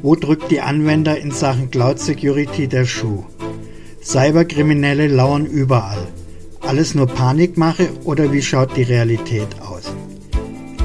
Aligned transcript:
Wo 0.00 0.14
drückt 0.14 0.52
die 0.52 0.60
Anwender 0.60 1.18
in 1.18 1.32
Sachen 1.32 1.72
Cloud 1.72 1.98
Security 1.98 2.68
der 2.68 2.84
Schuh? 2.84 3.24
Cyberkriminelle 4.00 5.08
lauern 5.08 5.44
überall. 5.44 6.06
Alles 6.60 6.94
nur 6.94 7.08
Panikmache 7.08 7.88
oder 8.04 8.32
wie 8.32 8.40
schaut 8.40 8.76
die 8.76 8.84
Realität 8.84 9.48
aus? 9.60 9.92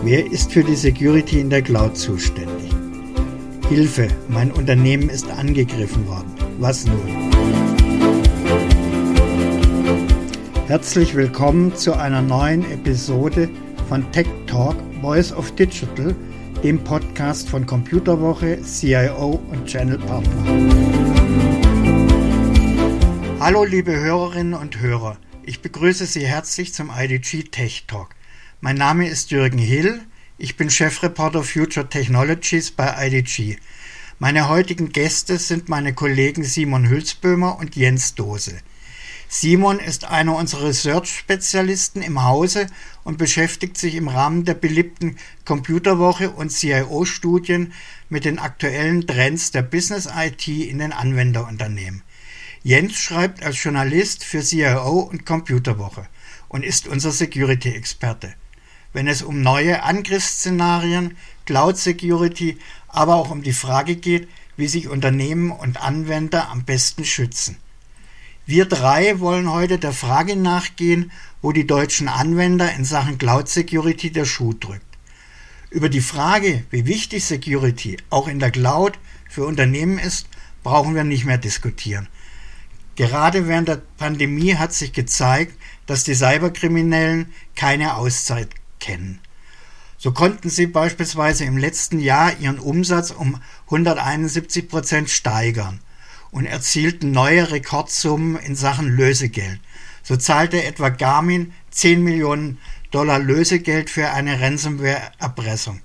Wer 0.03 0.25
ist 0.31 0.51
für 0.51 0.63
die 0.63 0.75
Security 0.75 1.39
in 1.39 1.51
der 1.51 1.61
Cloud 1.61 1.95
zuständig? 1.95 2.71
Hilfe, 3.69 4.07
mein 4.29 4.51
Unternehmen 4.51 5.09
ist 5.09 5.29
angegriffen 5.29 6.07
worden. 6.07 6.33
Was 6.57 6.87
nun? 6.87 7.31
Herzlich 10.65 11.13
willkommen 11.13 11.75
zu 11.75 11.93
einer 11.93 12.23
neuen 12.23 12.63
Episode 12.71 13.47
von 13.89 14.11
Tech 14.11 14.27
Talk 14.47 14.75
Voice 15.03 15.31
of 15.31 15.51
Digital– 15.51 16.15
dem 16.63 16.81
Podcast 16.81 17.49
von 17.49 17.65
Computerwoche, 17.65 18.61
CIO 18.61 19.41
und 19.51 19.65
Channel 19.65 19.97
Partner. 19.97 20.45
Hallo 23.41 23.65
liebe 23.65 23.93
Hörerinnen 23.93 24.53
und 24.53 24.79
Hörer, 24.79 25.17
ich 25.43 25.61
begrüße 25.61 26.05
Sie 26.05 26.25
herzlich 26.25 26.73
zum 26.73 26.89
IDG 26.89 27.43
Tech 27.43 27.83
Talk. 27.87 28.15
Mein 28.61 28.77
Name 28.77 29.09
ist 29.09 29.31
Jürgen 29.31 29.57
Hill, 29.57 29.99
ich 30.37 30.55
bin 30.55 30.69
Chefreporter 30.69 31.43
Future 31.43 31.89
Technologies 31.89 32.71
bei 32.71 33.07
IDG. 33.07 33.57
Meine 34.17 34.47
heutigen 34.47 34.93
Gäste 34.93 35.39
sind 35.39 35.67
meine 35.67 35.93
Kollegen 35.93 36.45
Simon 36.45 36.87
Hülsböhmer 36.87 37.59
und 37.59 37.75
Jens 37.75 38.15
Dose. 38.15 38.57
Simon 39.35 39.79
ist 39.79 40.05
einer 40.05 40.35
unserer 40.35 40.67
Research-Spezialisten 40.67 42.03
im 42.03 42.23
Hause 42.23 42.67
und 43.03 43.17
beschäftigt 43.17 43.79
sich 43.79 43.95
im 43.95 44.07
Rahmen 44.07 44.45
der 44.45 44.53
beliebten 44.53 45.17
Computerwoche 45.43 46.29
und 46.29 46.51
CIO-Studien 46.51 47.73
mit 48.09 48.25
den 48.25 48.37
aktuellen 48.37 49.07
Trends 49.07 49.49
der 49.49 49.63
Business 49.63 50.07
IT 50.15 50.47
in 50.47 50.77
den 50.77 50.93
Anwenderunternehmen. 50.93 52.03
Jens 52.61 52.93
schreibt 52.93 53.41
als 53.41 53.61
Journalist 53.61 54.23
für 54.23 54.43
CIO 54.43 54.99
und 54.99 55.25
Computerwoche 55.25 56.07
und 56.47 56.63
ist 56.63 56.87
unser 56.87 57.11
Security-Experte. 57.11 58.35
Wenn 58.93 59.07
es 59.07 59.23
um 59.23 59.41
neue 59.41 59.81
Angriffsszenarien, 59.81 61.17
Cloud 61.45 61.77
Security, 61.79 62.59
aber 62.87 63.15
auch 63.15 63.31
um 63.31 63.41
die 63.41 63.53
Frage 63.53 63.95
geht, 63.95 64.29
wie 64.57 64.67
sich 64.67 64.89
Unternehmen 64.89 65.49
und 65.49 65.81
Anwender 65.81 66.49
am 66.49 66.65
besten 66.65 67.03
schützen. 67.03 67.57
Wir 68.45 68.65
drei 68.65 69.21
wollen 69.21 69.49
heute 69.49 69.79
der 69.79 69.93
Frage 69.93 70.35
nachgehen, 70.35 71.13
wo 71.41 71.53
die 71.53 71.65
deutschen 71.65 72.09
Anwender 72.09 72.73
in 72.73 72.83
Sachen 72.83 73.17
Cloud 73.17 73.47
Security 73.47 74.11
der 74.11 74.25
Schuh 74.25 74.51
drückt. 74.51 74.81
Über 75.69 75.87
die 75.87 76.01
Frage, 76.01 76.65
wie 76.69 76.85
wichtig 76.85 77.23
Security 77.23 77.95
auch 78.09 78.27
in 78.27 78.39
der 78.39 78.51
Cloud 78.51 78.99
für 79.29 79.45
Unternehmen 79.45 79.97
ist, 79.97 80.27
brauchen 80.61 80.93
wir 80.93 81.05
nicht 81.05 81.23
mehr 81.23 81.37
diskutieren. 81.37 82.09
Gerade 82.95 83.47
während 83.47 83.69
der 83.69 83.81
Pandemie 83.97 84.55
hat 84.55 84.73
sich 84.73 84.91
gezeigt, 84.91 85.57
dass 85.85 86.03
die 86.03 86.13
Cyberkriminellen 86.13 87.31
keine 87.55 87.95
Auszeit 87.95 88.49
kennen. 88.81 89.21
So 89.97 90.11
konnten 90.11 90.49
sie 90.49 90.67
beispielsweise 90.67 91.45
im 91.45 91.57
letzten 91.57 91.97
Jahr 92.01 92.37
ihren 92.41 92.59
Umsatz 92.59 93.11
um 93.11 93.41
171 93.67 94.67
Prozent 94.67 95.09
steigern 95.09 95.79
und 96.33 96.47
erzielten 96.47 97.11
neue 97.11 97.51
Rekordsummen 97.51 98.37
in 98.37 98.55
Sachen 98.55 98.89
Lösegeld. 98.89 99.59
So 100.01 100.17
zahlte 100.17 100.63
etwa 100.63 100.89
Garmin 100.89 101.53
10 101.69 102.03
Millionen 102.03 102.57
Dollar 102.89 103.19
Lösegeld 103.19 103.89
für 103.91 104.09
eine 104.09 104.41
Ransomware-Erpressung. 104.41 105.79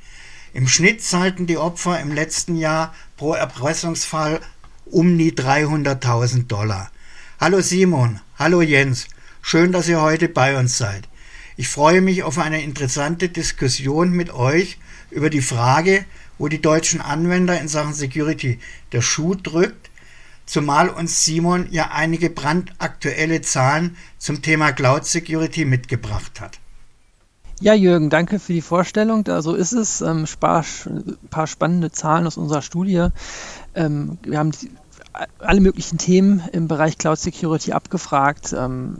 Im 0.55 0.67
Schnitt 0.67 1.03
zahlten 1.03 1.47
die 1.47 1.59
Opfer 1.59 2.01
im 2.01 2.13
letzten 2.13 2.57
Jahr 2.57 2.95
pro 3.19 3.35
Erpressungsfall 3.35 4.41
um 4.87 5.19
die 5.19 5.33
300.000 5.33 6.47
Dollar. 6.47 6.91
Hallo 7.39 7.61
Simon, 7.61 8.21
hallo 8.39 8.62
Jens, 8.62 9.06
schön, 9.43 9.71
dass 9.71 9.87
ihr 9.87 10.01
heute 10.01 10.31
bei 10.31 10.59
uns 10.59 10.78
seid. 10.78 11.09
Ich 11.59 11.69
freue 11.69 12.01
mich 12.01 12.22
auf 12.22 12.39
eine 12.39 12.62
interessante 12.62 13.28
Diskussion 13.28 14.12
mit 14.12 14.33
euch 14.33 14.78
über 15.11 15.28
die 15.28 15.43
Frage, 15.43 16.06
wo 16.39 16.49
die 16.49 16.62
deutschen 16.62 17.03
Anwender 17.03 17.61
in 17.61 17.69
Sachen 17.69 17.93
Security 17.93 18.59
der 18.93 19.03
Schuh 19.03 19.34
drückt 19.34 19.91
zumal 20.48 20.88
uns 20.88 21.25
Simon 21.25 21.69
ja 21.70 21.91
einige 21.92 22.31
brandaktuelle 22.31 23.42
Zahlen 23.42 23.97
zum 24.19 24.42
Thema 24.42 24.72
Cloud 24.72 25.04
Security 25.04 25.64
mitgebracht 25.64 26.41
hat. 26.41 26.59
Ja, 27.60 27.75
Jürgen, 27.75 28.09
danke 28.09 28.38
für 28.38 28.53
die 28.53 28.60
Vorstellung. 28.60 29.25
Da 29.25 29.42
so 29.42 29.54
ist 29.54 29.72
es. 29.72 30.00
Ähm, 30.00 30.26
ein 30.41 31.28
paar 31.31 31.47
spannende 31.47 31.91
Zahlen 31.91 32.26
aus 32.26 32.36
unserer 32.36 32.62
Studie. 32.62 33.09
Ähm, 33.75 34.19
wir 34.22 34.38
haben 34.38 34.53
alle 35.38 35.60
möglichen 35.60 35.98
Themen 35.98 36.42
im 36.53 36.69
Bereich 36.69 36.98
Cloud 36.98 37.19
Security 37.19 37.72
abgefragt. 37.72 38.54
Ähm, 38.56 38.97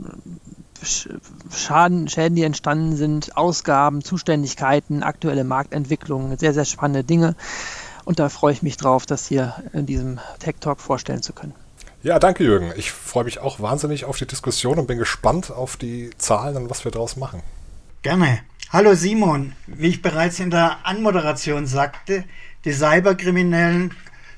Schaden, 1.51 2.07
Schäden, 2.07 2.35
die 2.35 2.43
entstanden 2.43 2.95
sind, 2.95 3.35
Ausgaben, 3.35 4.01
Zuständigkeiten, 4.01 5.03
aktuelle 5.03 5.43
Marktentwicklungen, 5.43 6.37
sehr, 6.37 6.53
sehr 6.53 6.65
spannende 6.65 7.03
Dinge. 7.03 7.35
Und 8.09 8.17
da 8.17 8.29
freue 8.29 8.53
ich 8.53 8.63
mich 8.63 8.75
drauf, 8.75 9.05
das 9.05 9.27
hier 9.27 9.53
in 9.71 9.85
diesem 9.85 10.19
Tech 10.39 10.55
Talk 10.59 10.81
vorstellen 10.81 11.21
zu 11.21 11.31
können. 11.31 11.53
Ja, 12.01 12.17
danke 12.17 12.43
Jürgen. 12.43 12.73
Ich 12.75 12.91
freue 12.91 13.23
mich 13.23 13.37
auch 13.37 13.59
wahnsinnig 13.59 14.05
auf 14.05 14.17
die 14.17 14.25
Diskussion 14.25 14.79
und 14.79 14.87
bin 14.87 14.97
gespannt 14.97 15.51
auf 15.51 15.77
die 15.77 16.09
Zahlen 16.17 16.57
und 16.57 16.71
was 16.71 16.83
wir 16.83 16.91
daraus 16.91 17.17
machen. 17.17 17.43
Gerne. 18.01 18.39
Hallo 18.71 18.95
Simon. 18.95 19.53
Wie 19.67 19.89
ich 19.89 20.01
bereits 20.01 20.39
in 20.39 20.49
der 20.49 20.87
Anmoderation 20.87 21.67
sagte, 21.67 22.23
die 22.65 22.73
Cyberkriminellen 22.73 23.93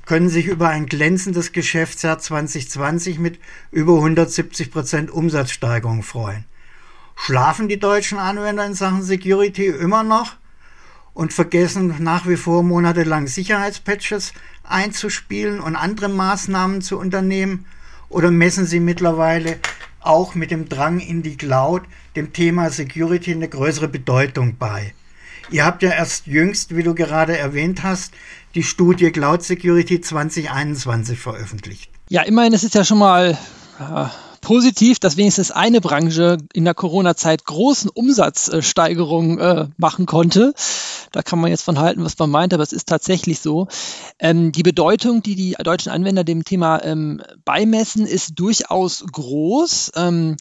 können 0.06 0.28
sich 0.28 0.48
über 0.48 0.68
ein 0.68 0.86
glänzendes 0.86 1.54
Geschäftsjahr 1.54 2.20
2020 2.20 3.20
mit 3.20 3.40
über 3.72 3.96
170 3.96 4.70
Prozent 4.70 5.12
Umsatzsteigerung 5.12 6.04
freuen. 6.04 6.44
Schlafen 7.16 7.70
die 7.70 7.80
deutschen 7.80 8.18
Anwender 8.20 8.66
in 8.66 8.74
Sachen 8.74 9.02
Security 9.02 9.68
immer 9.68 10.04
noch? 10.04 10.41
Und 11.14 11.34
vergessen 11.34 11.96
nach 12.00 12.28
wie 12.28 12.38
vor 12.38 12.64
monatelang 12.64 13.28
Sicherheitspatches 13.28 14.34
einzuspielen 14.64 15.60
und 15.60 15.76
andere 15.76 16.10
Maßnahmen 16.10 16.82
zu 16.82 16.98
unternehmen? 16.98 17.66
Oder 18.10 18.32
messen 18.32 18.66
Sie 18.66 18.80
mittlerweile 18.80 19.58
auch 20.00 20.36
mit 20.36 20.52
dem 20.52 20.68
Drang 20.68 21.00
in 21.00 21.24
die 21.24 21.38
Cloud 21.38 21.84
dem 22.16 22.34
Thema 22.34 22.70
Security 22.70 23.32
eine 23.32 23.48
größere 23.48 23.88
Bedeutung 23.88 24.58
bei? 24.58 24.94
Ihr 25.50 25.66
habt 25.66 25.84
ja 25.84 25.92
erst 25.92 26.28
jüngst, 26.28 26.76
wie 26.76 26.84
du 26.84 26.96
gerade 26.96 27.38
erwähnt 27.38 27.84
hast, 27.84 28.14
die 28.56 28.64
Studie 28.64 29.12
Cloud 29.12 29.44
Security 29.44 30.00
2021 30.00 31.20
veröffentlicht. 31.20 31.92
Ja, 32.10 32.22
immerhin 32.24 32.54
ist 32.54 32.64
es 32.64 32.74
ja 32.74 32.84
schon 32.84 33.00
mal 33.00 33.38
äh, 33.80 34.31
positiv, 34.42 35.00
dass 35.00 35.18
wenigstens 35.18 35.52
eine 35.52 35.82
Branche 35.82 36.38
in 36.54 36.66
der 36.66 36.74
Corona-Zeit 36.74 37.46
großen 37.46 37.90
Umsatzsteigerungen 37.90 39.40
äh, 39.40 39.68
machen 39.78 40.06
konnte. 40.06 40.54
Da 41.12 41.22
kann 41.22 41.40
man 41.40 41.52
jetzt 41.52 41.64
von 41.64 41.80
halten, 41.80 42.04
was 42.04 42.18
man 42.18 42.30
meint, 42.30 42.54
aber 42.54 42.64
es 42.64 42.74
ist 42.74 42.88
tatsächlich 42.88 43.40
so. 43.40 43.68
Ähm, 44.20 44.52
die 44.52 44.64
Bedeutung, 44.64 45.22
die 45.22 45.36
die 45.36 45.56
deutschen 45.64 45.92
Anwender 45.92 46.24
dem 46.24 46.44
Thema 46.44 46.84
ähm, 46.84 47.22
beimessen, 47.46 48.06
ist 48.06 48.40
durchaus 48.40 49.06
groß. 49.12 49.92
Ähm, 49.96 50.38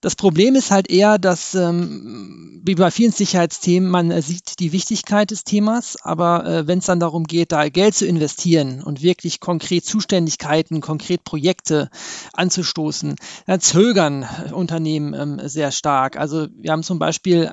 das 0.00 0.14
Problem 0.14 0.54
ist 0.54 0.70
halt 0.70 0.90
eher, 0.90 1.18
dass 1.18 1.54
ähm, 1.54 2.60
wie 2.64 2.76
bei 2.76 2.90
vielen 2.90 3.10
Sicherheitsthemen 3.10 3.90
man 3.90 4.10
äh, 4.10 4.22
sieht 4.22 4.60
die 4.60 4.72
Wichtigkeit 4.72 5.30
des 5.30 5.42
Themas, 5.42 5.96
aber 6.02 6.46
äh, 6.46 6.66
wenn 6.68 6.78
es 6.78 6.86
dann 6.86 7.00
darum 7.00 7.24
geht, 7.24 7.50
da 7.50 7.68
Geld 7.68 7.96
zu 7.96 8.06
investieren 8.06 8.82
und 8.82 9.02
wirklich 9.02 9.40
konkret 9.40 9.84
Zuständigkeiten, 9.84 10.80
konkret 10.80 11.24
Projekte 11.24 11.90
anzustoßen, 12.32 13.16
dann 13.46 13.60
zögern 13.60 14.26
Unternehmen 14.52 15.14
ähm, 15.14 15.48
sehr 15.48 15.72
stark. 15.72 16.16
Also 16.16 16.46
wir 16.56 16.70
haben 16.70 16.84
zum 16.84 17.00
Beispiel 17.00 17.50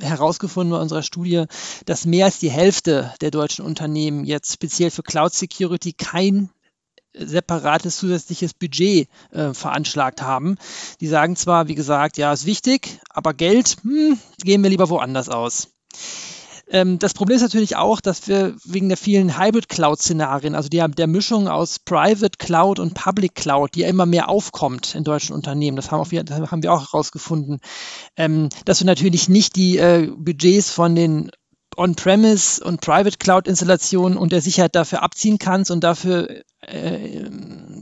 herausgefunden 0.00 0.72
bei 0.72 0.80
unserer 0.80 1.02
Studie, 1.02 1.44
dass 1.84 2.06
mehr 2.06 2.26
als 2.26 2.38
die 2.38 2.50
Hälfte 2.50 3.12
der 3.20 3.30
deutschen 3.30 3.64
Unternehmen 3.64 4.24
jetzt 4.24 4.52
speziell 4.52 4.90
für 4.90 5.02
Cloud 5.02 5.34
Security 5.34 5.92
kein 5.92 6.50
separates 7.18 7.96
zusätzliches 7.96 8.54
Budget 8.54 9.08
äh, 9.30 9.54
veranschlagt 9.54 10.22
haben. 10.22 10.56
Die 11.00 11.08
sagen 11.08 11.36
zwar, 11.36 11.68
wie 11.68 11.74
gesagt, 11.74 12.18
ja, 12.18 12.32
ist 12.32 12.46
wichtig, 12.46 13.00
aber 13.10 13.34
Geld 13.34 13.76
hm, 13.82 14.18
geben 14.42 14.62
wir 14.62 14.70
lieber 14.70 14.88
woanders 14.88 15.28
aus. 15.28 15.68
Ähm, 16.68 16.98
das 16.98 17.14
Problem 17.14 17.36
ist 17.36 17.42
natürlich 17.42 17.76
auch, 17.76 18.00
dass 18.00 18.26
wir 18.26 18.56
wegen 18.64 18.88
der 18.88 18.98
vielen 18.98 19.38
Hybrid-Cloud-Szenarien, 19.38 20.54
also 20.54 20.68
die, 20.68 20.78
der 20.78 21.06
Mischung 21.06 21.48
aus 21.48 21.78
Private 21.78 22.38
Cloud 22.38 22.80
und 22.80 22.94
Public 22.94 23.34
Cloud, 23.36 23.74
die 23.74 23.80
ja 23.80 23.88
immer 23.88 24.06
mehr 24.06 24.28
aufkommt 24.28 24.94
in 24.94 25.04
deutschen 25.04 25.34
Unternehmen, 25.34 25.76
das 25.76 25.90
haben, 25.92 26.00
auch, 26.00 26.08
das 26.08 26.50
haben 26.50 26.62
wir 26.62 26.72
auch 26.72 26.92
herausgefunden, 26.92 27.60
ähm, 28.16 28.48
dass 28.64 28.80
wir 28.80 28.86
natürlich 28.86 29.28
nicht 29.28 29.54
die 29.54 29.78
äh, 29.78 30.10
Budgets 30.16 30.70
von 30.70 30.96
den 30.96 31.30
On-Premise 31.76 32.64
und 32.64 32.80
Private 32.80 33.18
Cloud-Installationen 33.18 34.18
und 34.18 34.32
der 34.32 34.40
Sicherheit 34.40 34.74
dafür 34.74 35.02
abziehen 35.02 35.38
kannst 35.38 35.70
und 35.70 35.82
dafür 35.84 36.42
äh, 36.62 37.24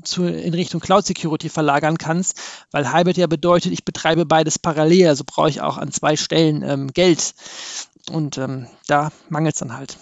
zu, 0.03 0.25
in 0.25 0.55
Richtung 0.55 0.81
Cloud 0.81 1.07
Security 1.07 1.49
verlagern 1.49 1.99
kannst, 1.99 2.41
weil 2.71 2.93
Hybrid 2.93 3.17
ja 3.17 3.27
bedeutet, 3.27 3.73
ich 3.73 3.85
betreibe 3.85 4.27
beides 4.27 4.59
parallel, 4.59 5.09
also 5.09 5.25
brauche 5.27 5.49
ich 5.49 5.61
auch 5.61 5.79
an 5.79 5.93
zwei 5.93 6.17
Stellen 6.17 6.63
ähm, 6.63 6.89
Geld. 6.89 7.35
Und 8.11 8.37
ähm, 8.39 8.67
da 8.87 9.11
mangelt 9.29 9.55
es 9.55 9.61
dann 9.61 9.77
halt. 9.77 9.97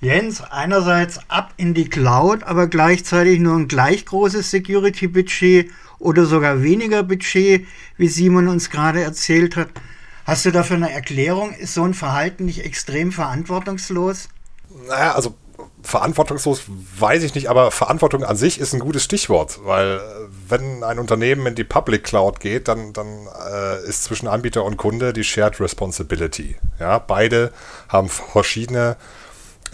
Jens, 0.00 0.42
einerseits 0.42 1.20
ab 1.28 1.54
in 1.56 1.72
die 1.72 1.88
Cloud, 1.88 2.42
aber 2.42 2.66
gleichzeitig 2.66 3.38
nur 3.40 3.56
ein 3.56 3.68
gleich 3.68 4.04
großes 4.04 4.50
Security-Budget 4.50 5.70
oder 5.98 6.26
sogar 6.26 6.62
weniger 6.62 7.02
Budget, 7.02 7.66
wie 7.96 8.08
Simon 8.08 8.48
uns 8.48 8.68
gerade 8.68 9.02
erzählt 9.02 9.56
hat. 9.56 9.68
Hast 10.24 10.44
du 10.44 10.50
dafür 10.50 10.76
eine 10.76 10.92
Erklärung? 10.92 11.54
Ist 11.54 11.74
so 11.74 11.84
ein 11.84 11.94
Verhalten 11.94 12.46
nicht 12.46 12.64
extrem 12.64 13.12
verantwortungslos? 13.12 14.28
Naja, 14.88 15.12
also 15.12 15.34
verantwortungslos 15.82 16.62
weiß 16.98 17.22
ich 17.22 17.34
nicht, 17.34 17.48
aber 17.48 17.70
Verantwortung 17.70 18.24
an 18.24 18.36
sich 18.36 18.58
ist 18.58 18.72
ein 18.72 18.80
gutes 18.80 19.04
Stichwort, 19.04 19.60
weil 19.64 19.98
äh, 19.98 20.00
wenn 20.48 20.82
ein 20.82 20.98
Unternehmen 20.98 21.46
in 21.46 21.54
die 21.54 21.64
Public 21.64 22.04
Cloud 22.04 22.40
geht, 22.40 22.68
dann, 22.68 22.92
dann 22.94 23.28
äh, 23.50 23.86
ist 23.86 24.04
zwischen 24.04 24.26
Anbieter 24.26 24.64
und 24.64 24.78
Kunde 24.78 25.12
die 25.12 25.24
Shared 25.24 25.60
Responsibility. 25.60 26.56
Ja, 26.80 26.98
beide 26.98 27.52
haben 27.88 28.08
verschiedene 28.08 28.96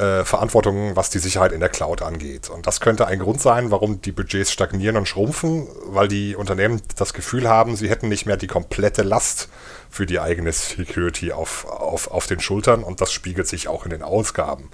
äh, 0.01 0.25
Verantwortungen, 0.25 0.97
was 0.97 1.11
die 1.11 1.19
Sicherheit 1.19 1.53
in 1.53 1.61
der 1.61 1.69
Cloud 1.69 2.01
angeht. 2.01 2.49
Und 2.49 2.67
das 2.67 2.81
könnte 2.81 3.07
ein 3.07 3.19
Grund 3.19 3.41
sein, 3.43 3.71
warum 3.71 4.01
die 4.01 4.13
Budgets 4.13 4.51
stagnieren 4.51 4.97
und 4.97 5.07
schrumpfen, 5.07 5.69
weil 5.85 6.09
die 6.09 6.35
Unternehmen 6.37 6.81
das 6.97 7.13
Gefühl 7.13 7.47
haben, 7.47 7.77
sie 7.77 7.91
hätten 7.91 8.09
nicht 8.09 8.25
mehr 8.25 8.39
die 8.39 8.47
komplette 8.47 9.03
Last 9.03 9.51
für 9.91 10.07
die 10.07 10.19
eigene 10.19 10.53
Security 10.53 11.33
auf, 11.33 11.67
auf, 11.67 12.11
auf 12.11 12.27
den 12.27 12.41
Schultern 12.41 12.83
und 12.83 13.03
das 13.03 13.13
spiegelt 13.13 13.47
sich 13.47 13.69
auch 13.69 13.85
in 13.85 13.91
den 13.91 14.03
Ausgaben. 14.03 14.71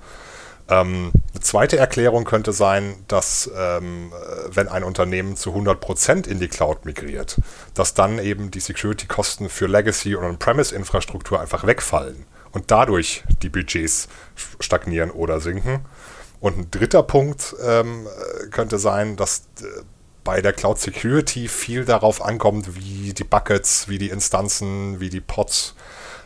Ähm, 0.69 1.11
eine 1.33 1.41
zweite 1.41 1.77
Erklärung 1.77 2.25
könnte 2.25 2.53
sein, 2.53 2.95
dass 3.09 3.51
ähm, 3.57 4.13
wenn 4.49 4.69
ein 4.69 4.85
Unternehmen 4.85 5.37
zu 5.37 5.51
100% 5.51 6.29
in 6.29 6.39
die 6.39 6.49
Cloud 6.49 6.85
migriert, 6.85 7.37
dass 7.75 7.95
dann 7.95 8.19
eben 8.21 8.53
die 8.53 8.61
Security-Kosten 8.61 9.49
für 9.49 9.67
Legacy- 9.67 10.15
und 10.15 10.25
On-Premise-Infrastruktur 10.25 11.41
einfach 11.41 11.67
wegfallen 11.67 12.27
und 12.53 12.71
dadurch 12.71 13.25
die 13.43 13.49
Budgets 13.49 14.09
stagnieren 14.61 15.11
oder 15.11 15.41
sinken. 15.41 15.81
Und 16.41 16.59
ein 16.59 16.71
dritter 16.71 17.03
Punkt 17.03 17.57
ähm, 17.65 18.07
könnte 18.51 18.79
sein, 18.79 19.17
dass 19.17 19.49
äh, 19.61 19.83
bei 20.23 20.43
der 20.43 20.53
Cloud 20.53 20.79
Security 20.79 21.49
viel 21.49 21.85
darauf 21.85 22.23
ankommt, 22.23 22.75
wie 22.77 23.15
die 23.15 23.25
Buckets, 23.25 23.89
wie 23.89 23.99
die 23.99 24.11
Instanzen, 24.11 25.01
wie 25.01 25.09
die 25.09 25.21
Pods 25.21 25.75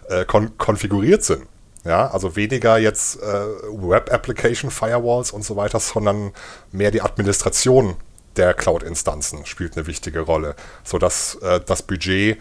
äh, 0.08 0.24
kon 0.24 0.56
konfiguriert 0.58 1.22
sind. 1.22 1.46
Ja, 1.84 2.10
also 2.10 2.36
weniger 2.36 2.76
jetzt 2.78 3.22
äh, 3.22 3.22
Web 3.22 4.12
Application 4.12 4.70
Firewalls 4.70 5.30
und 5.30 5.44
so 5.44 5.56
weiter, 5.56 5.80
sondern 5.80 6.32
mehr 6.72 6.90
die 6.90 7.00
Administration 7.00 7.96
der 8.36 8.54
Cloud-Instanzen 8.54 9.44
spielt 9.46 9.76
eine 9.76 9.86
wichtige 9.86 10.20
Rolle, 10.20 10.54
sodass 10.84 11.36
äh, 11.36 11.60
das 11.60 11.82
Budget, 11.82 12.38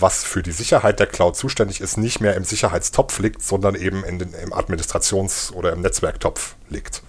was 0.00 0.24
für 0.24 0.42
die 0.42 0.52
Sicherheit 0.52 1.00
der 1.00 1.06
Cloud 1.06 1.36
zuständig 1.36 1.80
ist, 1.80 1.96
nicht 1.96 2.20
mehr 2.20 2.34
im 2.36 2.44
Sicherheitstopf 2.44 3.18
liegt, 3.18 3.42
sondern 3.42 3.74
eben 3.74 4.04
in 4.04 4.18
den, 4.18 4.34
im 4.34 4.52
Administrations- 4.52 5.52
oder 5.52 5.72
im 5.72 5.82
Netzwerktopf 5.82 6.56
liegt. 6.68 7.02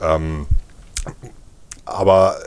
Ähm, 0.00 0.46
aber 1.84 2.38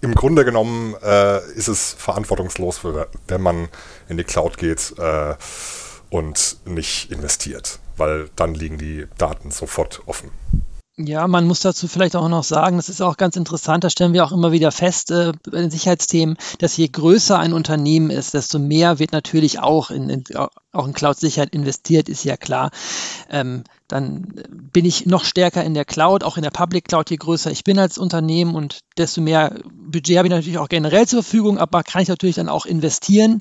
im 0.00 0.14
Grunde 0.14 0.44
genommen 0.44 0.94
äh, 1.02 1.44
ist 1.52 1.68
es 1.68 1.94
verantwortungslos, 1.94 2.80
wenn 2.84 3.40
man 3.40 3.68
in 4.08 4.16
die 4.16 4.24
Cloud 4.24 4.56
geht. 4.56 4.94
Äh, 4.98 5.34
und 6.10 6.58
nicht 6.64 7.10
investiert, 7.10 7.80
weil 7.96 8.30
dann 8.36 8.54
liegen 8.54 8.78
die 8.78 9.06
Daten 9.18 9.50
sofort 9.50 10.02
offen. 10.06 10.30
Ja, 11.00 11.28
man 11.28 11.46
muss 11.46 11.60
dazu 11.60 11.86
vielleicht 11.86 12.16
auch 12.16 12.28
noch 12.28 12.42
sagen, 12.42 12.76
das 12.76 12.88
ist 12.88 13.00
auch 13.00 13.16
ganz 13.16 13.36
interessant, 13.36 13.84
da 13.84 13.90
stellen 13.90 14.14
wir 14.14 14.24
auch 14.24 14.32
immer 14.32 14.50
wieder 14.50 14.72
fest 14.72 15.12
äh, 15.12 15.32
bei 15.48 15.60
den 15.60 15.70
Sicherheitsthemen, 15.70 16.36
dass 16.58 16.76
je 16.76 16.88
größer 16.88 17.38
ein 17.38 17.52
Unternehmen 17.52 18.10
ist, 18.10 18.34
desto 18.34 18.58
mehr 18.58 18.98
wird 18.98 19.12
natürlich 19.12 19.60
auch 19.60 19.92
in, 19.92 20.10
in 20.10 20.24
auch 20.72 20.86
in 20.86 20.92
Cloud-Sicherheit 20.92 21.50
investiert, 21.54 22.08
ist 22.08 22.24
ja 22.24 22.36
klar. 22.36 22.72
Ähm, 23.30 23.62
dann 23.86 24.42
bin 24.72 24.84
ich 24.84 25.06
noch 25.06 25.24
stärker 25.24 25.62
in 25.62 25.74
der 25.74 25.84
Cloud, 25.84 26.24
auch 26.24 26.36
in 26.36 26.42
der 26.42 26.50
Public 26.50 26.88
Cloud, 26.88 27.10
je 27.10 27.16
größer 27.16 27.52
ich 27.52 27.62
bin 27.62 27.78
als 27.78 27.96
Unternehmen 27.96 28.56
und 28.56 28.80
desto 28.96 29.20
mehr 29.20 29.60
Budget 29.72 30.18
habe 30.18 30.26
ich 30.26 30.34
natürlich 30.34 30.58
auch 30.58 30.68
generell 30.68 31.06
zur 31.06 31.22
Verfügung, 31.22 31.58
aber 31.58 31.84
kann 31.84 32.02
ich 32.02 32.08
natürlich 32.08 32.36
dann 32.36 32.48
auch 32.48 32.66
investieren. 32.66 33.40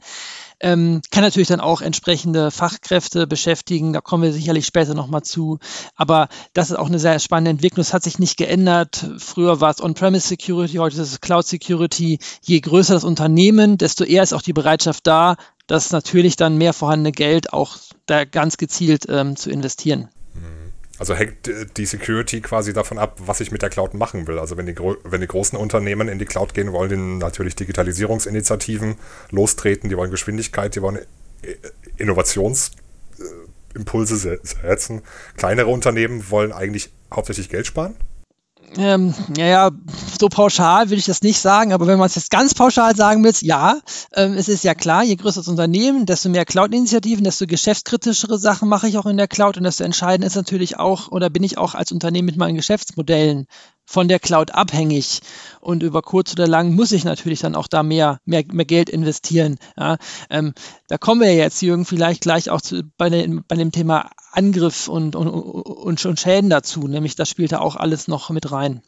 Ähm, 0.60 1.02
kann 1.12 1.24
natürlich 1.24 1.48
dann 1.48 1.60
auch 1.60 1.82
entsprechende 1.82 2.50
Fachkräfte 2.50 3.28
beschäftigen, 3.28 3.94
da 3.94 4.02
kommen 4.02 4.24
wir 4.24 4.34
sicherlich 4.34 4.66
später 4.66 4.96
nochmal 4.96 5.22
zu. 5.22 5.60
Aber 5.96 6.30
das 6.54 6.72
ist 6.72 6.78
auch 6.78 6.88
eine 6.88 7.00
sehr 7.00 7.20
spannende 7.20 7.52
Entwicklung. 7.52 7.82
Es 7.82 7.94
hat 7.94 8.04
sich 8.04 8.18
nicht 8.18 8.38
geändert. 8.38 9.06
Früher 9.20 9.62
war 9.62 9.70
es 9.70 9.82
On-Premise 9.82 10.28
Security, 10.28 10.78
heute 10.78 11.02
ist 11.02 11.12
es 11.12 11.22
Cloud 11.22 11.46
Security. 11.46 12.20
Je 12.42 12.60
größer 12.60 12.96
das 12.96 13.04
Unternehmen, 13.04 13.78
desto 13.78 14.04
eher 14.04 14.24
ist 14.24 14.34
auch 14.34 14.42
die 14.42 14.54
Bereitschaft 14.54 15.06
da, 15.06 15.36
das 15.68 15.92
natürlich 15.92 16.38
dann 16.38 16.58
mehr 16.58 16.74
vorhandene 16.74 17.12
Geld 17.12 17.54
auch 17.54 17.78
da 18.06 18.26
ganz 18.26 18.58
gezielt 18.58 19.06
ähm, 19.10 19.36
zu 19.36 19.52
investieren. 19.52 20.10
Also 21.00 21.14
hängt 21.14 21.50
die 21.78 21.86
Security 21.86 22.42
quasi 22.42 22.74
davon 22.74 22.98
ab, 22.98 23.18
was 23.20 23.40
ich 23.40 23.52
mit 23.52 23.62
der 23.62 23.70
Cloud 23.70 23.94
machen 23.94 24.28
will. 24.28 24.40
Also 24.40 24.58
wenn 24.58 24.66
die, 24.66 24.76
wenn 24.76 25.22
die 25.22 25.28
großen 25.28 25.58
Unternehmen 25.58 26.08
in 26.08 26.18
die 26.18 26.26
Cloud 26.26 26.54
gehen 26.54 26.72
wollen, 26.72 26.90
die 26.90 26.98
natürlich 26.98 27.56
Digitalisierungsinitiativen 27.56 28.96
lostreten, 29.30 29.90
die 29.90 29.98
wollen 29.98 30.12
Geschwindigkeit, 30.12 30.76
die 30.76 30.82
wollen 30.82 31.00
Innovationsimpulse 31.98 34.40
setzen. 34.42 35.04
Kleinere 35.36 35.68
Unternehmen 35.68 36.32
wollen 36.32 36.52
eigentlich 36.52 36.92
hauptsächlich 37.12 37.50
Geld 37.50 37.68
sparen 37.68 37.96
ähm, 38.76 39.14
ja, 39.38 39.46
ja, 39.46 39.72
so 40.20 40.28
pauschal 40.28 40.90
will 40.90 40.98
ich 40.98 41.06
das 41.06 41.22
nicht 41.22 41.40
sagen, 41.40 41.74
aber 41.74 41.88
wenn 41.88 41.98
man 41.98 42.08
es 42.08 42.16
jetzt 42.16 42.30
ganz 42.30 42.54
pauschal 42.54 42.96
sagen 42.96 43.24
will, 43.24 43.34
ja, 43.42 43.80
ähm, 44.14 44.34
es 44.34 44.50
ist 44.50 44.64
ja 44.64 44.76
klar, 44.76 45.04
je 45.04 45.16
größer 45.16 45.40
das 45.42 45.48
Unternehmen, 45.48 46.06
desto 46.06 46.30
mehr 46.30 46.46
Cloud-Initiativen, 46.46 47.24
desto 47.24 47.48
geschäftskritischere 47.48 48.38
Sachen 48.38 48.68
mache 48.68 48.88
ich 48.88 48.98
auch 48.98 49.06
in 49.06 49.18
der 49.18 49.28
Cloud 49.28 49.58
und 49.58 49.64
desto 49.64 49.84
entscheidend 49.84 50.26
ist 50.26 50.36
natürlich 50.36 50.78
auch, 50.78 51.12
oder 51.12 51.30
bin 51.30 51.44
ich 51.44 51.58
auch 51.58 51.76
als 51.76 51.92
Unternehmen 51.92 52.26
mit 52.26 52.38
meinen 52.38 52.56
Geschäftsmodellen 52.56 53.48
von 53.88 54.10
der 54.10 54.20
Cloud 54.20 54.52
abhängig 54.52 55.22
und 55.62 55.82
über 55.82 56.02
kurz 56.02 56.34
oder 56.34 56.46
lang 56.46 56.76
muss 56.76 56.92
ich 56.92 57.06
natürlich 57.06 57.40
dann 57.40 57.56
auch 57.56 57.68
da 57.68 57.84
mehr, 57.84 58.20
mehr, 58.26 58.44
mehr 58.52 58.66
Geld 58.66 58.90
investieren. 58.90 59.58
Ja, 59.78 59.98
ähm, 60.30 60.54
da 60.90 60.98
kommen 60.98 61.22
wir 61.22 61.34
jetzt, 61.34 61.62
Jürgen, 61.62 61.86
vielleicht 61.86 62.22
gleich 62.22 62.50
auch 62.50 62.62
zu, 62.62 62.84
bei, 62.98 63.10
den, 63.10 63.44
bei 63.48 63.56
dem 63.56 63.72
Thema 63.72 64.10
Angriff 64.34 64.90
und, 64.90 65.16
und, 65.16 65.30
und, 65.30 66.06
und 66.06 66.20
Schäden 66.20 66.50
dazu, 66.50 66.88
nämlich 66.88 67.16
das 67.16 67.30
spielt 67.30 67.54
da 67.54 67.60
auch 67.60 67.78
alles 67.78 68.10
noch 68.10 68.30
mit 68.30 68.52
rein. 68.52 68.82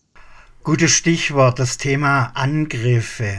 Gutes 0.63 0.91
Stichwort, 0.91 1.57
das 1.57 1.77
Thema 1.77 2.31
Angriffe. 2.35 3.37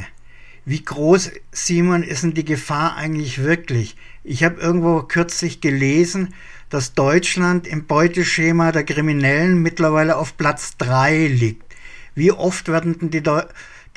Wie 0.64 0.82
groß, 0.82 1.30
Simon, 1.52 2.02
ist 2.02 2.22
denn 2.22 2.32
die 2.32 2.44
Gefahr 2.44 2.96
eigentlich 2.96 3.42
wirklich? 3.42 3.96
Ich 4.24 4.44
habe 4.44 4.60
irgendwo 4.60 5.02
kürzlich 5.02 5.60
gelesen, 5.60 6.34
dass 6.70 6.94
Deutschland 6.94 7.66
im 7.66 7.86
Beuteschema 7.86 8.72
der 8.72 8.84
Kriminellen 8.84 9.60
mittlerweile 9.60 10.16
auf 10.16 10.36
Platz 10.36 10.76
3 10.78 11.26
liegt. 11.26 11.74
Wie 12.14 12.32
oft 12.32 12.68
werden 12.68 12.98
denn 12.98 13.10
die, 13.10 13.22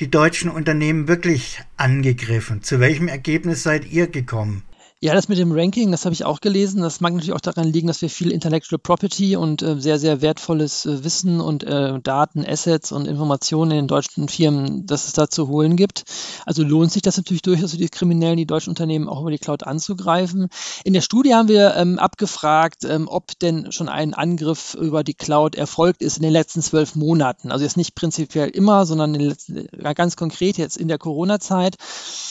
die 0.00 0.10
deutschen 0.10 0.50
Unternehmen 0.50 1.08
wirklich 1.08 1.62
angegriffen? 1.76 2.62
Zu 2.62 2.80
welchem 2.80 3.08
Ergebnis 3.08 3.62
seid 3.62 3.90
ihr 3.90 4.08
gekommen? 4.08 4.62
Ja, 5.04 5.12
das 5.12 5.28
mit 5.28 5.36
dem 5.36 5.52
Ranking, 5.52 5.90
das 5.90 6.06
habe 6.06 6.14
ich 6.14 6.24
auch 6.24 6.40
gelesen. 6.40 6.80
Das 6.80 7.02
mag 7.02 7.12
natürlich 7.12 7.34
auch 7.34 7.40
daran 7.42 7.70
liegen, 7.70 7.88
dass 7.88 8.00
wir 8.00 8.08
viel 8.08 8.30
Intellectual 8.30 8.78
Property 8.78 9.36
und 9.36 9.60
äh, 9.60 9.78
sehr, 9.78 9.98
sehr 9.98 10.22
wertvolles 10.22 10.86
äh, 10.86 11.04
Wissen 11.04 11.42
und 11.42 11.62
äh, 11.62 12.00
Daten, 12.00 12.42
Assets 12.42 12.90
und 12.90 13.06
Informationen 13.06 13.72
in 13.72 13.76
den 13.76 13.86
deutschen 13.86 14.30
Firmen, 14.30 14.86
dass 14.86 15.06
es 15.06 15.12
da 15.12 15.28
zu 15.28 15.48
holen 15.48 15.76
gibt. 15.76 16.04
Also 16.46 16.62
lohnt 16.62 16.90
sich 16.90 17.02
das 17.02 17.18
natürlich 17.18 17.42
durchaus 17.42 17.72
für 17.72 17.76
die 17.76 17.90
Kriminellen, 17.90 18.38
die 18.38 18.46
deutschen 18.46 18.70
Unternehmen 18.70 19.06
auch 19.10 19.20
über 19.20 19.30
die 19.30 19.36
Cloud 19.36 19.64
anzugreifen. 19.64 20.48
In 20.84 20.94
der 20.94 21.02
Studie 21.02 21.34
haben 21.34 21.48
wir 21.48 21.74
ähm, 21.76 21.98
abgefragt, 21.98 22.84
ähm, 22.84 23.06
ob 23.06 23.38
denn 23.40 23.72
schon 23.72 23.90
ein 23.90 24.14
Angriff 24.14 24.72
über 24.72 25.04
die 25.04 25.12
Cloud 25.12 25.54
erfolgt 25.54 26.00
ist 26.00 26.16
in 26.16 26.22
den 26.22 26.32
letzten 26.32 26.62
zwölf 26.62 26.94
Monaten. 26.94 27.52
Also 27.52 27.62
jetzt 27.62 27.76
nicht 27.76 27.94
prinzipiell 27.94 28.48
immer, 28.48 28.86
sondern 28.86 29.12
letzten, 29.12 29.68
ganz 29.94 30.16
konkret 30.16 30.56
jetzt 30.56 30.78
in 30.78 30.88
der 30.88 30.96
Corona-Zeit. 30.96 31.76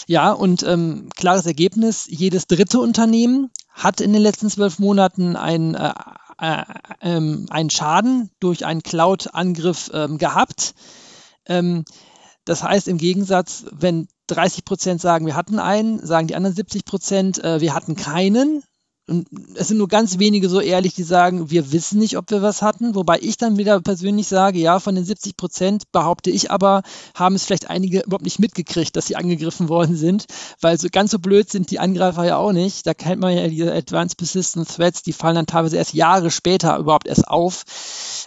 Ja, 0.07 0.31
und 0.31 0.63
ähm, 0.63 1.09
klares 1.15 1.45
Ergebnis, 1.45 2.07
jedes 2.09 2.47
dritte 2.47 2.62
dritte 2.63 2.79
Unternehmen 2.79 3.51
hat 3.73 3.99
in 3.99 4.13
den 4.13 4.21
letzten 4.21 4.49
zwölf 4.49 4.79
Monaten 4.79 5.35
ein, 5.35 5.75
äh, 5.75 5.93
äh, 6.39 6.61
äh, 7.01 7.45
einen 7.49 7.69
Schaden 7.69 8.29
durch 8.39 8.65
einen 8.65 8.83
Cloud-Angriff 8.83 9.91
ähm, 9.93 10.17
gehabt. 10.17 10.73
Ähm, 11.45 11.83
das 12.45 12.63
heißt 12.63 12.87
im 12.87 12.97
Gegensatz, 12.97 13.65
wenn 13.71 14.07
30 14.27 14.63
Prozent 14.63 15.01
sagen, 15.01 15.25
wir 15.25 15.35
hatten 15.35 15.59
einen, 15.59 16.05
sagen 16.05 16.27
die 16.27 16.35
anderen 16.35 16.55
70 16.55 16.85
Prozent, 16.85 17.43
äh, 17.43 17.59
wir 17.59 17.73
hatten 17.73 17.97
keinen. 17.97 18.63
Und 19.05 19.27
es 19.55 19.67
sind 19.67 19.79
nur 19.79 19.89
ganz 19.89 20.17
wenige 20.17 20.47
so 20.47 20.61
ehrlich, 20.61 20.93
die 20.93 21.03
sagen, 21.03 21.51
wir 21.51 21.73
wissen 21.73 21.99
nicht, 21.99 22.17
ob 22.17 22.31
wir 22.31 22.41
was 22.41 22.61
hatten. 22.61 22.95
Wobei 22.95 23.19
ich 23.19 23.35
dann 23.35 23.57
wieder 23.57 23.81
persönlich 23.81 24.27
sage, 24.27 24.59
ja, 24.59 24.79
von 24.79 24.95
den 24.95 25.03
70 25.03 25.35
Prozent 25.35 25.91
behaupte 25.91 26.31
ich 26.31 26.51
aber, 26.51 26.83
haben 27.13 27.35
es 27.35 27.43
vielleicht 27.43 27.69
einige 27.69 27.99
überhaupt 27.99 28.23
nicht 28.23 28.39
mitgekriegt, 28.39 28.95
dass 28.95 29.07
sie 29.07 29.17
angegriffen 29.17 29.67
worden 29.67 29.97
sind. 29.97 30.25
Weil 30.61 30.79
so 30.79 30.87
ganz 30.89 31.11
so 31.11 31.19
blöd 31.19 31.49
sind 31.49 31.69
die 31.69 31.79
Angreifer 31.79 32.25
ja 32.25 32.37
auch 32.37 32.53
nicht. 32.53 32.87
Da 32.87 32.93
kennt 32.93 33.19
man 33.19 33.35
ja 33.35 33.49
diese 33.49 33.73
Advanced 33.73 34.17
Persistent 34.17 34.69
Threats, 34.69 35.03
die 35.03 35.11
fallen 35.11 35.35
dann 35.35 35.47
teilweise 35.47 35.75
erst 35.75 35.93
Jahre 35.93 36.31
später 36.31 36.77
überhaupt 36.77 37.07
erst 37.07 37.27
auf. 37.27 37.65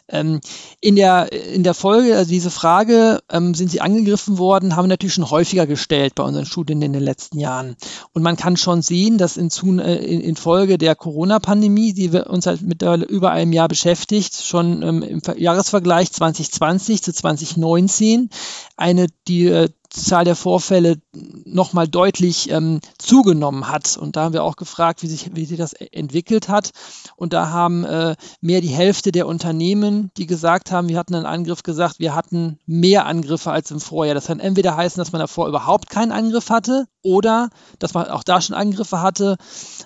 Ähm, 0.09 0.40
in, 0.83 0.97
der, 0.97 1.33
in 1.33 1.62
der 1.62 1.75
Folge, 1.75 2.16
also 2.16 2.30
diese 2.30 2.50
Frage, 2.50 3.21
ähm, 3.30 3.54
sind 3.54 3.71
sie 3.71 3.80
angegriffen 3.80 4.37
worden, 4.37 4.76
haben 4.76 4.85
wir 4.85 4.88
natürlich 4.88 5.14
schon 5.14 5.30
häufiger 5.30 5.66
gestellt 5.66 6.14
bei 6.14 6.23
unseren 6.23 6.45
Studien 6.45 6.83
in 6.83 6.92
den 6.92 7.02
letzten 7.02 7.38
Jahren. 7.38 7.76
Und 8.12 8.23
man 8.23 8.37
kann 8.37 8.59
schon 8.59 8.83
sehen, 8.83 9.16
dass 9.16 9.38
in, 9.38 9.49
in, 9.49 10.21
in 10.21 10.37
Folge 10.37 10.65
Folge 10.66 10.78
der 10.78 10.96
Corona-Pandemie, 10.96 11.92
die 11.92 12.12
wir 12.12 12.26
uns 12.26 12.46
halt 12.46 12.61
mit 12.62 12.82
über 12.82 13.30
einem 13.30 13.52
Jahr 13.52 13.68
beschäftigt, 13.68 14.35
schon 14.35 14.82
ähm, 14.82 15.00
im 15.00 15.23
Jahresvergleich 15.37 16.11
2020 16.11 17.04
zu 17.04 17.12
2019 17.12 18.30
eine 18.76 19.06
die 19.28 19.46
äh, 19.46 19.68
Zahl 20.05 20.25
der 20.25 20.37
Vorfälle 20.37 20.97
nochmal 21.45 21.88
deutlich 21.88 22.50
ähm, 22.50 22.81
zugenommen 22.99 23.69
hat. 23.69 23.97
Und 23.97 24.17
da 24.17 24.25
haben 24.25 24.33
wir 24.33 24.45
auch 24.45 24.57
gefragt, 24.57 25.03
wie 25.03 25.07
sich, 25.07 25.35
wie 25.35 25.45
sich 25.45 25.59
das 25.59 25.73
entwickelt 25.73 26.49
hat. 26.49 26.71
Und 27.17 27.33
da 27.33 27.50
haben 27.50 27.85
äh, 27.85 28.17
mehr 28.41 28.61
die 28.61 28.69
Hälfte 28.69 29.12
der 29.12 29.26
Unternehmen, 29.26 30.11
die 30.17 30.26
gesagt 30.26 30.71
haben, 30.71 30.88
wir 30.88 30.99
hatten 30.99 31.15
einen 31.15 31.26
Angriff, 31.26 31.62
gesagt, 31.62 31.99
wir 31.99 32.15
hatten 32.15 32.59
mehr 32.67 33.07
Angriffe 33.07 33.50
als 33.50 33.71
im 33.71 33.81
Vorjahr. 33.81 34.15
Das 34.15 34.26
kann 34.26 34.41
entweder 34.41 34.76
heißen, 34.76 35.00
dass 35.00 35.12
man 35.12 35.21
davor 35.21 35.49
überhaupt 35.49 35.91
keinen 35.91 36.12
Angriff 36.12 36.50
hatte 36.50 36.87
oder 37.03 37.50
dass 37.79 37.95
man 37.95 38.09
auch 38.09 38.25
da 38.25 38.41
schon 38.41 38.57
Angriffe 38.57 39.00
hatte, 39.00 39.37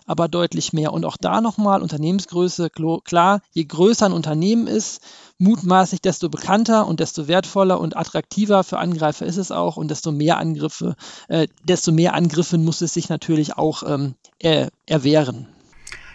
aber 0.06 0.28
deutlich 0.28 0.72
mehr. 0.72 0.92
Und 0.92 1.04
auch 1.04 1.16
da 1.18 1.40
nochmal 1.40 1.82
Unternehmensgröße, 1.82 2.70
klar, 3.04 3.40
je 3.52 3.64
größer 3.64 4.06
ein 4.06 4.12
Unternehmen 4.12 4.66
ist, 4.66 5.00
mutmaßlich, 5.40 6.00
desto 6.00 6.28
bekannter 6.28 6.86
und 6.86 7.00
desto 7.00 7.26
wertvoller 7.26 7.80
und 7.80 7.96
attraktiver 7.96 8.62
für 8.62 8.78
Angreifer 8.78 9.26
ist 9.26 9.38
es 9.38 9.50
auch 9.50 9.76
und 9.76 9.90
desto 9.90 10.12
mehr 10.12 10.38
Angriffe, 10.38 10.94
äh, 11.28 11.48
desto 11.64 11.92
mehr 11.92 12.14
Angriffen 12.14 12.64
muss 12.64 12.80
es 12.82 12.94
sich 12.94 13.08
natürlich 13.08 13.56
auch 13.56 13.82
ähm, 13.82 14.14
er, 14.38 14.70
erwehren. 14.86 15.48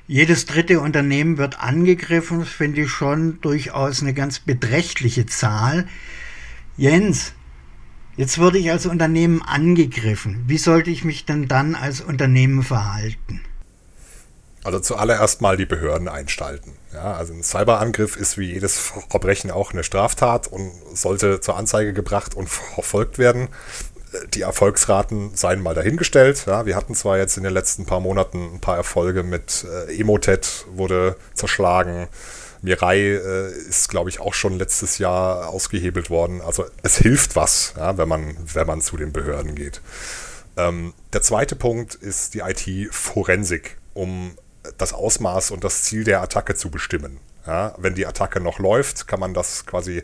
Jedes 0.08 0.46
dritte 0.46 0.80
Unternehmen 0.80 1.40
wird 1.40 1.60
angegriffen, 1.60 2.46
finde 2.46 2.82
ich 2.82 2.90
schon 2.92 3.42
durchaus 3.42 4.02
eine 4.02 4.14
ganz 4.14 4.40
beträchtliche 4.40 5.26
Zahl. 5.26 5.88
Jens, 6.78 7.34
jetzt 8.16 8.38
wurde 8.38 8.60
ich 8.60 8.70
als 8.70 8.86
Unternehmen 8.86 9.42
angegriffen. 9.42 10.44
Wie 10.48 10.60
sollte 10.60 10.92
ich 10.92 11.04
mich 11.04 11.26
denn 11.26 11.48
dann 11.48 11.74
als 11.74 12.02
Unternehmen 12.02 12.62
verhalten? 12.62 13.42
Also 14.66 14.80
zuallererst 14.80 15.42
mal 15.42 15.58
die 15.58 15.68
Behörden 15.68 16.08
einstalten. 16.08 16.74
Ja, 16.92 17.14
also 17.14 17.34
ein 17.34 17.44
Cyberangriff 17.44 18.18
ist 18.18 18.40
wie 18.40 18.52
jedes 18.52 18.80
Verbrechen 18.80 19.52
auch 19.52 19.74
eine 19.74 19.84
Straftat 19.84 20.48
und 20.48 20.72
sollte 20.92 21.40
zur 21.40 21.56
Anzeige 21.56 21.94
gebracht 21.94 22.34
und 22.34 22.50
verfolgt 22.50 23.20
werden. 23.20 23.50
Die 24.34 24.42
Erfolgsraten 24.42 25.36
seien 25.36 25.62
mal 25.62 25.76
dahingestellt. 25.76 26.46
Ja, 26.48 26.66
wir 26.66 26.76
hatten 26.76 26.96
zwar 26.96 27.20
jetzt 27.20 27.38
in 27.38 27.44
den 27.44 27.54
letzten 27.54 27.86
paar 27.86 28.00
Monaten 28.00 28.56
ein 28.56 28.60
paar 28.60 28.76
Erfolge 28.76 29.22
mit 29.22 29.68
äh, 29.70 30.00
Emotet 30.00 30.66
wurde 30.72 31.16
zerschlagen. 31.36 32.08
Mirai 32.64 32.98
äh, 32.98 33.52
ist, 33.70 33.90
glaube 33.90 34.10
ich, 34.10 34.20
auch 34.20 34.34
schon 34.34 34.58
letztes 34.58 34.98
Jahr 34.98 35.50
ausgehebelt 35.50 36.10
worden. 36.10 36.42
Also 36.42 36.66
es 36.82 36.98
hilft 36.98 37.36
was, 37.36 37.76
ja, 37.78 38.00
wenn, 38.00 38.10
man, 38.10 38.36
wenn 38.52 38.66
man 38.66 38.82
zu 38.82 38.98
den 38.98 39.14
Behörden 39.14 39.54
geht. 39.54 39.82
Ähm, 40.58 40.96
der 41.14 41.22
zweite 41.22 41.56
Punkt 41.56 41.94
ist 41.94 42.34
die 42.34 42.40
IT-Forensik, 42.40 43.78
um 43.94 44.36
das 44.78 44.94
Ausmaß 44.94 45.52
und 45.52 45.64
das 45.64 45.84
Ziel 45.84 46.04
der 46.04 46.22
Attacke 46.22 46.56
zu 46.56 46.70
bestimmen. 46.70 47.20
Ja, 47.46 47.76
wenn 47.78 47.96
die 47.96 48.08
Attacke 48.08 48.40
noch 48.40 48.60
läuft, 48.60 49.08
kann 49.08 49.20
man 49.20 49.34
das 49.34 49.66
quasi 49.66 50.04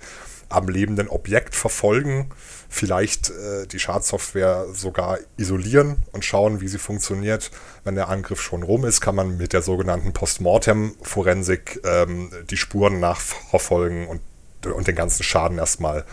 am 0.51 0.68
lebenden 0.68 1.08
Objekt 1.08 1.56
verfolgen, 1.56 2.30
vielleicht 2.70 3.30
äh, 3.30 3.65
die 3.68 3.80
Schadsoftware 3.80 4.68
sogar 4.74 5.20
isolieren 5.38 5.98
und 6.12 6.25
schauen, 6.25 6.62
wie 6.62 6.68
sie 6.68 6.77
funktioniert. 6.77 7.51
Wenn 7.84 7.96
der 7.96 8.10
Angriff 8.10 8.41
schon 8.41 8.63
rum 8.63 8.86
ist, 8.86 9.01
kann 9.01 9.15
man 9.15 9.38
mit 9.38 9.53
der 9.53 9.62
sogenannten 9.62 10.13
Postmortem-Forensik 10.13 11.82
ähm, 11.86 12.32
die 12.50 12.58
Spuren 12.58 13.00
nachverfolgen 13.00 14.08
und, 14.08 14.22
und 14.65 14.88
den 14.88 14.96
ganzen 14.96 15.24
Schaden 15.24 15.58
erstmal 15.58 16.06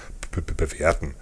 bewerten. 0.57 1.14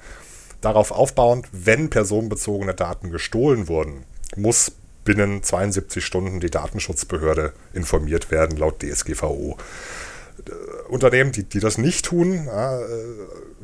Darauf 0.60 0.90
aufbauend, 0.90 1.46
wenn 1.52 1.90
personenbezogene 1.90 2.74
Daten 2.74 3.10
gestohlen 3.10 3.68
wurden, 3.68 4.04
muss 4.36 4.72
binnen 5.06 5.42
72 5.42 6.04
Stunden 6.04 6.40
die 6.40 6.50
Datenschutzbehörde 6.50 7.54
informiert 7.72 8.30
werden, 8.30 8.58
laut 8.58 8.82
DSGVO. 8.82 9.56
Äh, 10.46 10.88
Unternehmen, 10.88 11.32
die, 11.32 11.44
die 11.44 11.60
das 11.60 11.78
nicht 11.78 12.04
tun, 12.04 12.44
ja, 12.46 12.78
äh, 12.78 12.84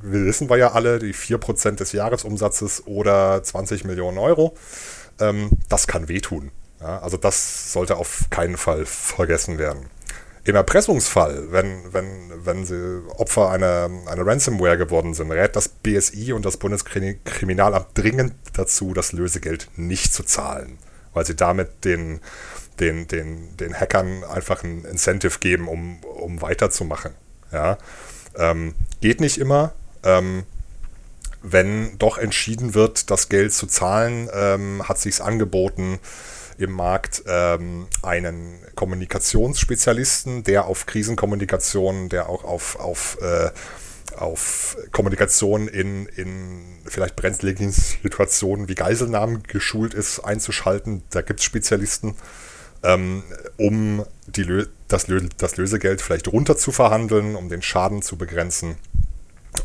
wir 0.01 0.25
wissen 0.25 0.49
wir 0.49 0.57
ja 0.57 0.73
alle, 0.73 0.99
die 0.99 1.13
4% 1.13 1.73
des 1.73 1.93
Jahresumsatzes 1.93 2.87
oder 2.87 3.43
20 3.43 3.85
Millionen 3.85 4.17
Euro, 4.17 4.57
ähm, 5.21 5.51
das 5.69 5.87
kann 5.87 6.09
wehtun. 6.09 6.51
Ja, 6.81 7.01
also 7.01 7.17
das 7.17 7.73
sollte 7.73 7.97
auf 7.97 8.25
keinen 8.31 8.57
Fall 8.57 8.87
vergessen 8.87 9.59
werden. 9.59 9.87
Im 10.45 10.57
Erpressungsfall, 10.57 11.53
wenn, 11.53 11.93
wenn, 11.93 12.07
wenn 12.45 12.65
sie 12.65 13.03
Opfer 13.17 13.51
einer, 13.51 13.89
einer 14.07 14.27
Ransomware 14.27 14.77
geworden 14.77 15.15
sind, 15.15 15.31
rät 15.31 15.55
das 15.55 15.69
BSI 15.69 16.33
und 16.33 16.45
das 16.45 16.57
Bundeskriminalamt 16.57 17.87
dringend 17.95 18.35
dazu, 18.53 18.93
das 18.93 19.13
Lösegeld 19.13 19.69
nicht 19.77 20.13
zu 20.13 20.25
zahlen 20.25 20.79
weil 21.15 21.27
sie 21.27 21.37
damit 21.37 21.85
den, 21.85 22.21
den, 22.81 23.07
den, 23.09 23.57
den 23.57 23.75
Hackern 23.75 24.25
einfach 24.25 24.63
ein 24.65 24.85
Incentive 24.85 25.39
geben, 25.39 25.69
um, 25.69 26.03
um 26.05 26.43
weiterzumachen. 26.43 27.13
Ja? 27.53 27.79
Ähm, 28.37 28.75
geht 29.01 29.21
nicht 29.21 29.39
immer. 29.39 29.73
Ähm, 30.03 30.45
wenn 31.43 31.99
doch 31.99 32.19
entschieden 32.19 32.75
wird, 32.75 33.11
das 33.11 33.29
Geld 33.29 33.53
zu 33.53 33.67
zahlen, 33.67 34.29
ähm, 34.33 34.89
hat 34.89 34.99
sich 34.99 35.21
angeboten, 35.21 35.99
im 36.59 36.73
Markt 36.73 37.23
ähm, 37.27 37.89
einen 38.03 38.59
Kommunikationsspezialisten, 38.75 40.45
der 40.45 40.67
auf 40.67 40.87
Krisenkommunikation, 40.87 42.09
der 42.09 42.29
auch 42.29 42.45
auf, 42.45 42.79
auf 42.79 43.19
äh, 43.21 43.51
auf 44.17 44.77
Kommunikation 44.91 45.69
in, 45.69 46.07
in 46.07 46.79
vielleicht 46.87 47.17
brenzligen 47.17 47.71
Situationen 47.71 48.69
wie 48.69 48.75
Geiselnahmen 48.75 49.43
geschult 49.43 49.95
ist, 49.95 50.21
einzuschalten. 50.21 51.03
Da 51.11 51.23
gibt 51.23 51.41
es 51.41 51.47
Spezialisten, 51.47 52.17
ähm, 52.83 53.23
um 53.57 54.05
die, 54.27 54.65
das, 54.89 55.07
das 55.37 55.57
Lösegeld 55.57 56.03
vielleicht 56.03 56.29
runter 56.29 56.57
zu 56.57 56.73
verhandeln, 56.73 57.37
um 57.37 57.49
den 57.49 57.63
Schaden 57.63 58.03
zu 58.03 58.17
begrenzen 58.17 58.77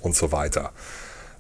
und 0.02 0.16
so 0.16 0.32
weiter. 0.32 0.74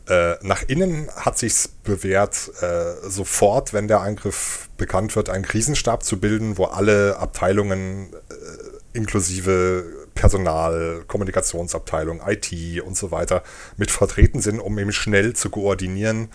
Äh, 0.07 0.35
nach 0.41 0.63
innen 0.67 1.09
hat 1.17 1.37
sich 1.37 1.67
bewährt, 1.83 2.49
äh, 2.61 3.09
sofort, 3.09 3.73
wenn 3.73 3.89
der 3.89 3.99
Angriff 3.99 4.69
bekannt 4.77 5.15
wird, 5.17 5.29
einen 5.29 5.43
Krisenstab 5.43 6.03
zu 6.03 6.19
bilden, 6.19 6.57
wo 6.57 6.65
alle 6.65 7.17
Abteilungen 7.17 8.13
äh, 8.13 8.97
inklusive 8.97 9.96
Personal, 10.17 11.03
Kommunikationsabteilung, 11.07 12.21
IT 12.25 12.81
und 12.81 12.97
so 12.97 13.11
weiter 13.11 13.43
mit 13.77 13.91
vertreten 13.91 14.41
sind, 14.41 14.59
um 14.59 14.77
eben 14.79 14.91
schnell 14.91 15.33
zu 15.33 15.49
koordinieren, 15.49 16.29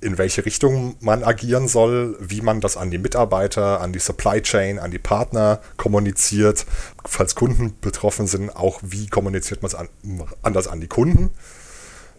in 0.00 0.16
welche 0.16 0.46
Richtung 0.46 0.96
man 1.00 1.24
agieren 1.24 1.68
soll, 1.68 2.16
wie 2.20 2.40
man 2.40 2.60
das 2.60 2.76
an 2.76 2.90
die 2.90 2.98
Mitarbeiter, 2.98 3.80
an 3.80 3.92
die 3.92 3.98
Supply 3.98 4.40
Chain, 4.40 4.78
an 4.78 4.90
die 4.90 4.98
Partner 4.98 5.60
kommuniziert. 5.76 6.66
Falls 7.04 7.34
Kunden 7.34 7.74
betroffen 7.80 8.26
sind, 8.26 8.54
auch 8.56 8.80
wie 8.82 9.08
kommuniziert 9.08 9.62
man 9.62 9.68
es 9.68 9.74
an, 9.74 9.88
anders 10.42 10.68
an 10.68 10.80
die 10.80 10.88
Kunden. 10.88 11.30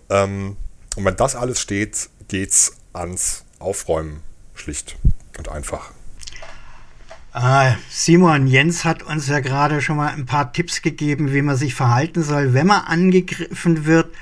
Ähm, 0.09 0.57
und 0.95 1.05
wenn 1.05 1.15
das 1.15 1.35
alles 1.35 1.59
steht, 1.59 2.09
geht 2.27 2.51
es 2.51 2.73
ans 2.93 3.45
Aufräumen 3.59 4.21
schlicht 4.53 4.97
und 5.37 5.49
einfach. 5.49 5.91
Ah, 7.41 7.77
Simon, 7.89 8.47
Jens 8.47 8.83
hat 8.83 9.01
uns 9.01 9.29
ja 9.29 9.39
gerade 9.39 9.79
schon 9.79 9.95
mal 9.95 10.09
ein 10.09 10.25
paar 10.25 10.51
Tipps 10.51 10.81
gegeben, 10.81 11.31
wie 11.31 11.41
man 11.41 11.55
sich 11.55 11.73
verhalten 11.73 12.21
soll, 12.21 12.53
wenn 12.53 12.67
man 12.67 12.81
angegriffen 12.81 13.85
wird 13.85 14.13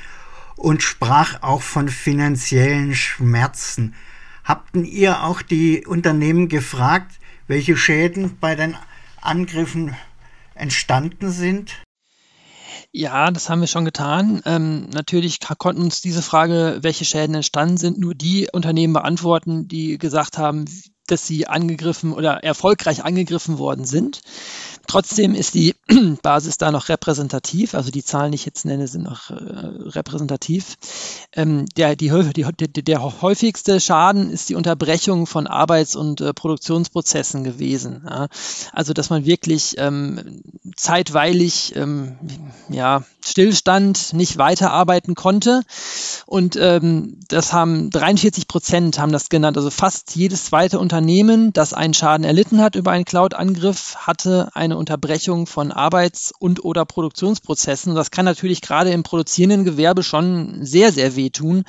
und 0.55 0.83
sprach 0.83 1.41
auch 1.41 1.63
von 1.63 1.89
finanziellen 1.89 2.93
Schmerzen. 2.93 3.95
Habten 4.43 4.85
ihr 4.85 5.23
auch 5.23 5.41
die 5.41 5.83
Unternehmen 5.87 6.47
gefragt, 6.47 7.13
welche 7.47 7.75
Schäden 7.75 8.37
bei 8.39 8.53
den 8.53 8.77
Angriffen 9.19 9.95
entstanden 10.53 11.31
sind? 11.31 11.73
Ja, 12.91 13.31
das 13.31 13.49
haben 13.49 13.61
wir 13.61 13.67
schon 13.67 13.85
getan. 13.85 14.43
Ähm, 14.45 14.91
natürlich 14.91 15.39
konnten 15.57 15.81
uns 15.81 16.01
diese 16.01 16.21
Frage, 16.21 16.77
welche 16.83 17.03
Schäden 17.03 17.33
entstanden 17.33 17.77
sind, 17.77 17.97
nur 17.97 18.13
die 18.13 18.47
Unternehmen 18.53 18.93
beantworten, 18.93 19.67
die 19.67 19.97
gesagt 19.97 20.37
haben, 20.37 20.65
dass 21.07 21.25
sie 21.25 21.47
angegriffen 21.47 22.13
oder 22.13 22.43
erfolgreich 22.43 23.03
angegriffen 23.03 23.57
worden 23.57 23.85
sind. 23.85 24.21
Trotzdem 24.87 25.35
ist 25.35 25.53
die 25.53 25.75
Basis 26.21 26.57
da 26.57 26.71
noch 26.71 26.89
repräsentativ, 26.89 27.75
also 27.75 27.91
die 27.91 28.03
Zahlen, 28.03 28.31
die 28.31 28.37
ich 28.37 28.45
jetzt 28.45 28.65
nenne, 28.65 28.87
sind 28.87 29.03
noch 29.03 29.29
äh, 29.29 29.33
repräsentativ. 29.35 30.77
Ähm, 31.33 31.65
der, 31.77 31.95
die, 31.95 32.11
die, 32.33 32.83
der 32.83 33.21
häufigste 33.21 33.79
Schaden 33.79 34.31
ist 34.31 34.49
die 34.49 34.55
Unterbrechung 34.55 35.27
von 35.27 35.45
Arbeits- 35.45 35.95
und 35.95 36.21
äh, 36.21 36.33
Produktionsprozessen 36.33 37.43
gewesen. 37.43 38.05
Ja? 38.09 38.27
Also, 38.71 38.93
dass 38.93 39.09
man 39.09 39.25
wirklich 39.25 39.75
ähm, 39.77 40.41
zeitweilig 40.75 41.75
ähm, 41.75 42.17
ja, 42.69 43.03
Stillstand, 43.25 44.13
nicht 44.13 44.37
weiterarbeiten 44.37 45.15
konnte. 45.15 45.61
Und 46.25 46.55
ähm, 46.55 47.19
das 47.27 47.51
haben 47.51 47.89
43 47.89 48.47
Prozent 48.47 48.99
haben 48.99 49.11
das 49.11 49.29
genannt. 49.29 49.57
Also 49.57 49.69
fast 49.69 50.15
jedes 50.15 50.45
zweite 50.45 50.79
Unternehmen, 50.79 51.51
das 51.53 51.73
einen 51.73 51.93
Schaden 51.93 52.23
erlitten 52.23 52.61
hat 52.61 52.75
über 52.75 52.91
einen 52.91 53.05
Cloud-Angriff, 53.05 53.95
hatte 53.97 54.49
eine 54.53 54.76
Unterbrechung 54.77 55.47
von 55.47 55.71
Arbeits- 55.71 56.33
und 56.37 56.63
oder 56.63 56.85
Produktionsprozessen. 56.85 57.95
Das 57.95 58.11
kann 58.11 58.25
natürlich 58.25 58.61
gerade 58.61 58.91
im 58.91 59.03
produzierenden 59.03 59.65
Gewerbe 59.65 60.03
schon 60.03 60.63
sehr, 60.63 60.91
sehr 60.91 61.15
wehtun. 61.15 61.63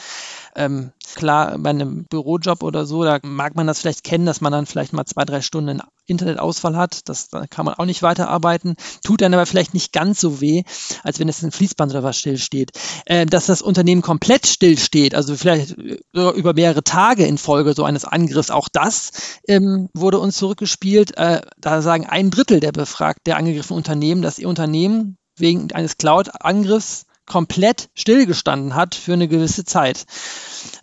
Ähm, 0.55 0.93
klar, 1.15 1.59
bei 1.59 1.71
einem 1.71 2.05
Bürojob 2.05 2.63
oder 2.63 2.87
so, 2.87 3.05
da 3.05 3.19
mag 3.23 3.55
man 3.57 3.67
das 3.67 3.81
vielleicht 3.81 4.05
kennen, 4.05 4.27
dass 4.27 4.41
man 4.41 4.53
dann 4.53 4.67
vielleicht 4.67 4.93
mal 4.93 5.05
zwei, 5.05 5.25
drei 5.25 5.41
Stunden 5.41 5.81
Internetausfall 6.07 6.77
hat. 6.77 7.09
Das, 7.09 7.29
da 7.29 7.47
kann 7.47 7.65
man 7.65 7.75
auch 7.75 7.85
nicht 7.85 8.03
weiterarbeiten. 8.03 8.77
Tut 9.05 9.21
dann 9.21 9.35
aber 9.35 9.47
vielleicht 9.47 9.75
nicht 9.75 9.93
ganz 9.93 10.21
so 10.21 10.41
weh, 10.41 10.63
als 11.03 11.19
wenn 11.19 11.29
es 11.29 11.43
ein 11.43 11.53
Fließband 11.53 11.93
oder 11.93 12.03
was 12.03 12.19
stillsteht. 12.19 12.71
Äh, 13.07 13.27
dass 13.27 13.47
das 13.47 13.63
Unternehmen 13.63 14.03
komplett 14.03 14.47
stillsteht, 14.47 15.15
also 15.15 15.37
vielleicht 15.37 15.77
über 16.13 16.55
mehrere 16.55 16.83
Tage 16.83 17.27
in 17.27 17.39
Folge 17.39 17.75
so 17.75 17.85
eines 17.85 18.05
Angriffs, 18.05 18.51
auch 18.51 18.69
das 18.73 19.13
ähm, 19.47 19.89
wurde 19.95 20.19
uns 20.19 20.37
zurückgespielt. 20.37 21.17
Äh, 21.17 21.43
da 21.59 21.83
sagen 21.83 22.07
ein 22.07 22.31
Drittel 22.31 22.61
der 22.61 22.73
befragt, 22.73 23.27
der 23.27 23.37
angegriffenen 23.37 23.79
Unternehmen, 23.79 24.23
dass 24.23 24.39
ihr 24.39 24.49
Unternehmen 24.49 25.19
wegen 25.37 25.71
eines 25.73 25.99
Cloud-Angriffs 25.99 27.07
komplett 27.29 27.89
stillgestanden 27.95 28.75
hat 28.75 28.95
für 28.95 29.13
eine 29.13 29.29
gewisse 29.29 29.65
Zeit. 29.65 30.07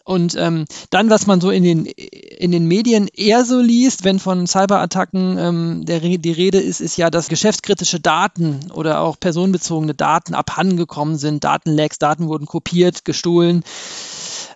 Und 0.04 0.36
ähm, 0.38 0.66
dann, 0.92 1.10
was 1.10 1.25
man 1.25 1.42
so 1.42 1.50
in 1.50 1.64
den, 1.64 1.86
in 1.86 2.52
den 2.52 2.68
Medien 2.68 3.08
eher 3.08 3.44
so 3.44 3.60
liest, 3.60 4.04
wenn 4.04 4.20
von 4.20 4.46
Cyberattacken 4.46 5.38
ähm, 5.38 5.86
der, 5.86 6.00
die 6.00 6.32
Rede 6.32 6.60
ist, 6.60 6.80
ist 6.80 6.98
ja, 6.98 7.10
dass 7.10 7.28
geschäftskritische 7.28 8.00
Daten 8.00 8.72
oder 8.72 9.00
auch 9.02 9.20
personenbezogene 9.20 9.96
Daten 9.96 10.36
abhandengekommen 10.36 11.18
sind, 11.18 11.44
Datenlecks, 11.44 11.98
Daten 11.98 12.28
wurden 12.28 12.46
kopiert, 12.46 13.04
gestohlen. 13.04 13.64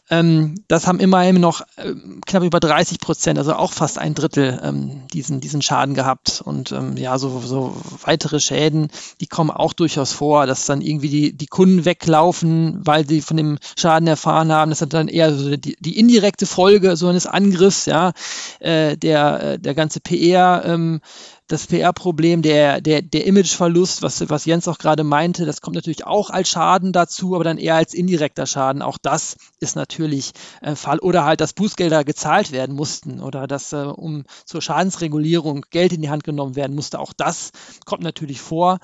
Ähm, 0.10 0.56
das 0.68 0.88
haben 0.88 1.00
immerhin 1.00 1.40
noch 1.40 1.62
äh, 1.78 1.94
knapp 2.26 2.44
über 2.44 2.60
30 2.60 3.00
Prozent, 3.00 3.38
also 3.38 3.54
auch 3.54 3.74
fast 3.74 4.00
ein 4.00 4.16
Drittel 4.16 4.60
ähm, 4.64 5.08
diesen, 5.14 5.40
diesen 5.40 5.62
Schaden 5.62 5.94
gehabt. 5.94 6.42
Und 6.44 6.72
ähm, 6.72 6.98
ja, 6.98 7.18
so, 7.20 7.40
so 7.40 7.76
weitere 8.04 8.40
Schäden, 8.40 8.90
die 9.22 9.28
kommen 9.28 9.52
auch 9.52 9.74
durchaus 9.74 10.12
vor, 10.12 10.48
dass 10.48 10.66
dann 10.66 10.82
irgendwie 10.82 11.10
die, 11.10 11.38
die 11.38 11.46
Kunden 11.46 11.86
weglaufen, 11.86 12.80
weil 12.84 13.08
sie 13.08 13.22
von 13.22 13.38
dem 13.38 13.60
Schaden 13.78 14.08
erfahren 14.08 14.52
haben. 14.52 14.72
Das 14.72 14.82
ist 14.82 14.94
dann 14.94 15.08
eher 15.08 15.34
so 15.34 15.56
die, 15.56 15.76
die 15.80 16.00
indirekte 16.00 16.46
Folge 16.48 16.96
so 16.96 17.08
eines 17.08 17.28
Angriffs, 17.28 17.86
ja, 17.86 18.14
äh, 18.60 18.98
der, 18.98 19.44
äh, 19.44 19.60
der 19.60 19.76
ganze 19.76 20.00
PR. 20.00 20.64
Ähm, 20.66 21.02
das 21.50 21.66
PR-Problem, 21.66 22.44
der, 22.44 22.80
der, 22.80 23.02
der 23.02 23.26
Imageverlust, 23.26 24.04
was, 24.04 24.30
was 24.30 24.46
Jens 24.46 24.68
auch 24.68 24.78
gerade 24.78 25.04
meinte, 25.04 25.46
das 25.46 25.62
kommt 25.62 25.76
natürlich 25.76 26.06
auch 26.06 26.30
als 26.30 26.48
Schaden 26.48 26.94
dazu, 26.94 27.34
aber 27.34 27.44
dann 27.44 27.58
eher 27.58 27.76
als 27.76 27.96
indirekter 27.96 28.46
Schaden. 28.46 28.84
Auch 28.84 29.00
das 29.02 29.36
ist 29.60 29.76
natürlich 29.76 30.32
äh, 30.62 30.76
Fall. 30.76 31.00
Oder 31.00 31.26
halt, 31.26 31.42
dass 31.42 31.54
Bußgelder 31.54 32.04
gezahlt 32.04 32.52
werden 32.52 32.76
mussten 32.76 33.20
oder 33.20 33.48
dass 33.48 33.74
äh, 33.74 33.78
um 33.78 34.26
zur 34.46 34.62
Schadensregulierung 34.62 35.66
Geld 35.72 35.92
in 35.92 36.04
die 36.04 36.12
Hand 36.12 36.24
genommen 36.24 36.56
werden 36.56 36.76
musste. 36.76 37.00
Auch 37.00 37.14
das 37.14 37.50
kommt 37.84 38.04
natürlich 38.04 38.40
vor 38.40 38.78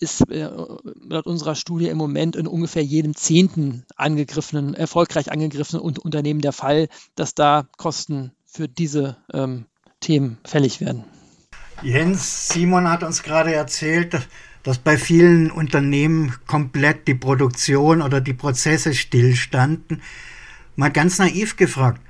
ist 0.00 0.28
äh, 0.32 0.50
laut 1.08 1.26
unserer 1.26 1.54
Studie 1.54 1.86
im 1.86 1.96
Moment 1.96 2.34
in 2.34 2.48
ungefähr 2.48 2.82
jedem 2.82 3.14
zehnten 3.14 3.86
angegriffenen, 3.94 4.74
erfolgreich 4.74 5.30
angegriffenen 5.30 5.80
Unternehmen 5.80 6.40
der 6.40 6.52
Fall, 6.52 6.88
dass 7.14 7.36
da 7.36 7.68
Kosten 7.76 8.32
für 8.44 8.68
diese 8.68 9.16
ähm, 9.32 9.66
Themen 10.00 10.38
fällig 10.44 10.80
werden. 10.80 11.04
Jens, 11.82 12.48
Simon 12.48 12.88
hat 12.88 13.02
uns 13.02 13.22
gerade 13.22 13.52
erzählt, 13.52 14.28
dass 14.62 14.78
bei 14.78 14.96
vielen 14.96 15.50
Unternehmen 15.50 16.34
komplett 16.46 17.08
die 17.08 17.14
Produktion 17.14 18.02
oder 18.02 18.20
die 18.20 18.34
Prozesse 18.34 18.94
stillstanden. 18.94 20.02
Mal 20.76 20.92
ganz 20.92 21.18
naiv 21.18 21.56
gefragt, 21.56 22.00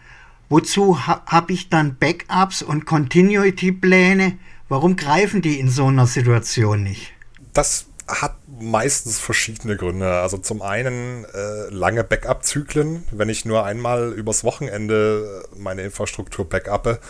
wozu 0.49 1.07
ha 1.07 1.23
habe 1.27 1.55
ich 1.55 1.71
dann 1.71 1.97
Backups 1.97 2.63
und 2.63 2.85
Continuity-Pläne? 2.85 4.39
Warum 4.69 4.97
greifen 4.97 5.41
die 5.41 5.59
in 5.59 5.71
so 5.71 5.87
einer 5.87 6.07
Situation 6.07 6.83
nicht? 6.83 7.13
Das 7.55 7.87
hat 8.07 8.37
meistens 8.61 9.19
verschiedene 9.19 9.77
Gründe. 9.77 10.21
Also 10.21 10.37
zum 10.37 10.61
einen 10.61 11.25
äh, 11.25 11.71
lange 11.71 12.05
Backup-Zyklen. 12.05 13.05
Wenn 13.11 13.29
ich 13.31 13.47
nur 13.47 13.65
einmal 13.65 14.13
übers 14.13 14.45
Wochenende 14.45 15.45
meine 15.57 15.83
Infrastruktur 15.83 16.49
backuppe, 16.49 17.01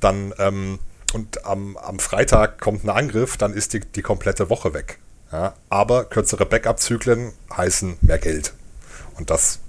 dann 0.00 0.32
ähm, 0.38 0.78
und 1.12 1.44
am, 1.44 1.76
am 1.76 1.98
Freitag 1.98 2.60
kommt 2.60 2.84
ein 2.84 2.90
Angriff, 2.90 3.36
dann 3.36 3.52
ist 3.54 3.72
die, 3.72 3.80
die 3.80 4.02
komplette 4.02 4.50
Woche 4.50 4.74
weg. 4.74 4.98
Ja, 5.32 5.54
aber 5.68 6.04
kürzere 6.04 6.46
Backup-Zyklen 6.46 7.32
heißen 7.56 7.98
mehr 8.00 8.18
Geld. 8.18 8.54
Und 9.16 9.30
das 9.30 9.60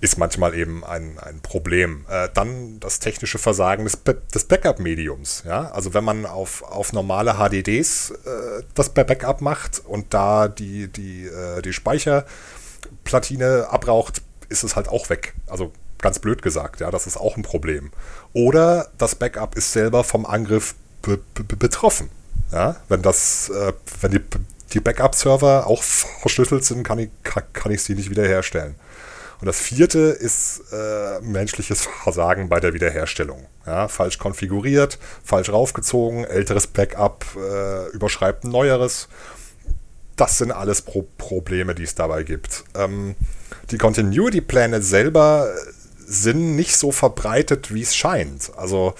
ist 0.00 0.16
manchmal 0.16 0.54
eben 0.54 0.82
ein, 0.84 1.18
ein 1.18 1.40
Problem. 1.40 2.06
Äh, 2.08 2.30
dann 2.32 2.80
das 2.80 3.00
technische 3.00 3.38
Versagen 3.38 3.84
des, 3.84 3.98
des 4.34 4.44
Backup-Mediums. 4.44 5.44
Ja? 5.46 5.70
Also 5.70 5.94
wenn 5.94 6.04
man 6.04 6.26
auf, 6.26 6.62
auf 6.62 6.92
normale 6.92 7.34
HDDs 7.34 8.10
äh, 8.10 8.62
das 8.74 8.90
Backup 8.90 9.40
macht 9.42 9.82
und 9.84 10.14
da 10.14 10.48
die, 10.48 10.88
die, 10.88 11.26
äh, 11.26 11.60
die 11.62 11.72
Speicherplatine 11.72 13.68
abraucht, 13.70 14.22
ist 14.48 14.64
es 14.64 14.74
halt 14.74 14.88
auch 14.88 15.10
weg. 15.10 15.34
Also 15.46 15.72
ganz 16.02 16.18
blöd 16.18 16.42
gesagt, 16.42 16.80
ja, 16.80 16.90
das 16.90 17.06
ist 17.06 17.16
auch 17.16 17.36
ein 17.36 17.42
Problem. 17.42 17.90
Oder 18.32 18.88
das 18.98 19.14
Backup 19.14 19.56
ist 19.56 19.72
selber 19.72 20.04
vom 20.04 20.26
Angriff 20.26 20.74
betroffen. 21.02 22.10
Ja, 22.52 22.76
wenn 22.88 23.02
das, 23.02 23.48
äh, 23.50 23.72
wenn 24.00 24.10
die, 24.10 24.20
die 24.72 24.80
Backup-Server 24.80 25.66
auch 25.66 25.82
verschlüsselt 25.82 26.64
sind, 26.64 26.82
kann 26.82 26.98
ich, 26.98 27.10
kann 27.22 27.72
ich 27.72 27.82
sie 27.82 27.94
nicht 27.94 28.10
wiederherstellen. 28.10 28.74
Und 29.40 29.46
das 29.46 29.58
vierte 29.58 29.98
ist 29.98 30.64
äh, 30.72 31.20
menschliches 31.22 31.88
Versagen 32.02 32.48
bei 32.48 32.60
der 32.60 32.74
Wiederherstellung. 32.74 33.46
Ja, 33.66 33.88
falsch 33.88 34.18
konfiguriert, 34.18 34.98
falsch 35.24 35.50
raufgezogen, 35.50 36.24
älteres 36.24 36.66
Backup 36.66 37.24
äh, 37.36 37.88
überschreibt 37.90 38.44
ein 38.44 38.50
neueres. 38.50 39.08
Das 40.16 40.36
sind 40.36 40.52
alles 40.52 40.82
Pro 40.82 41.06
Probleme, 41.16 41.74
die 41.74 41.84
es 41.84 41.94
dabei 41.94 42.24
gibt. 42.24 42.64
Ähm, 42.74 43.14
die 43.70 43.78
Continuity-Pläne 43.78 44.82
selber 44.82 45.50
sind 46.10 46.56
nicht 46.56 46.76
so 46.76 46.90
verbreitet, 46.90 47.72
wie 47.72 47.82
es 47.82 47.94
scheint. 47.94 48.50
Also 48.56 48.94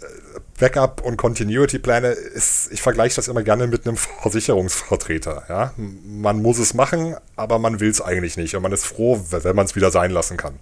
äh, 0.00 0.40
Backup 0.58 1.02
und 1.04 1.18
Continuity-Pläne 1.18 2.08
ist, 2.08 2.72
ich 2.72 2.80
vergleiche 2.80 3.16
das 3.16 3.28
immer 3.28 3.42
gerne 3.42 3.66
mit 3.66 3.86
einem 3.86 3.96
Versicherungsvertreter. 4.22 5.44
Ja? 5.48 5.74
Man 5.76 6.40
muss 6.40 6.58
es 6.58 6.72
machen, 6.72 7.16
aber 7.36 7.58
man 7.58 7.80
will 7.80 7.90
es 7.90 8.00
eigentlich 8.00 8.38
nicht. 8.38 8.56
Und 8.56 8.62
man 8.62 8.72
ist 8.72 8.86
froh, 8.86 9.22
wenn 9.30 9.54
man 9.54 9.66
es 9.66 9.76
wieder 9.76 9.90
sein 9.90 10.10
lassen 10.10 10.38
kann. 10.38 10.58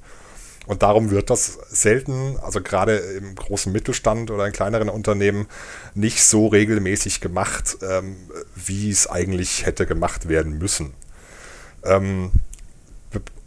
Und 0.66 0.82
darum 0.82 1.10
wird 1.10 1.30
das 1.30 1.58
selten, 1.68 2.36
also 2.42 2.60
gerade 2.60 2.96
im 2.96 3.34
großen 3.34 3.70
Mittelstand 3.70 4.30
oder 4.30 4.46
in 4.46 4.52
kleineren 4.52 4.88
Unternehmen, 4.88 5.46
nicht 5.94 6.24
so 6.24 6.48
regelmäßig 6.48 7.20
gemacht, 7.20 7.76
ähm, 7.82 8.16
wie 8.56 8.90
es 8.90 9.06
eigentlich 9.06 9.66
hätte 9.66 9.86
gemacht 9.86 10.28
werden 10.28 10.58
müssen. 10.58 10.94
Ähm, 11.84 12.32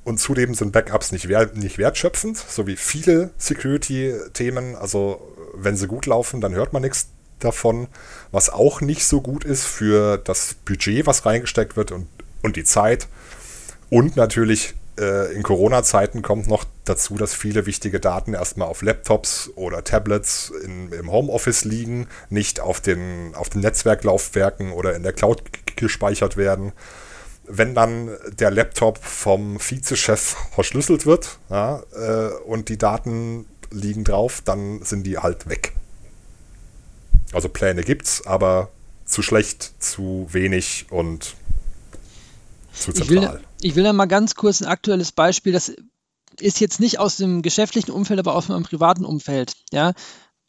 und 0.08 0.20
zudem 0.20 0.56
sind 0.56 0.72
Backups 0.72 1.12
nicht, 1.12 1.28
wert, 1.28 1.58
nicht 1.58 1.78
wertschöpfend, 1.78 2.38
so 2.38 2.66
wie 2.66 2.78
viele 2.78 3.32
Security-Themen. 3.38 4.78
Also 4.78 5.20
wenn 5.54 5.76
sie 5.76 5.88
gut 5.88 6.06
laufen, 6.06 6.40
dann 6.40 6.56
hört 6.56 6.72
man 6.72 6.82
nichts 6.82 7.10
davon. 7.40 7.90
Was 8.32 8.50
auch 8.50 8.80
nicht 8.80 9.04
so 9.04 9.20
gut 9.20 9.44
ist 9.44 9.66
für 9.66 10.18
das 10.18 10.54
Budget, 10.64 11.06
was 11.08 11.26
reingesteckt 11.26 11.76
wird 11.76 11.92
und, 11.92 12.08
und 12.42 12.56
die 12.56 12.64
Zeit. 12.64 13.10
Und 13.90 14.16
natürlich 14.16 14.76
äh, 14.98 15.34
in 15.34 15.44
Corona-Zeiten 15.44 16.22
kommt 16.22 16.48
noch 16.48 16.64
dazu, 16.86 17.16
dass 17.16 17.34
viele 17.34 17.66
wichtige 17.66 18.00
Daten 18.00 18.34
erstmal 18.34 18.70
auf 18.70 18.82
Laptops 18.84 19.52
oder 19.56 19.84
Tablets 19.84 20.54
in, 20.64 20.90
im 20.94 21.12
Homeoffice 21.12 21.66
liegen, 21.66 22.08
nicht 22.30 22.62
auf 22.62 22.80
den, 22.80 23.36
auf 23.36 23.50
den 23.50 23.60
Netzwerklaufwerken 23.60 24.72
oder 24.72 24.96
in 24.96 25.04
der 25.04 25.12
Cloud 25.12 25.44
gespeichert 25.76 26.38
werden 26.38 26.72
wenn 27.48 27.74
dann 27.74 28.10
der 28.40 28.52
Laptop 28.52 28.98
vom 28.98 29.60
Vizechef 29.60 30.36
verschlüsselt 30.54 31.06
wird 31.06 31.40
ja, 31.50 31.82
äh, 31.94 32.32
und 32.46 32.70
die 32.70 32.78
Daten 32.78 33.46
liegen 33.72 34.04
drauf, 34.04 34.42
dann 34.44 34.82
sind 34.84 35.04
die 35.04 35.18
halt 35.18 35.50
weg. 35.50 35.74
Also 37.34 37.50
Pläne 37.50 37.84
gibt's, 37.84 38.26
aber 38.26 38.70
zu 39.06 39.22
schlecht, 39.22 39.74
zu 39.80 40.28
wenig 40.32 40.88
und 40.90 41.36
zu 42.74 42.94
zentral. 42.94 43.04
Ich 43.04 43.10
will, 43.10 43.42
ich 43.62 43.76
will 43.76 43.84
da 43.84 43.94
mal 43.94 44.06
ganz 44.06 44.36
kurz 44.36 44.62
ein 44.62 44.68
aktuelles 44.68 45.12
Beispiel, 45.12 45.54
das 45.54 45.74
ist 46.40 46.60
jetzt 46.60 46.80
nicht 46.80 47.00
aus 47.00 47.18
dem 47.18 47.42
geschäftlichen 47.42 47.92
Umfeld, 47.92 48.20
aber 48.20 48.36
aus 48.36 48.48
meinem 48.48 48.64
privaten 48.64 49.06
Umfeld. 49.06 49.54
Ja. 49.72 49.94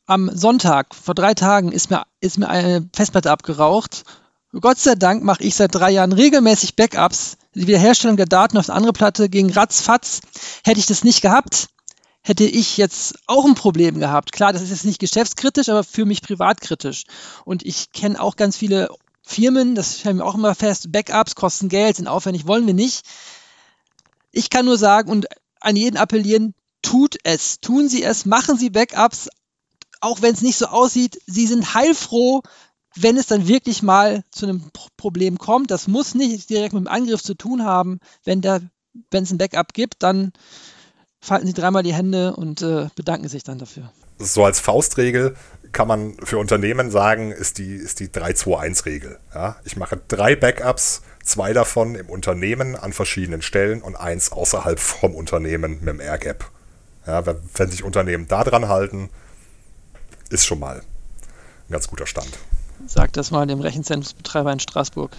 Am 0.06 0.30
Sonntag, 0.34 0.94
vor 0.94 1.14
drei 1.14 1.34
Tagen, 1.34 1.72
ist 1.72 1.90
mir, 1.90 2.04
ist 2.20 2.38
mir 2.38 2.48
eine 2.48 2.88
Festplatte 2.94 3.30
abgeraucht 3.30 4.04
Gott 4.61 4.79
sei 4.79 4.94
Dank 4.94 5.23
mache 5.23 5.42
ich 5.42 5.55
seit 5.55 5.75
drei 5.75 5.90
Jahren 5.90 6.12
regelmäßig 6.12 6.77
Backups. 6.77 7.37
Die 7.55 7.66
Wiederherstellung 7.66 8.16
der 8.16 8.27
Daten 8.27 8.59
auf 8.59 8.66
der 8.66 8.75
andere 8.75 8.92
Platte 8.92 9.29
ging 9.29 9.51
ratzfatz. 9.51 10.21
Hätte 10.64 10.81
ich 10.81 10.87
das 10.87 11.05
nicht 11.05 11.23
gehabt, 11.23 11.68
hätte 12.23 12.44
ich 12.44 12.77
jetzt 12.77 13.18
auch 13.27 13.44
ein 13.44 13.55
Problem 13.55 13.99
gehabt. 13.99 14.33
Klar, 14.33 14.53
das 14.53 14.62
ist 14.62 14.71
jetzt 14.71 14.85
nicht 14.85 15.01
geschäftskritisch, 15.01 15.68
aber 15.68 15.85
für 15.85 16.05
mich 16.05 16.23
privatkritisch. 16.23 17.05
Und 17.44 17.64
ich 17.64 17.92
kenne 17.92 18.21
auch 18.21 18.37
ganz 18.37 18.57
viele 18.57 18.90
Firmen, 19.23 19.75
das 19.75 20.01
stellen 20.01 20.18
wir 20.18 20.27
auch 20.27 20.35
immer 20.35 20.55
fest, 20.55 20.92
Backups 20.92 21.35
kosten 21.35 21.68
Geld, 21.68 21.97
sind 21.97 22.09
aufwendig, 22.09 22.47
wollen 22.47 22.66
wir 22.66 22.75
nicht. 22.75 23.03
Ich 24.31 24.51
kann 24.51 24.64
nur 24.64 24.79
sagen 24.79 25.11
und 25.11 25.27
an 25.61 25.77
jeden 25.77 25.97
appellieren, 25.97 26.55
tut 26.83 27.16
es, 27.25 27.61
tun 27.61 27.88
Sie 27.88 28.03
es, 28.03 28.25
machen 28.25 28.57
Sie 28.57 28.71
Backups, 28.71 29.29
auch 30.01 30.23
wenn 30.23 30.35
es 30.35 30.42
nicht 30.42 30.57
so 30.57 30.66
aussieht. 30.66 31.21
Sie 31.27 31.47
sind 31.47 31.75
heilfroh, 31.75 32.42
wenn 33.02 33.16
es 33.16 33.26
dann 33.26 33.48
wirklich 33.48 33.82
mal 33.82 34.24
zu 34.30 34.46
einem 34.46 34.70
Problem 34.96 35.38
kommt, 35.38 35.70
das 35.70 35.88
muss 35.88 36.14
nicht 36.14 36.50
direkt 36.50 36.72
mit 36.72 36.84
dem 36.84 36.88
Angriff 36.88 37.22
zu 37.22 37.34
tun 37.34 37.64
haben. 37.64 38.00
Wenn 38.24 38.42
es 38.44 39.30
ein 39.30 39.38
Backup 39.38 39.72
gibt, 39.72 40.02
dann 40.02 40.32
falten 41.20 41.46
Sie 41.46 41.52
dreimal 41.52 41.82
die 41.82 41.94
Hände 41.94 42.34
und 42.34 42.62
äh, 42.62 42.88
bedanken 42.94 43.28
sich 43.28 43.42
dann 43.42 43.58
dafür. 43.58 43.92
So 44.18 44.44
als 44.44 44.61
Faustregel 44.61 45.37
kann 45.72 45.88
man 45.88 46.16
für 46.24 46.38
Unternehmen 46.38 46.90
sagen, 46.90 47.30
ist 47.30 47.58
die, 47.58 47.74
ist 47.74 48.00
die 48.00 48.08
3-2-1-Regel. 48.08 49.18
Ja? 49.34 49.56
Ich 49.64 49.76
mache 49.76 50.00
drei 50.08 50.34
Backups, 50.34 51.02
zwei 51.22 51.52
davon 51.52 51.94
im 51.94 52.08
Unternehmen 52.08 52.74
an 52.74 52.92
verschiedenen 52.92 53.42
Stellen 53.42 53.82
und 53.82 53.96
eins 53.96 54.32
außerhalb 54.32 54.80
vom 54.80 55.14
Unternehmen 55.14 55.80
mit 55.80 55.88
dem 55.88 56.00
AirGap. 56.00 56.50
Ja, 57.06 57.24
wenn, 57.26 57.70
sich 57.70 57.84
Unternehmen 57.84 58.28
da 58.28 58.44
dran 58.44 58.68
halten, 58.68 59.08
ist 60.30 60.46
schon 60.46 60.58
mal 60.58 60.80
ein 60.80 61.72
ganz 61.72 61.88
guter 61.88 62.06
Stand. 62.06 62.38
Sag 62.87 63.12
das 63.12 63.31
mal 63.31 63.47
dem 63.47 63.61
Rechenzentrumsbetreiber 63.61 64.53
in 64.53 64.61
Straßburg. 64.61 65.17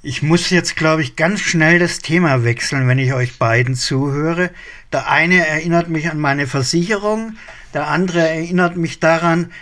Ich 0.00 0.22
muss 0.22 0.50
jetzt, 0.50 0.76
glaube 0.76 1.02
ich, 1.02 1.16
ganz 1.16 1.40
schnell 1.40 1.78
das 1.78 1.98
Thema 1.98 2.44
wechseln, 2.44 2.86
wenn 2.86 2.98
ich 2.98 3.12
euch 3.12 3.38
beiden 3.38 3.74
zuhöre. 3.74 4.50
Der 4.92 5.10
eine 5.10 5.46
erinnert 5.46 5.88
mich 5.88 6.08
an 6.08 6.18
meine 6.18 6.46
Versicherung, 6.46 7.36
der 7.74 7.88
andere 7.88 8.20
erinnert 8.20 8.76
mich 8.76 9.00
daran, 9.00 9.52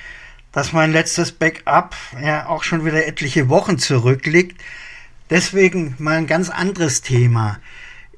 dass 0.53 0.73
mein 0.73 0.93
letztes 0.93 1.33
Backup 1.33 1.97
ja 2.23 2.47
auch 2.47 2.63
schon 2.63 2.85
wieder 2.85 3.07
etliche 3.07 3.49
Wochen 3.49 3.79
zurückliegt. 3.79 4.63
Deswegen 5.31 5.95
mal 5.99 6.19
ein 6.19 6.27
ganz 6.27 6.51
anderes 6.51 7.03
Thema. 7.03 7.59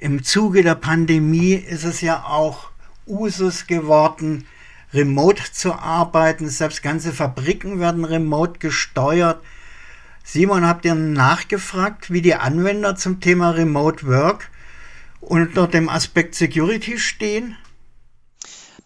Im 0.01 0.23
Zuge 0.23 0.63
der 0.63 0.75
Pandemie 0.75 1.55
ist 1.55 1.85
es 1.85 2.01
ja 2.01 2.25
auch 2.25 2.71
Usus 3.07 3.67
geworden, 3.67 4.47
remote 4.93 5.43
zu 5.53 5.75
arbeiten. 5.75 6.49
Selbst 6.49 6.83
ganze 6.83 7.13
Fabriken 7.13 7.81
werden 7.81 8.05
remote 8.05 8.59
gesteuert. 8.59 9.43
Simon, 10.25 10.67
habt 10.67 10.85
ihr 10.85 10.95
nachgefragt, 10.95 12.11
wie 12.13 12.23
die 12.23 12.35
Anwender 12.35 12.97
zum 12.97 13.21
Thema 13.21 13.51
Remote 13.51 14.07
Work 14.07 14.51
unter 15.21 15.67
dem 15.67 15.89
Aspekt 15.89 16.35
Security 16.35 16.99
stehen? 16.99 17.57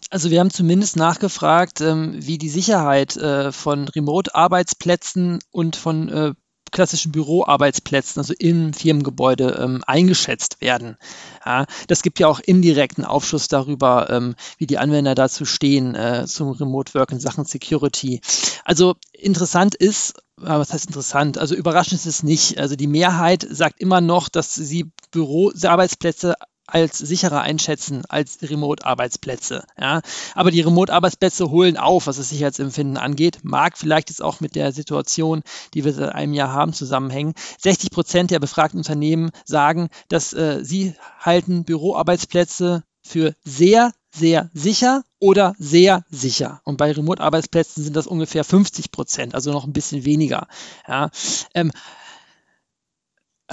Also 0.09 0.29
wir 0.29 0.39
haben 0.39 0.51
zumindest 0.51 0.95
nachgefragt, 0.95 1.81
ähm, 1.81 2.13
wie 2.15 2.37
die 2.37 2.49
Sicherheit 2.49 3.17
äh, 3.17 3.51
von 3.51 3.87
Remote-Arbeitsplätzen 3.87 5.39
und 5.51 5.75
von 5.75 6.09
äh, 6.09 6.33
klassischen 6.73 7.13
Büroarbeitsplätzen, 7.13 8.19
also 8.19 8.33
im 8.37 8.73
Firmengebäude, 8.73 9.57
ähm, 9.61 9.83
eingeschätzt 9.87 10.59
werden. 10.59 10.97
Ja, 11.45 11.65
das 11.87 12.01
gibt 12.01 12.19
ja 12.19 12.27
auch 12.27 12.41
indirekten 12.41 13.05
Aufschluss 13.05 13.47
darüber, 13.47 14.09
ähm, 14.09 14.35
wie 14.57 14.67
die 14.67 14.77
Anwender 14.77 15.15
dazu 15.15 15.45
stehen 15.45 15.95
äh, 15.95 16.25
zum 16.27 16.49
Remote 16.51 16.93
Work 16.95 17.11
in 17.11 17.19
Sachen 17.19 17.45
Security. 17.45 18.19
Also 18.65 18.95
interessant 19.13 19.75
ist, 19.75 20.15
was 20.35 20.73
heißt 20.73 20.87
interessant? 20.87 21.37
Also 21.37 21.55
überraschend 21.55 21.93
ist 21.93 22.05
es 22.07 22.23
nicht. 22.23 22.57
Also 22.57 22.75
die 22.75 22.87
Mehrheit 22.87 23.47
sagt 23.49 23.79
immer 23.79 24.01
noch, 24.01 24.29
dass 24.29 24.53
sie 24.53 24.91
Büroarbeitsplätze 25.11 26.35
als 26.67 26.97
sicherer 26.97 27.41
einschätzen 27.41 28.03
als 28.07 28.37
Remote-Arbeitsplätze. 28.41 29.65
Ja. 29.79 30.01
Aber 30.33 30.51
die 30.51 30.61
Remote-Arbeitsplätze 30.61 31.51
holen 31.51 31.77
auf, 31.77 32.07
was 32.07 32.17
das 32.17 32.29
Sicherheitsempfinden 32.29 32.97
angeht. 32.97 33.39
Mag 33.43 33.77
vielleicht 33.77 34.09
jetzt 34.09 34.21
auch 34.21 34.39
mit 34.39 34.55
der 34.55 34.71
Situation, 34.71 35.43
die 35.73 35.83
wir 35.83 35.93
seit 35.93 36.13
einem 36.13 36.33
Jahr 36.33 36.53
haben, 36.53 36.73
zusammenhängen. 36.73 37.33
60 37.59 37.91
Prozent 37.91 38.31
der 38.31 38.39
befragten 38.39 38.79
Unternehmen 38.79 39.31
sagen, 39.45 39.89
dass 40.07 40.33
äh, 40.33 40.59
sie 40.63 40.95
halten 41.19 41.65
Büroarbeitsplätze 41.65 42.83
für 43.01 43.35
sehr, 43.43 43.91
sehr 44.11 44.49
sicher 44.53 45.03
oder 45.19 45.55
sehr 45.59 46.03
sicher. 46.09 46.61
Und 46.63 46.77
bei 46.77 46.91
Remote-Arbeitsplätzen 46.91 47.83
sind 47.83 47.95
das 47.95 48.07
ungefähr 48.07 48.43
50 48.43 48.91
Prozent, 48.91 49.35
also 49.35 49.51
noch 49.51 49.65
ein 49.65 49.73
bisschen 49.73 50.05
weniger. 50.05 50.47
Ja. 50.87 51.09
Ähm, 51.53 51.71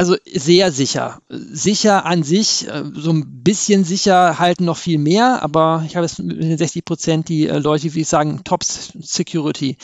also 0.01 0.17
sehr 0.25 0.73
sicher. 0.73 1.21
Sicher 1.29 2.07
an 2.07 2.23
sich, 2.23 2.67
äh, 2.67 2.85
so 2.95 3.11
ein 3.11 3.43
bisschen 3.43 3.85
sicher 3.85 4.39
halten 4.39 4.65
noch 4.65 4.79
viel 4.79 4.97
mehr, 4.97 5.43
aber 5.43 5.85
ich 5.87 5.95
habe 5.95 6.07
jetzt 6.07 6.19
mit 6.21 6.43
den 6.43 6.57
60 6.57 6.87
Prozent 6.87 7.29
die 7.29 7.49
äh, 7.49 7.59
Leute, 7.59 7.93
wie 7.93 8.01
ich 8.01 8.09
sagen, 8.09 8.41
Top 8.43 8.65
Security 8.65 9.77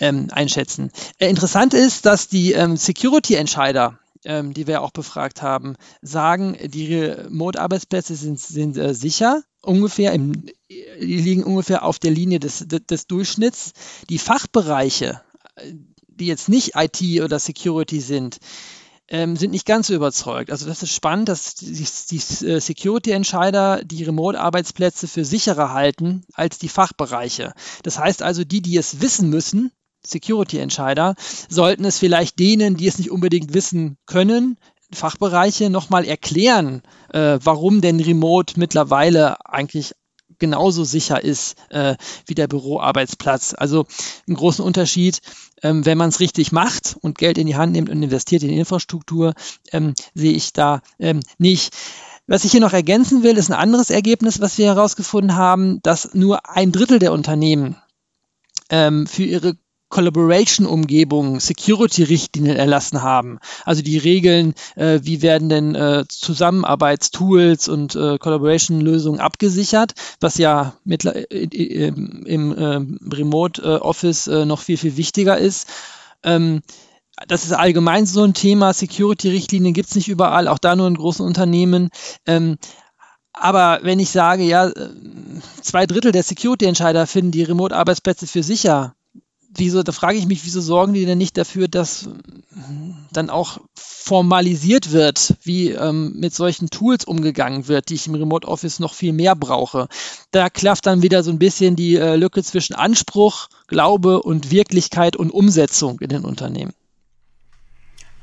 ähm, 0.00 0.26
einschätzen. 0.32 0.90
Äh, 1.18 1.30
interessant 1.30 1.74
ist, 1.74 2.06
dass 2.06 2.26
die 2.26 2.54
ähm, 2.54 2.76
Security-Entscheider, 2.76 4.00
ähm, 4.24 4.52
die 4.52 4.66
wir 4.66 4.82
auch 4.82 4.90
befragt 4.90 5.42
haben, 5.42 5.76
sagen, 6.00 6.56
die 6.64 6.96
Remote-Arbeitsplätze 6.96 8.16
sind, 8.16 8.40
sind 8.40 8.76
äh, 8.76 8.94
sicher, 8.94 9.44
ungefähr 9.60 10.12
im, 10.12 10.44
die 10.68 11.20
liegen 11.20 11.44
ungefähr 11.44 11.84
auf 11.84 12.00
der 12.00 12.10
Linie 12.10 12.40
des, 12.40 12.66
des, 12.66 12.84
des 12.84 13.06
Durchschnitts. 13.06 13.74
Die 14.08 14.18
Fachbereiche, 14.18 15.20
die 16.08 16.26
jetzt 16.26 16.48
nicht 16.48 16.72
IT 16.74 17.22
oder 17.22 17.38
Security 17.38 18.00
sind, 18.00 18.40
ähm, 19.12 19.36
sind 19.36 19.50
nicht 19.50 19.66
ganz 19.66 19.88
so 19.88 19.94
überzeugt. 19.94 20.50
Also 20.50 20.66
das 20.66 20.82
ist 20.82 20.94
spannend, 20.94 21.28
dass 21.28 21.54
die, 21.54 21.86
die 22.10 22.46
äh, 22.46 22.60
Security-Entscheider 22.60 23.84
die 23.84 24.04
Remote-Arbeitsplätze 24.04 25.06
für 25.06 25.24
sicherer 25.24 25.72
halten 25.72 26.24
als 26.32 26.58
die 26.58 26.70
Fachbereiche. 26.70 27.52
Das 27.82 27.98
heißt 27.98 28.22
also, 28.22 28.42
die, 28.42 28.62
die 28.62 28.76
es 28.78 29.02
wissen 29.02 29.28
müssen, 29.28 29.70
Security-Entscheider, 30.04 31.14
sollten 31.48 31.84
es 31.84 31.98
vielleicht 31.98 32.38
denen, 32.38 32.76
die 32.76 32.88
es 32.88 32.98
nicht 32.98 33.10
unbedingt 33.10 33.52
wissen 33.54 33.98
können, 34.06 34.56
Fachbereiche 34.90 35.70
nochmal 35.70 36.04
erklären, 36.06 36.82
äh, 37.12 37.38
warum 37.42 37.82
denn 37.82 38.00
Remote 38.00 38.58
mittlerweile 38.58 39.44
eigentlich 39.46 39.94
genauso 40.42 40.82
sicher 40.82 41.22
ist 41.22 41.54
äh, 41.70 41.94
wie 42.26 42.34
der 42.34 42.48
Büroarbeitsplatz. 42.48 43.54
Also 43.56 43.86
einen 44.26 44.36
großen 44.36 44.64
Unterschied, 44.64 45.20
ähm, 45.62 45.86
wenn 45.86 45.96
man 45.96 46.08
es 46.08 46.18
richtig 46.18 46.50
macht 46.50 46.96
und 47.00 47.16
Geld 47.16 47.38
in 47.38 47.46
die 47.46 47.54
Hand 47.54 47.72
nimmt 47.72 47.88
und 47.88 48.02
investiert 48.02 48.42
in 48.42 48.50
Infrastruktur, 48.50 49.34
ähm, 49.70 49.94
sehe 50.14 50.32
ich 50.32 50.52
da 50.52 50.82
ähm, 50.98 51.20
nicht. 51.38 51.72
Was 52.26 52.44
ich 52.44 52.50
hier 52.50 52.60
noch 52.60 52.72
ergänzen 52.72 53.22
will, 53.22 53.38
ist 53.38 53.50
ein 53.52 53.56
anderes 53.56 53.90
Ergebnis, 53.90 54.40
was 54.40 54.58
wir 54.58 54.66
herausgefunden 54.66 55.36
haben, 55.36 55.80
dass 55.82 56.12
nur 56.12 56.50
ein 56.50 56.72
Drittel 56.72 56.98
der 56.98 57.12
Unternehmen 57.12 57.76
ähm, 58.68 59.06
für 59.06 59.22
ihre 59.22 59.56
Collaboration-Umgebung 59.92 61.38
Security-Richtlinien 61.38 62.56
erlassen 62.56 63.02
haben. 63.02 63.38
Also 63.64 63.82
die 63.82 63.98
Regeln, 63.98 64.54
äh, 64.74 65.00
wie 65.02 65.20
werden 65.20 65.50
denn 65.50 65.74
äh, 65.74 66.04
Zusammenarbeitstools 66.08 67.68
und 67.68 67.94
äh, 67.94 68.16
Collaboration-Lösungen 68.18 69.20
abgesichert, 69.20 69.92
was 70.18 70.38
ja 70.38 70.72
mit, 70.84 71.04
äh, 71.04 71.20
im, 71.22 72.24
im 72.24 72.54
ähm, 72.58 73.00
Remote 73.12 73.62
äh, 73.62 73.76
Office 73.76 74.26
äh, 74.28 74.46
noch 74.46 74.60
viel, 74.60 74.78
viel 74.78 74.96
wichtiger 74.96 75.36
ist. 75.36 75.68
Ähm, 76.22 76.62
das 77.28 77.44
ist 77.44 77.52
allgemein 77.52 78.06
so 78.06 78.24
ein 78.24 78.32
Thema. 78.32 78.72
Security-Richtlinien 78.72 79.74
gibt 79.74 79.90
es 79.90 79.94
nicht 79.94 80.08
überall, 80.08 80.48
auch 80.48 80.58
da 80.58 80.74
nur 80.74 80.88
in 80.88 80.94
großen 80.94 81.24
Unternehmen. 81.24 81.90
Ähm, 82.26 82.56
aber 83.34 83.80
wenn 83.82 84.00
ich 84.00 84.08
sage, 84.08 84.42
ja, 84.42 84.72
zwei 85.60 85.84
Drittel 85.84 86.12
der 86.12 86.22
Security-Entscheider 86.22 87.06
finden 87.06 87.32
die 87.32 87.42
Remote-Arbeitsplätze 87.42 88.26
für 88.26 88.42
sicher, 88.42 88.94
wieso, 89.56 89.82
da 89.82 89.92
frage 89.92 90.18
ich 90.18 90.26
mich, 90.26 90.44
wieso 90.44 90.60
sorgen 90.60 90.94
die 90.94 91.06
denn 91.06 91.18
nicht 91.18 91.36
dafür, 91.36 91.68
dass 91.68 92.08
dann 93.12 93.30
auch 93.30 93.60
formalisiert 93.74 94.92
wird, 94.92 95.36
wie 95.42 95.70
ähm, 95.70 96.14
mit 96.16 96.34
solchen 96.34 96.70
Tools 96.70 97.04
umgegangen 97.04 97.68
wird, 97.68 97.88
die 97.88 97.94
ich 97.94 98.06
im 98.06 98.14
Remote 98.14 98.48
Office 98.48 98.80
noch 98.80 98.94
viel 98.94 99.12
mehr 99.12 99.36
brauche. 99.36 99.88
Da 100.30 100.50
klafft 100.50 100.86
dann 100.86 101.02
wieder 101.02 101.22
so 101.22 101.30
ein 101.30 101.38
bisschen 101.38 101.76
die 101.76 101.96
äh, 101.96 102.16
Lücke 102.16 102.42
zwischen 102.42 102.74
Anspruch, 102.74 103.48
Glaube 103.68 104.22
und 104.22 104.50
Wirklichkeit 104.50 105.16
und 105.16 105.30
Umsetzung 105.30 106.00
in 106.00 106.08
den 106.08 106.24
Unternehmen. 106.24 106.72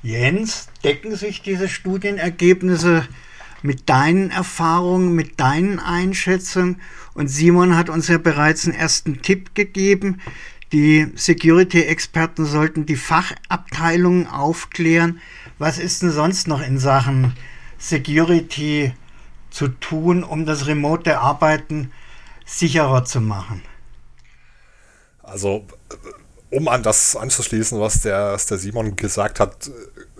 Jens, 0.01 0.67
decken 0.83 1.15
sich 1.15 1.41
diese 1.41 1.67
Studienergebnisse 1.67 3.05
mit 3.61 3.89
deinen 3.89 4.31
Erfahrungen, 4.31 5.13
mit 5.13 5.39
deinen 5.39 5.79
Einschätzungen? 5.79 6.81
Und 7.13 7.27
Simon 7.27 7.75
hat 7.75 7.89
uns 7.89 8.07
ja 8.07 8.17
bereits 8.17 8.65
einen 8.65 8.75
ersten 8.77 9.21
Tipp 9.21 9.55
gegeben, 9.55 10.21
die 10.71 11.11
Security-Experten 11.15 12.45
sollten 12.45 12.85
die 12.85 12.95
Fachabteilungen 12.95 14.27
aufklären. 14.27 15.19
Was 15.57 15.79
ist 15.79 16.01
denn 16.01 16.11
sonst 16.11 16.47
noch 16.47 16.61
in 16.61 16.77
Sachen 16.77 17.33
Security 17.77 18.93
zu 19.49 19.69
tun, 19.69 20.23
um 20.23 20.45
das 20.45 20.67
remote 20.67 21.19
Arbeiten 21.19 21.91
sicherer 22.45 23.05
zu 23.05 23.21
machen? 23.21 23.63
Also, 25.23 25.65
um 26.49 26.67
an 26.67 26.83
das 26.83 27.15
anzuschließen, 27.15 27.79
was 27.79 28.01
der, 28.01 28.33
was 28.33 28.45
der 28.45 28.57
Simon 28.57 28.95
gesagt 28.95 29.39
hat, 29.39 29.71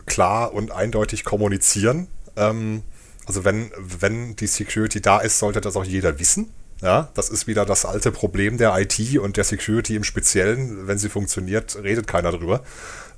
klar 0.06 0.54
und 0.54 0.72
eindeutig 0.72 1.24
kommunizieren. 1.24 2.08
Ähm, 2.36 2.84
also 3.26 3.46
wenn, 3.46 3.72
wenn 3.78 4.36
die 4.36 4.48
Security 4.48 5.02
da 5.02 5.20
ist, 5.20 5.38
sollte 5.38 5.62
das 5.62 5.76
auch 5.76 5.86
jeder 5.86 6.20
wissen. 6.20 6.52
Ja, 6.82 7.10
das 7.14 7.30
ist 7.30 7.46
wieder 7.48 7.66
das 7.66 7.86
alte 7.86 8.12
Problem 8.12 8.58
der 8.58 8.78
IT 8.78 9.20
und 9.20 9.36
der 9.36 9.44
Security 9.44 9.96
im 9.96 10.04
Speziellen. 10.04 10.88
Wenn 10.88 10.98
sie 10.98 11.10
funktioniert, 11.10 11.78
redet 11.84 12.08
keiner 12.08 12.32
drüber. 12.32 12.64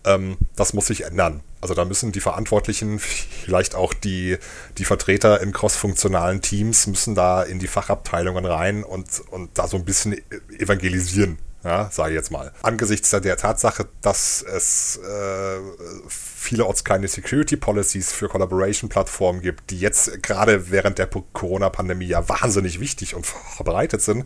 Ähm, 0.04 0.38
das 0.56 0.74
muss 0.74 0.88
sich 0.88 1.04
ändern. 1.04 1.41
Also 1.62 1.76
da 1.76 1.86
müssen 1.86 2.12
die 2.12 2.21
Verantwortlichen, 2.21 2.97
vielleicht 3.00 3.76
auch 3.76 3.93
die, 3.93 4.38
die 4.80 4.86
Vertreter 4.86 5.41
in 5.41 5.52
crossfunktionalen 5.52 6.41
Teams, 6.41 6.88
müssen 6.88 7.13
da 7.13 7.43
in 7.43 7.60
die 7.60 7.67
Fachabteilungen 7.67 8.45
rein 8.45 8.84
und, 8.84 9.21
und 9.30 9.52
da 9.58 9.67
so 9.67 9.78
ein 9.78 9.86
bisschen 9.86 10.17
evangelisieren. 10.58 11.38
Ja, 11.63 11.89
sage 11.91 12.12
ich 12.12 12.15
jetzt 12.15 12.32
mal. 12.32 12.52
Angesichts 12.63 13.12
der 13.12 13.38
Tatsache, 13.38 13.88
dass 14.02 14.41
es 14.41 14.97
äh, 14.97 16.10
vielerorts 16.10 16.84
keine 16.84 17.08
Security 17.08 17.56
Policies 17.56 18.12
für 18.12 18.28
Collaboration-Plattformen 18.28 19.41
gibt, 19.41 19.69
die 19.69 19.80
jetzt 19.80 20.24
gerade 20.24 20.71
während 20.71 20.97
der 20.97 21.08
Corona-Pandemie 21.08 22.08
ja 22.08 22.28
wahnsinnig 22.28 22.80
wichtig 22.80 23.13
und 23.13 23.28
verbreitet 23.28 24.02
sind, 24.02 24.26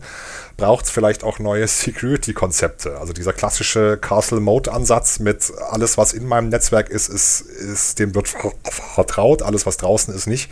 braucht 0.56 0.86
es 0.86 0.90
vielleicht 0.90 1.24
auch 1.24 1.38
neue 1.38 1.68
Security-Konzepte. 1.68 2.98
Also 2.98 3.12
dieser 3.12 3.34
klassische 3.34 3.98
Castle-Mode-Ansatz 3.98 5.18
mit 5.18 5.52
alles, 5.70 5.98
was 5.98 6.14
in 6.14 6.26
meinem 6.26 6.48
Netzwerk 6.48 6.88
ist, 6.88 7.08
ist, 7.08 7.42
ist 7.42 7.98
dem 7.98 8.14
wird 8.14 8.34
vertraut, 8.64 9.42
alles, 9.42 9.66
was 9.66 9.76
draußen 9.76 10.14
ist, 10.14 10.26
nicht. 10.26 10.50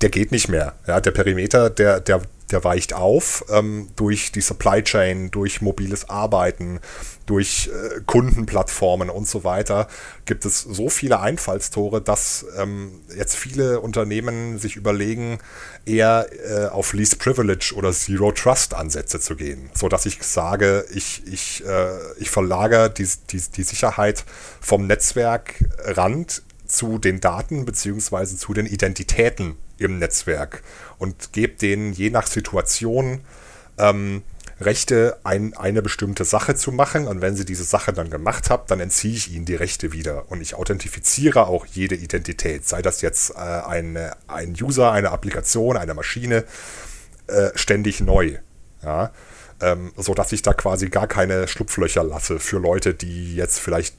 Der 0.00 0.10
geht 0.10 0.32
nicht 0.32 0.48
mehr. 0.48 0.74
Ja, 0.86 1.00
der 1.00 1.10
Perimeter, 1.10 1.70
der, 1.70 2.00
der 2.00 2.22
der 2.50 2.64
weicht 2.64 2.94
auf 2.94 3.44
ähm, 3.50 3.88
durch 3.96 4.32
die 4.32 4.40
Supply 4.40 4.82
Chain, 4.82 5.30
durch 5.30 5.60
mobiles 5.60 6.08
Arbeiten, 6.08 6.80
durch 7.26 7.68
äh, 7.68 8.00
Kundenplattformen 8.06 9.10
und 9.10 9.28
so 9.28 9.44
weiter. 9.44 9.88
Gibt 10.24 10.44
es 10.44 10.60
so 10.60 10.88
viele 10.88 11.20
Einfallstore, 11.20 12.00
dass 12.00 12.46
ähm, 12.56 13.00
jetzt 13.14 13.36
viele 13.36 13.80
Unternehmen 13.80 14.58
sich 14.58 14.76
überlegen, 14.76 15.38
eher 15.84 16.26
äh, 16.46 16.66
auf 16.66 16.92
Least 16.92 17.18
Privilege 17.18 17.74
oder 17.76 17.92
Zero 17.92 18.32
Trust 18.32 18.74
Ansätze 18.74 19.20
zu 19.20 19.36
gehen, 19.36 19.70
so 19.74 19.88
dass 19.88 20.06
ich 20.06 20.22
sage, 20.22 20.84
ich, 20.92 21.22
ich, 21.26 21.64
äh, 21.66 21.88
ich 22.18 22.30
verlagere 22.30 22.90
die, 22.90 23.08
die, 23.30 23.40
die 23.40 23.62
Sicherheit 23.62 24.24
vom 24.60 24.86
Netzwerkrand 24.86 26.42
zu 26.68 26.98
den 26.98 27.20
Daten 27.20 27.64
beziehungsweise 27.64 28.36
zu 28.36 28.54
den 28.54 28.66
Identitäten 28.66 29.56
im 29.78 29.98
Netzwerk 29.98 30.62
und 30.98 31.32
gebe 31.32 31.54
denen 31.54 31.92
je 31.92 32.10
nach 32.10 32.26
Situation 32.26 33.20
ähm, 33.78 34.22
Rechte, 34.60 35.18
ein, 35.22 35.54
eine 35.54 35.82
bestimmte 35.82 36.24
Sache 36.24 36.56
zu 36.56 36.72
machen. 36.72 37.06
Und 37.06 37.20
wenn 37.20 37.36
sie 37.36 37.44
diese 37.44 37.64
Sache 37.64 37.92
dann 37.92 38.10
gemacht 38.10 38.50
haben, 38.50 38.64
dann 38.66 38.80
entziehe 38.80 39.14
ich 39.14 39.32
ihnen 39.32 39.44
die 39.44 39.54
Rechte 39.54 39.92
wieder. 39.92 40.30
Und 40.30 40.40
ich 40.40 40.54
authentifiziere 40.54 41.46
auch 41.46 41.66
jede 41.66 41.94
Identität, 41.94 42.66
sei 42.66 42.82
das 42.82 43.00
jetzt 43.00 43.30
äh, 43.30 43.34
eine, 43.36 44.16
ein 44.26 44.56
User, 44.60 44.90
eine 44.90 45.10
Applikation, 45.10 45.76
eine 45.76 45.94
Maschine, 45.94 46.44
äh, 47.28 47.50
ständig 47.54 48.00
neu. 48.00 48.38
Ja? 48.82 49.12
Ähm, 49.60 49.92
so 49.96 50.14
dass 50.14 50.32
ich 50.32 50.42
da 50.42 50.54
quasi 50.54 50.88
gar 50.88 51.06
keine 51.06 51.46
Schlupflöcher 51.46 52.02
lasse 52.02 52.40
für 52.40 52.58
Leute, 52.58 52.94
die 52.94 53.36
jetzt 53.36 53.58
vielleicht 53.58 53.94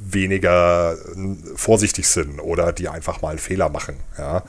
weniger 0.00 0.94
äh, 0.94 1.36
vorsichtig 1.56 2.08
sind 2.08 2.40
oder 2.40 2.72
die 2.72 2.88
einfach 2.88 3.22
mal 3.22 3.30
einen 3.30 3.38
Fehler 3.38 3.68
machen. 3.68 3.96
Ja? 4.18 4.44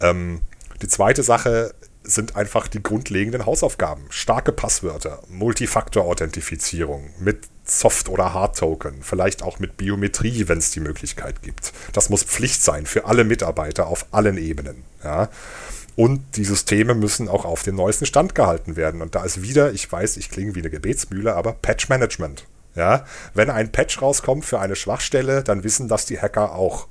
Ähm, 0.00 0.40
die 0.80 0.88
zweite 0.88 1.22
Sache 1.22 1.74
sind 2.04 2.36
einfach 2.36 2.66
die 2.68 2.82
grundlegenden 2.82 3.46
Hausaufgaben. 3.46 4.04
Starke 4.10 4.52
Passwörter, 4.52 5.22
Multifaktor-Authentifizierung 5.28 7.10
mit 7.20 7.48
Soft- 7.64 8.08
oder 8.08 8.34
Hard-Token, 8.34 9.02
vielleicht 9.02 9.42
auch 9.42 9.60
mit 9.60 9.76
Biometrie, 9.76 10.48
wenn 10.48 10.58
es 10.58 10.72
die 10.72 10.80
Möglichkeit 10.80 11.42
gibt. 11.42 11.72
Das 11.92 12.10
muss 12.10 12.24
Pflicht 12.24 12.62
sein 12.62 12.86
für 12.86 13.04
alle 13.04 13.22
Mitarbeiter 13.22 13.86
auf 13.86 14.06
allen 14.10 14.36
Ebenen. 14.36 14.82
Ja. 15.04 15.28
Und 15.94 16.36
die 16.36 16.44
Systeme 16.44 16.94
müssen 16.94 17.28
auch 17.28 17.44
auf 17.44 17.62
den 17.62 17.76
neuesten 17.76 18.06
Stand 18.06 18.34
gehalten 18.34 18.76
werden. 18.76 19.02
Und 19.02 19.14
da 19.14 19.24
ist 19.24 19.42
wieder, 19.42 19.72
ich 19.72 19.90
weiß, 19.90 20.16
ich 20.16 20.30
klinge 20.30 20.54
wie 20.54 20.60
eine 20.60 20.70
Gebetsmühle, 20.70 21.34
aber 21.34 21.52
Patch-Management. 21.52 22.46
Ja, 22.74 23.04
wenn 23.34 23.50
ein 23.50 23.70
Patch 23.70 24.00
rauskommt 24.00 24.44
für 24.44 24.58
eine 24.58 24.76
Schwachstelle, 24.76 25.42
dann 25.42 25.62
wissen 25.62 25.88
das 25.88 26.06
die 26.06 26.20
Hacker 26.20 26.54
auch. 26.54 26.88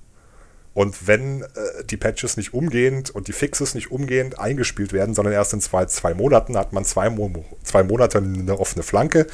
Und 0.74 1.08
wenn 1.08 1.42
äh, 1.42 1.48
die 1.90 1.98
Patches 1.98 2.38
nicht 2.38 2.54
umgehend 2.54 3.10
und 3.10 3.28
die 3.28 3.34
Fixes 3.34 3.76
nicht 3.76 3.92
umgehend 3.92 4.40
eingespielt 4.40 4.94
werden, 4.94 5.14
sondern 5.14 5.34
erst 5.34 5.54
in 5.54 5.62
zwei, 5.62 5.86
zwei 5.86 6.14
Monaten, 6.14 6.58
hat 6.58 6.72
man 6.72 6.86
zwei, 6.86 7.10
Mo 7.10 7.44
zwei 7.64 7.84
Monate 7.84 8.20
eine 8.20 8.58
offene 8.58 8.84
Flanke. 8.84 9.28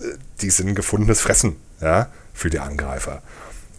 Äh, 0.00 0.14
die 0.40 0.50
sind 0.50 0.74
gefundenes 0.74 1.20
Fressen 1.20 1.56
ja, 1.80 2.10
für 2.32 2.50
die 2.50 2.60
Angreifer. 2.60 3.22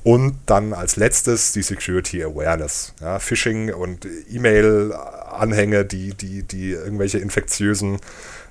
Und 0.03 0.39
dann 0.45 0.73
als 0.73 0.95
letztes 0.95 1.53
die 1.53 1.61
Security 1.61 2.23
Awareness. 2.23 2.93
Ja, 2.99 3.19
Phishing 3.19 3.73
und 3.73 4.05
E-Mail-Anhänge, 5.39 5.85
die, 5.85 6.13
die, 6.13 6.43
die 6.43 6.71
irgendwelche 6.71 7.19
infektiösen 7.19 7.99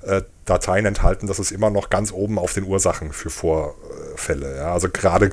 äh, 0.02 0.22
Dateien 0.44 0.86
enthalten, 0.86 1.26
das 1.26 1.38
ist 1.38 1.50
immer 1.50 1.70
noch 1.70 1.90
ganz 1.90 2.12
oben 2.12 2.38
auf 2.38 2.54
den 2.54 2.64
Ursachen 2.64 3.12
für 3.12 3.30
Vorfälle. 3.30 4.56
Ja. 4.56 4.72
Also 4.72 4.88
gerade 4.88 5.30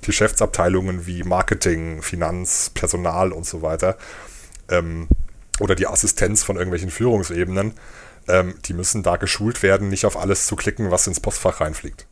Geschäftsabteilungen 0.00 1.06
wie 1.06 1.24
Marketing, 1.24 2.02
Finanz, 2.02 2.70
Personal 2.72 3.32
und 3.32 3.46
so 3.46 3.62
weiter 3.62 3.96
ähm, 4.68 5.08
oder 5.60 5.74
die 5.74 5.86
Assistenz 5.86 6.42
von 6.44 6.56
irgendwelchen 6.56 6.90
Führungsebenen, 6.90 7.74
ähm, 8.28 8.54
die 8.64 8.74
müssen 8.74 9.02
da 9.02 9.16
geschult 9.16 9.62
werden, 9.62 9.88
nicht 9.88 10.06
auf 10.06 10.16
alles 10.16 10.46
zu 10.46 10.54
klicken, 10.56 10.90
was 10.90 11.06
ins 11.06 11.20
Postfach 11.20 11.60
reinfliegt. 11.60 12.06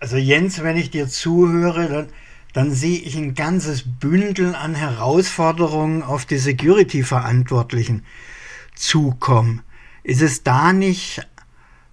Also 0.00 0.16
Jens, 0.16 0.62
wenn 0.62 0.76
ich 0.76 0.90
dir 0.90 1.08
zuhöre, 1.08 1.88
dann, 1.88 2.08
dann 2.52 2.72
sehe 2.72 2.98
ich 2.98 3.16
ein 3.16 3.34
ganzes 3.34 3.84
Bündel 3.86 4.54
an 4.54 4.74
Herausforderungen 4.74 6.02
auf 6.02 6.24
die 6.24 6.38
Security-Verantwortlichen 6.38 8.04
zukommen. 8.74 9.62
Ist 10.02 10.22
es 10.22 10.42
da 10.42 10.72
nicht 10.72 11.26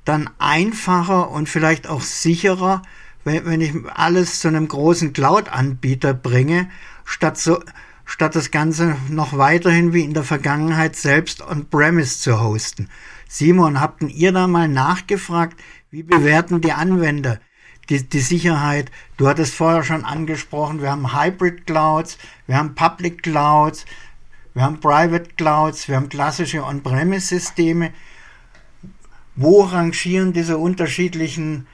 dann 0.06 0.30
einfacher 0.38 1.30
und 1.32 1.50
vielleicht 1.50 1.88
auch 1.88 2.02
sicherer, 2.02 2.82
wenn, 3.24 3.46
wenn 3.46 3.62
ich 3.62 3.74
alles 3.94 4.40
zu 4.40 4.48
einem 4.48 4.68
großen 4.68 5.14
Cloud-Anbieter 5.14 6.14
bringe, 6.14 6.70
statt 7.04 7.38
so, 7.38 7.60
statt 8.06 8.36
das 8.36 8.52
Ganze 8.52 8.96
noch 9.10 9.38
weiterhin 9.38 9.94
wie 9.94 10.04
in 10.04 10.14
der 10.14 10.24
Vergangenheit 10.24 10.96
selbst 10.96 11.42
on-premise 11.42 12.20
zu 12.20 12.40
hosten. 12.40 12.90
Simon, 13.28 13.82
habt 13.82 14.04
ihr 14.04 14.32
da 14.32 14.48
mal 14.48 14.68
nachgefragt, 14.68 15.60
wie 15.90 16.04
bewerten 16.04 16.62
die 16.62 16.72
Anwender 16.72 17.40
die, 17.90 18.08
die 18.08 18.20
Sicherheit? 18.20 18.92
Du 19.18 19.28
hattest 19.28 19.56
vorher 19.56 19.84
schon 19.84 20.06
angesprochen, 20.06 20.82
wir 20.82 20.92
haben 20.92 21.14
Hybrid 21.14 21.66
Clouds, 21.66 22.18
wir 22.48 22.58
haben 22.58 22.76
Public 22.76 23.24
Clouds, 23.24 23.86
wir 24.54 24.64
haben 24.64 24.80
Private 24.80 25.32
Clouds, 25.36 25.88
wir 25.88 25.98
haben 25.98 26.10
klassische 26.10 26.64
On-Premise-Systeme. 26.64 27.92
Wo 29.36 29.64
rangieren 29.64 30.32
diese 30.32 30.58
unterschiedlichen 30.58 31.68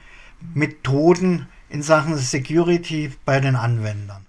Methoden 0.54 1.46
in 1.68 1.82
Sachen 1.82 2.16
Security 2.16 3.12
bei 3.24 3.38
den 3.38 3.54
Anwendern? 3.54 4.26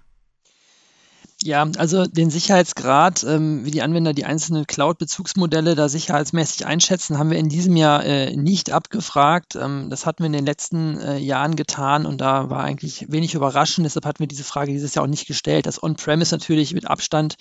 Ja, 1.44 1.68
also 1.76 2.06
den 2.06 2.30
Sicherheitsgrad, 2.30 3.22
ähm, 3.22 3.66
wie 3.66 3.70
die 3.70 3.82
Anwender 3.82 4.14
die 4.14 4.24
einzelnen 4.24 4.66
Cloud-Bezugsmodelle 4.66 5.74
da 5.74 5.90
sicherheitsmäßig 5.90 6.64
einschätzen, 6.64 7.18
haben 7.18 7.28
wir 7.28 7.36
in 7.36 7.50
diesem 7.50 7.76
Jahr 7.76 8.02
äh, 8.02 8.34
nicht 8.34 8.72
abgefragt. 8.72 9.54
Ähm, 9.54 9.88
das 9.90 10.06
hatten 10.06 10.22
wir 10.22 10.28
in 10.28 10.32
den 10.32 10.46
letzten 10.46 10.98
äh, 10.98 11.18
Jahren 11.18 11.54
getan 11.54 12.06
und 12.06 12.22
da 12.22 12.48
war 12.48 12.64
eigentlich 12.64 13.12
wenig 13.12 13.34
überraschend. 13.34 13.84
Deshalb 13.84 14.06
hatten 14.06 14.20
wir 14.20 14.26
diese 14.26 14.42
Frage 14.42 14.72
dieses 14.72 14.94
Jahr 14.94 15.04
auch 15.04 15.08
nicht 15.08 15.26
gestellt. 15.26 15.66
Das 15.66 15.82
On-Premise 15.82 16.34
natürlich 16.34 16.72
mit 16.72 16.86
Abstand 16.86 17.34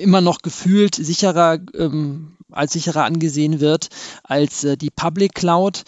immer 0.00 0.22
noch 0.22 0.40
gefühlt 0.40 0.94
sicherer 0.94 1.58
ähm, 1.74 2.38
als 2.50 2.72
sicherer 2.72 3.04
angesehen 3.04 3.60
wird 3.60 3.88
als 4.22 4.64
äh, 4.64 4.78
die 4.78 4.90
Public 4.90 5.34
Cloud. 5.34 5.82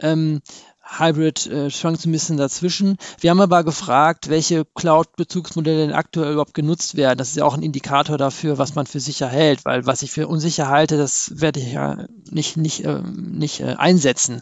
Ähm, 0.00 0.40
Hybrid 0.88 1.46
äh, 1.46 1.70
schwankt 1.70 2.00
so 2.00 2.08
ein 2.08 2.12
bisschen 2.12 2.36
dazwischen. 2.36 2.96
Wir 3.20 3.30
haben 3.30 3.40
aber 3.40 3.64
gefragt, 3.64 4.28
welche 4.28 4.64
Cloud-Bezugsmodelle 4.64 5.86
denn 5.86 5.92
aktuell 5.94 6.32
überhaupt 6.32 6.54
genutzt 6.54 6.96
werden. 6.96 7.18
Das 7.18 7.30
ist 7.30 7.36
ja 7.36 7.44
auch 7.44 7.54
ein 7.54 7.62
Indikator 7.62 8.18
dafür, 8.18 8.58
was 8.58 8.74
man 8.74 8.86
für 8.86 9.00
sicher 9.00 9.28
hält, 9.28 9.64
weil 9.64 9.86
was 9.86 10.02
ich 10.02 10.12
für 10.12 10.28
unsicher 10.28 10.68
halte, 10.68 10.96
das 10.96 11.32
werde 11.34 11.60
ich 11.60 11.72
ja 11.72 12.06
nicht, 12.30 12.56
nicht, 12.56 12.84
äh, 12.84 13.00
nicht 13.02 13.60
äh, 13.60 13.74
einsetzen. 13.76 14.40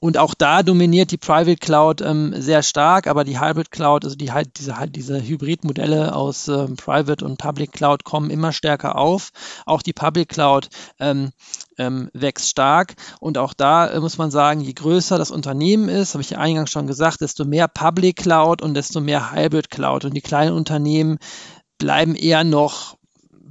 Und 0.00 0.16
auch 0.18 0.34
da 0.34 0.62
dominiert 0.62 1.10
die 1.10 1.16
Private 1.16 1.56
Cloud 1.56 2.00
ähm, 2.02 2.34
sehr 2.40 2.62
stark, 2.62 3.06
aber 3.08 3.24
die 3.24 3.40
Hybrid 3.40 3.70
Cloud, 3.70 4.04
also 4.04 4.14
die 4.14 4.30
halt 4.30 4.58
diese, 4.58 4.76
halt 4.76 4.94
diese 4.94 5.20
Hybrid-Modelle 5.20 6.14
aus 6.14 6.46
ähm, 6.48 6.76
Private 6.76 7.24
und 7.24 7.38
Public 7.38 7.72
Cloud 7.72 8.04
kommen 8.04 8.30
immer 8.30 8.52
stärker 8.52 8.96
auf. 8.96 9.30
Auch 9.66 9.82
die 9.82 9.92
Public 9.92 10.28
Cloud 10.28 10.68
ähm, 11.00 11.30
ähm, 11.78 12.10
wächst 12.12 12.48
stark. 12.48 12.94
Und 13.20 13.38
auch 13.38 13.54
da 13.54 13.88
äh, 13.88 14.00
muss 14.00 14.18
man 14.18 14.30
sagen, 14.30 14.60
je 14.60 14.72
größer 14.72 15.18
das 15.18 15.30
Unternehmen 15.30 15.88
ist, 15.88 16.14
habe 16.14 16.22
ich 16.22 16.30
ja 16.30 16.38
eingangs 16.38 16.70
schon 16.70 16.86
gesagt, 16.86 17.20
desto 17.20 17.44
mehr 17.44 17.68
Public 17.68 18.16
Cloud 18.16 18.62
und 18.62 18.74
desto 18.74 19.00
mehr 19.00 19.32
Hybrid 19.32 19.70
Cloud. 19.70 20.04
Und 20.04 20.14
die 20.14 20.20
kleinen 20.20 20.54
Unternehmen 20.54 21.18
bleiben 21.78 22.14
eher 22.14 22.44
noch 22.44 22.98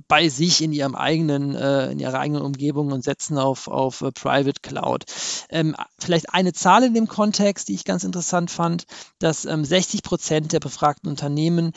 bei 0.07 0.29
sich 0.29 0.61
in 0.61 0.71
ihrem 0.71 0.95
eigenen, 0.95 1.55
äh, 1.55 1.91
in 1.91 1.99
ihrer 1.99 2.19
eigenen 2.19 2.41
Umgebung 2.41 2.91
und 2.91 3.03
setzen 3.03 3.37
auf, 3.37 3.67
auf 3.67 4.01
äh, 4.01 4.11
Private 4.11 4.61
Cloud. 4.61 5.03
Ähm, 5.49 5.75
vielleicht 5.99 6.33
eine 6.33 6.53
Zahl 6.53 6.83
in 6.83 6.93
dem 6.93 7.07
Kontext, 7.07 7.67
die 7.67 7.73
ich 7.73 7.83
ganz 7.83 8.03
interessant 8.03 8.49
fand, 8.49 8.85
dass 9.19 9.45
ähm, 9.45 9.65
60 9.65 10.03
Prozent 10.03 10.53
der 10.53 10.59
befragten 10.59 11.09
Unternehmen 11.09 11.73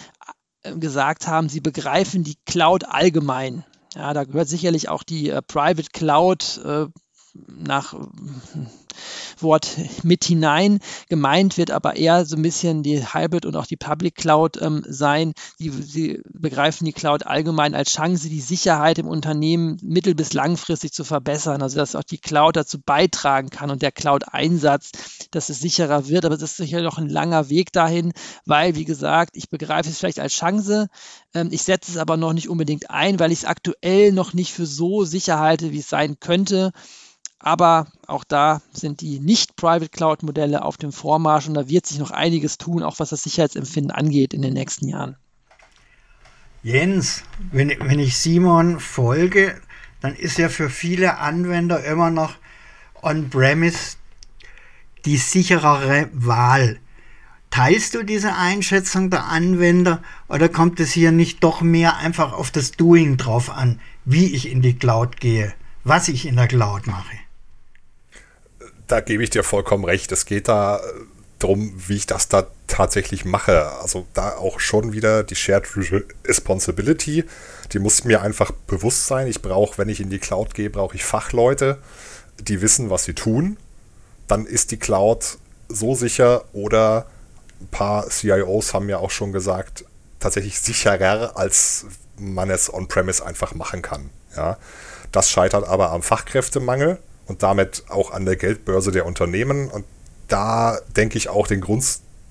äh, 0.63 0.77
gesagt 0.77 1.27
haben, 1.27 1.49
sie 1.49 1.61
begreifen 1.61 2.23
die 2.23 2.37
Cloud 2.47 2.85
allgemein. 2.85 3.65
Ja, 3.95 4.15
da 4.15 4.25
gehört 4.25 4.49
sicherlich 4.49 4.89
auch 4.89 5.03
die 5.03 5.31
äh, 5.31 5.43
Private 5.43 5.89
Cloud 5.93 6.61
äh, 6.65 6.87
nach 7.35 7.95
Wort 9.39 9.77
mit 10.03 10.25
hinein. 10.25 10.81
Gemeint 11.09 11.57
wird 11.57 11.71
aber 11.71 11.97
eher 11.97 12.27
so 12.27 12.37
ein 12.37 12.43
bisschen 12.43 12.83
die 12.83 13.03
Hybrid 13.15 13.47
und 13.47 13.57
auch 13.57 13.67
die 13.67 13.77
Public 13.77 14.15
Cloud 14.17 14.61
ähm, 14.61 14.85
sein. 14.89 15.33
Sie, 15.59 15.71
sie 15.71 16.23
begreifen 16.33 16.85
die 16.85 16.93
Cloud 16.93 17.27
allgemein 17.27 17.75
als 17.75 17.93
Chance, 17.93 18.29
die 18.29 18.41
Sicherheit 18.41 18.99
im 18.99 19.07
Unternehmen 19.07 19.79
mittel- 19.83 20.15
bis 20.15 20.33
langfristig 20.33 20.93
zu 20.93 21.05
verbessern. 21.05 21.63
Also 21.63 21.77
dass 21.77 21.97
auch 21.97 22.05
die 22.05 22.19
Cloud 22.19 22.57
dazu 22.57 22.81
beitragen 22.81 23.51
kann 23.51 23.71
und 23.71 23.83
der 23.83 23.93
Cloud-Einsatz, 23.93 24.93
dass 25.31 25.49
es 25.49 25.61
sicherer 25.61 26.09
wird. 26.09 26.25
Aber 26.25 26.35
es 26.35 26.43
ist 26.43 26.57
sicher 26.57 26.83
noch 26.83 26.99
ein 26.99 27.09
langer 27.09 27.49
Weg 27.49 27.73
dahin, 27.73 28.13
weil, 28.45 28.75
wie 28.75 28.85
gesagt, 28.85 29.37
ich 29.37 29.49
begreife 29.49 29.89
es 29.89 29.99
vielleicht 29.99 30.21
als 30.21 30.35
Chance. 30.35 30.89
Ähm, 31.35 31.49
ich 31.51 31.63
setze 31.63 31.93
es 31.93 31.97
aber 31.97 32.17
noch 32.17 32.33
nicht 32.33 32.49
unbedingt 32.49 32.91
ein, 32.91 33.19
weil 33.19 33.33
ich 33.33 33.41
es 33.41 33.45
aktuell 33.45 34.13
noch 34.13 34.35
nicht 34.35 34.53
für 34.53 34.67
so 34.67 35.05
sicher 35.05 35.39
halte, 35.39 35.73
wie 35.73 35.79
es 35.79 35.89
sein 35.89 36.19
könnte. 36.21 36.73
Aber 37.41 37.87
auch 38.07 38.23
da 38.23 38.61
sind 38.73 39.01
die 39.01 39.19
nicht-Private 39.19 39.89
Cloud-Modelle 39.89 40.63
auf 40.63 40.77
dem 40.77 40.93
Vormarsch 40.93 41.49
und 41.49 41.55
da 41.55 41.69
wird 41.69 41.87
sich 41.87 41.99
noch 41.99 42.11
einiges 42.11 42.59
tun, 42.59 42.83
auch 42.83 43.01
was 43.01 43.09
das 43.09 43.23
Sicherheitsempfinden 43.23 43.91
angeht 43.91 44.35
in 44.35 44.43
den 44.43 44.53
nächsten 44.53 44.89
Jahren. 44.89 45.17
Jens, 46.63 47.23
wenn, 47.51 47.71
wenn 47.81 47.99
ich 47.99 48.19
Simon 48.19 48.79
folge, 48.79 49.59
dann 50.03 50.15
ist 50.15 50.37
ja 50.37 50.51
für 50.51 50.69
viele 50.69 51.17
Anwender 51.17 51.83
immer 51.85 52.11
noch 52.11 52.35
On-Premise 53.03 53.97
die 55.07 55.17
sicherere 55.17 56.11
Wahl. 56.13 56.79
Teilst 57.49 57.95
du 57.95 58.03
diese 58.03 58.37
Einschätzung 58.37 59.09
der 59.09 59.25
Anwender 59.25 60.03
oder 60.29 60.51
kommt 60.51 60.79
es 60.79 60.93
hier 60.93 61.11
nicht 61.11 61.43
doch 61.43 61.63
mehr 61.63 61.97
einfach 61.97 62.35
auf 62.35 62.51
das 62.51 62.73
Doing 62.73 63.17
drauf 63.17 63.49
an, 63.51 63.81
wie 64.05 64.27
ich 64.27 64.51
in 64.51 64.61
die 64.61 64.79
Cloud 64.79 65.19
gehe, 65.19 65.55
was 65.83 66.09
ich 66.09 66.27
in 66.27 66.37
der 66.37 66.49
Cloud 66.49 66.87
mache? 66.87 67.17
Da 68.91 69.01
gebe 69.01 69.23
ich 69.23 69.31
dir 69.31 69.45
vollkommen 69.45 69.85
recht. 69.85 70.11
Es 70.13 70.27
geht 70.27 70.49
da 70.49 70.79
äh, 70.79 70.81
darum, 71.39 71.73
wie 71.87 71.97
ich 71.97 72.07
das 72.07 72.29
da 72.29 72.47
tatsächlich 72.67 73.25
mache. 73.25 73.71
Also 73.81 74.07
da 74.15 74.37
auch 74.37 74.61
schon 74.61 74.93
wieder 74.93 75.23
die 75.23 75.37
Shared 75.37 75.67
Responsibility, 76.27 77.25
die 77.73 77.79
muss 77.79 78.05
mir 78.05 78.23
einfach 78.23 78.51
bewusst 78.67 79.07
sein. 79.07 79.27
Ich 79.27 79.43
brauche, 79.43 79.79
wenn 79.79 79.89
ich 79.89 80.01
in 80.01 80.11
die 80.11 80.19
Cloud 80.19 80.55
gehe, 80.55 80.71
brauche 80.71 80.97
ich 80.97 81.05
Fachleute, 81.05 81.79
die 82.41 82.61
wissen, 82.63 82.91
was 82.91 83.05
sie 83.05 83.15
tun. 83.15 83.57
Dann 84.27 84.47
ist 84.47 84.71
die 84.71 84.79
Cloud 84.79 85.39
so 85.69 85.95
sicher 85.95 86.45
oder 86.53 87.07
ein 87.61 87.69
paar 87.69 88.09
CIOs 88.09 88.75
haben 88.75 88.89
ja 88.89 88.99
auch 88.99 89.11
schon 89.11 89.33
gesagt, 89.33 89.85
tatsächlich 90.19 90.61
sicherer, 90.61 91.37
als 91.37 91.87
man 92.19 92.51
es 92.51 92.73
on-premise 92.73 93.25
einfach 93.25 93.55
machen 93.55 93.83
kann. 93.83 94.11
Ja. 94.37 94.59
Das 95.13 95.31
scheitert 95.31 95.67
aber 95.67 95.91
am 95.91 96.03
Fachkräftemangel 96.03 96.99
und 97.31 97.45
damit 97.45 97.85
auch 97.89 98.11
an 98.11 98.25
der 98.25 98.35
Geldbörse 98.35 98.91
der 98.91 99.07
Unternehmen. 99.07 99.71
Und 99.71 99.85
da 100.27 100.79
denke 100.97 101.17
ich 101.17 101.29
auch 101.29 101.47
den 101.47 101.61
Grund 101.61 101.85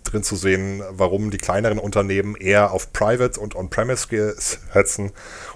drin 0.04 0.24
zu 0.24 0.36
sehen, 0.36 0.84
warum 0.92 1.32
die 1.32 1.38
kleineren 1.38 1.80
Unternehmen 1.80 2.36
eher 2.36 2.72
auf 2.72 2.92
Private 2.92 3.40
und 3.40 3.56
On-Premise 3.56 4.36
setzen 4.38 5.12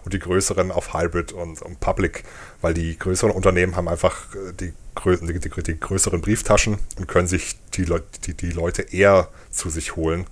und 0.06 0.14
die 0.14 0.20
größeren 0.20 0.72
auf 0.72 0.94
Hybrid 0.94 1.34
und, 1.34 1.62
und, 1.62 1.80
Public, 1.82 2.24
weil 2.62 2.74
die 2.74 2.98
größeren 2.98 3.32
Unternehmen 3.32 3.76
haben 3.76 3.90
einfach 3.90 4.34
äh, 4.34 4.54
die, 4.54 4.74
die, 5.06 5.40
die, 5.40 5.64
die 5.64 5.80
größeren 5.80 6.22
Brieftaschen 6.22 6.78
und 6.98 7.08
können 7.08 7.28
sich 7.28 7.58
die, 7.74 7.84
Le 7.84 8.02
die, 8.26 8.36
die 8.36 8.52
Leute 8.52 8.84
eher 8.94 9.28
zu 9.52 9.70
sich 9.70 9.98
holen 9.98 10.26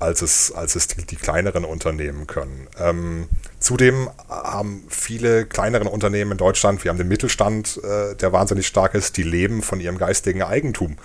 als 0.00 0.22
es, 0.22 0.50
als 0.52 0.74
es 0.74 0.88
die, 0.88 1.04
die 1.04 1.16
kleineren 1.16 1.64
Unternehmen 1.64 2.26
können. 2.26 2.66
Ähm, 2.78 3.28
zudem 3.58 4.10
haben 4.28 4.84
viele 4.88 5.46
kleinere 5.46 5.88
Unternehmen 5.88 6.32
in 6.32 6.38
Deutschland, 6.38 6.82
wir 6.82 6.88
haben 6.88 6.98
den 6.98 7.08
Mittelstand, 7.08 7.78
äh, 7.84 8.16
der 8.16 8.32
wahnsinnig 8.32 8.66
stark 8.66 8.94
ist, 8.94 9.16
die 9.16 9.22
leben 9.22 9.62
von 9.62 9.78
ihrem 9.78 9.98
geistigen 9.98 10.42
Eigentum. 10.42 10.96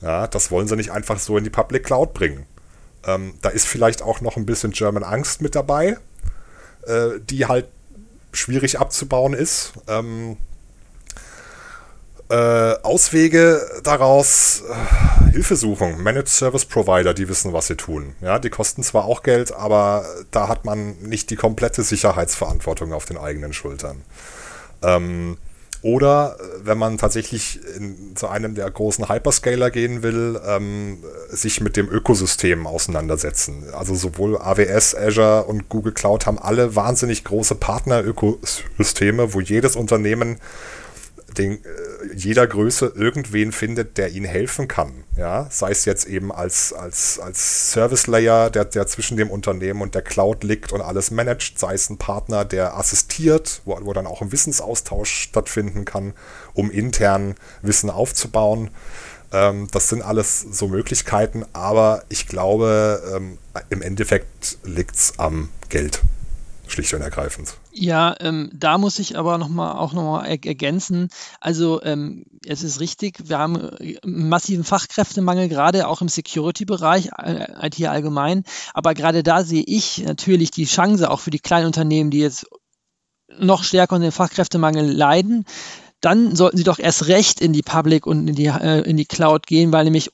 Ja, 0.00 0.26
das 0.26 0.50
wollen 0.50 0.66
sie 0.66 0.76
nicht 0.76 0.90
einfach 0.90 1.18
so 1.18 1.38
in 1.38 1.44
die 1.44 1.50
Public 1.50 1.84
Cloud 1.84 2.14
bringen. 2.14 2.46
Ähm, 3.04 3.34
da 3.42 3.50
ist 3.50 3.66
vielleicht 3.66 4.02
auch 4.02 4.20
noch 4.20 4.36
ein 4.36 4.46
bisschen 4.46 4.72
German 4.72 5.02
Angst 5.02 5.42
mit 5.42 5.54
dabei, 5.54 5.98
äh, 6.86 7.20
die 7.20 7.46
halt 7.46 7.66
schwierig 8.32 8.78
abzubauen 8.78 9.34
ist. 9.34 9.74
Ähm, 9.88 10.36
äh, 12.28 12.74
Auswege 12.82 13.60
daraus, 13.84 14.62
äh, 14.68 15.30
Hilfesuchung, 15.32 16.02
Managed 16.02 16.28
Service 16.28 16.64
Provider, 16.64 17.14
die 17.14 17.28
wissen, 17.28 17.52
was 17.52 17.68
sie 17.68 17.76
tun. 17.76 18.14
Ja, 18.20 18.38
die 18.38 18.50
kosten 18.50 18.82
zwar 18.82 19.04
auch 19.04 19.22
Geld, 19.22 19.52
aber 19.52 20.04
da 20.30 20.48
hat 20.48 20.64
man 20.64 20.96
nicht 21.02 21.30
die 21.30 21.36
komplette 21.36 21.82
Sicherheitsverantwortung 21.82 22.92
auf 22.92 23.04
den 23.04 23.18
eigenen 23.18 23.52
Schultern. 23.52 24.02
Ähm, 24.82 25.36
oder 25.82 26.36
äh, 26.40 26.66
wenn 26.66 26.78
man 26.78 26.98
tatsächlich 26.98 27.60
in, 27.76 28.16
zu 28.16 28.26
einem 28.26 28.56
der 28.56 28.68
großen 28.68 29.08
Hyperscaler 29.08 29.70
gehen 29.70 30.02
will, 30.02 30.40
ähm, 30.44 30.98
sich 31.30 31.60
mit 31.60 31.76
dem 31.76 31.88
Ökosystem 31.88 32.66
auseinandersetzen. 32.66 33.64
Also 33.72 33.94
sowohl 33.94 34.36
AWS, 34.36 34.96
Azure 34.96 35.44
und 35.44 35.68
Google 35.68 35.92
Cloud 35.92 36.26
haben 36.26 36.40
alle 36.40 36.74
wahnsinnig 36.74 37.22
große 37.22 37.54
Partner-Ökosysteme, 37.54 39.32
wo 39.32 39.40
jedes 39.40 39.76
Unternehmen 39.76 40.38
den, 41.38 41.52
äh, 41.52 41.58
jeder 42.14 42.46
Größe 42.46 42.92
irgendwen 42.94 43.52
findet, 43.52 43.98
der 43.98 44.10
ihnen 44.10 44.26
helfen 44.26 44.68
kann. 44.68 45.04
Ja? 45.16 45.48
Sei 45.50 45.70
es 45.70 45.84
jetzt 45.84 46.06
eben 46.06 46.32
als, 46.32 46.72
als, 46.72 47.18
als 47.18 47.72
Service 47.72 48.06
Layer, 48.06 48.50
der, 48.50 48.64
der 48.64 48.86
zwischen 48.86 49.16
dem 49.16 49.30
Unternehmen 49.30 49.82
und 49.82 49.94
der 49.94 50.02
Cloud 50.02 50.44
liegt 50.44 50.72
und 50.72 50.80
alles 50.80 51.10
managt, 51.10 51.58
sei 51.58 51.74
es 51.74 51.90
ein 51.90 51.98
Partner, 51.98 52.44
der 52.44 52.76
assistiert, 52.76 53.62
wo, 53.64 53.78
wo 53.82 53.92
dann 53.92 54.06
auch 54.06 54.22
ein 54.22 54.32
Wissensaustausch 54.32 55.10
stattfinden 55.10 55.84
kann, 55.84 56.12
um 56.54 56.70
intern 56.70 57.34
Wissen 57.62 57.90
aufzubauen. 57.90 58.70
Ähm, 59.32 59.68
das 59.72 59.88
sind 59.88 60.02
alles 60.02 60.40
so 60.40 60.68
Möglichkeiten, 60.68 61.44
aber 61.52 62.04
ich 62.08 62.28
glaube, 62.28 63.02
ähm, 63.14 63.38
im 63.70 63.82
Endeffekt 63.82 64.58
liegt 64.64 64.96
es 64.96 65.18
am 65.18 65.48
Geld 65.68 66.02
schlicht 66.66 66.92
und 66.94 67.00
ergreifend. 67.00 67.54
Ja, 67.72 68.14
ähm, 68.20 68.50
da 68.52 68.78
muss 68.78 68.98
ich 68.98 69.18
aber 69.18 69.38
noch 69.38 69.48
mal, 69.48 69.72
auch 69.72 69.92
nochmal 69.92 70.26
er 70.26 70.44
ergänzen. 70.44 71.08
Also 71.40 71.82
ähm, 71.82 72.24
es 72.44 72.62
ist 72.62 72.80
richtig, 72.80 73.28
wir 73.28 73.38
haben 73.38 73.56
äh, 73.78 73.98
einen 74.02 74.28
massiven 74.28 74.64
Fachkräftemangel, 74.64 75.48
gerade 75.48 75.88
auch 75.88 76.00
im 76.00 76.08
Security-Bereich, 76.08 77.10
äh, 77.18 77.66
IT 77.66 77.84
allgemein. 77.86 78.44
Aber 78.74 78.94
gerade 78.94 79.22
da 79.22 79.44
sehe 79.44 79.64
ich 79.66 80.04
natürlich 80.04 80.50
die 80.50 80.66
Chance 80.66 81.10
auch 81.10 81.20
für 81.20 81.30
die 81.30 81.38
kleinen 81.38 81.66
Unternehmen, 81.66 82.10
die 82.10 82.20
jetzt 82.20 82.46
noch 83.38 83.64
stärker 83.64 83.96
unter 83.96 84.06
den 84.06 84.12
Fachkräftemangel 84.12 84.90
leiden, 84.90 85.44
dann 86.00 86.36
sollten 86.36 86.56
sie 86.56 86.64
doch 86.64 86.78
erst 86.78 87.08
recht 87.08 87.40
in 87.40 87.52
die 87.52 87.62
Public 87.62 88.06
und 88.06 88.28
in 88.28 88.34
die, 88.34 88.46
äh, 88.46 88.80
in 88.82 88.96
die 88.96 89.06
Cloud 89.06 89.46
gehen, 89.46 89.72
weil 89.72 89.84
nämlich 89.84 90.10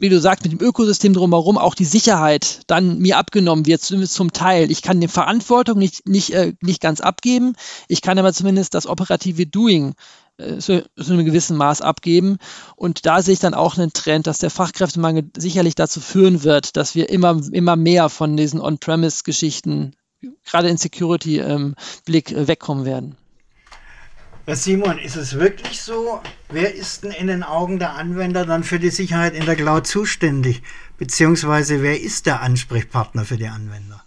wie 0.00 0.08
du 0.08 0.20
sagst, 0.20 0.42
mit 0.42 0.52
dem 0.52 0.66
Ökosystem 0.66 1.12
drumherum 1.12 1.58
auch 1.58 1.74
die 1.74 1.84
Sicherheit 1.84 2.62
dann 2.66 2.98
mir 2.98 3.18
abgenommen 3.18 3.66
wird, 3.66 3.82
zumindest 3.82 4.14
zum 4.14 4.32
Teil. 4.32 4.70
Ich 4.70 4.82
kann 4.82 5.00
die 5.00 5.08
Verantwortung 5.08 5.78
nicht, 5.78 6.08
nicht, 6.08 6.30
äh, 6.30 6.54
nicht 6.60 6.80
ganz 6.80 7.00
abgeben, 7.00 7.54
ich 7.86 8.00
kann 8.02 8.18
aber 8.18 8.32
zumindest 8.32 8.74
das 8.74 8.86
operative 8.86 9.46
Doing 9.46 9.94
äh, 10.38 10.56
zu, 10.58 10.84
zu 10.96 11.12
einem 11.12 11.26
gewissen 11.26 11.56
Maß 11.56 11.82
abgeben. 11.82 12.38
Und 12.76 13.04
da 13.04 13.22
sehe 13.22 13.34
ich 13.34 13.40
dann 13.40 13.54
auch 13.54 13.76
einen 13.76 13.92
Trend, 13.92 14.26
dass 14.26 14.38
der 14.38 14.50
Fachkräftemangel 14.50 15.30
sicherlich 15.36 15.74
dazu 15.74 16.00
führen 16.00 16.42
wird, 16.42 16.76
dass 16.76 16.94
wir 16.94 17.10
immer, 17.10 17.38
immer 17.52 17.76
mehr 17.76 18.08
von 18.08 18.36
diesen 18.36 18.60
On-Premise-Geschichten, 18.60 19.94
gerade 20.44 20.68
in 20.68 20.78
Security-Blick, 20.78 22.30
ähm, 22.32 22.38
äh, 22.38 22.48
wegkommen 22.48 22.84
werden. 22.84 23.16
Simon, 24.46 24.98
ist 24.98 25.16
es 25.16 25.38
wirklich 25.38 25.80
so? 25.80 26.20
Wer 26.48 26.74
ist 26.74 27.04
denn 27.04 27.12
in 27.12 27.28
den 27.28 27.42
Augen 27.42 27.78
der 27.78 27.94
Anwender 27.94 28.44
dann 28.44 28.64
für 28.64 28.78
die 28.78 28.90
Sicherheit 28.90 29.34
in 29.34 29.44
der 29.46 29.56
Cloud 29.56 29.86
zuständig? 29.86 30.62
Beziehungsweise 30.98 31.82
wer 31.82 32.00
ist 32.00 32.26
der 32.26 32.40
Ansprechpartner 32.40 33.24
für 33.24 33.36
die 33.36 33.48
Anwender? 33.48 34.04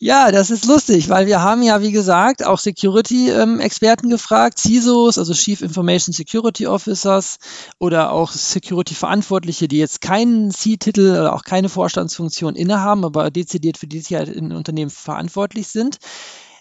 Ja, 0.00 0.30
das 0.30 0.50
ist 0.50 0.64
lustig, 0.64 1.08
weil 1.08 1.26
wir 1.26 1.42
haben 1.42 1.60
ja, 1.62 1.82
wie 1.82 1.90
gesagt, 1.90 2.46
auch 2.46 2.60
Security-Experten 2.60 4.06
ähm, 4.06 4.10
gefragt, 4.10 4.58
CISOs, 4.58 5.18
also 5.18 5.34
Chief 5.34 5.60
Information 5.60 6.12
Security 6.12 6.68
Officers 6.68 7.38
oder 7.80 8.12
auch 8.12 8.30
Security-Verantwortliche, 8.30 9.66
die 9.66 9.78
jetzt 9.78 10.00
keinen 10.00 10.52
C-Titel 10.52 11.10
oder 11.10 11.34
auch 11.34 11.42
keine 11.42 11.68
Vorstandsfunktion 11.68 12.54
innehaben, 12.54 13.04
aber 13.04 13.32
dezidiert 13.32 13.76
für 13.76 13.88
die 13.88 13.98
Sicherheit 13.98 14.28
in 14.28 14.52
Unternehmen 14.52 14.90
verantwortlich 14.90 15.66
sind. 15.66 15.98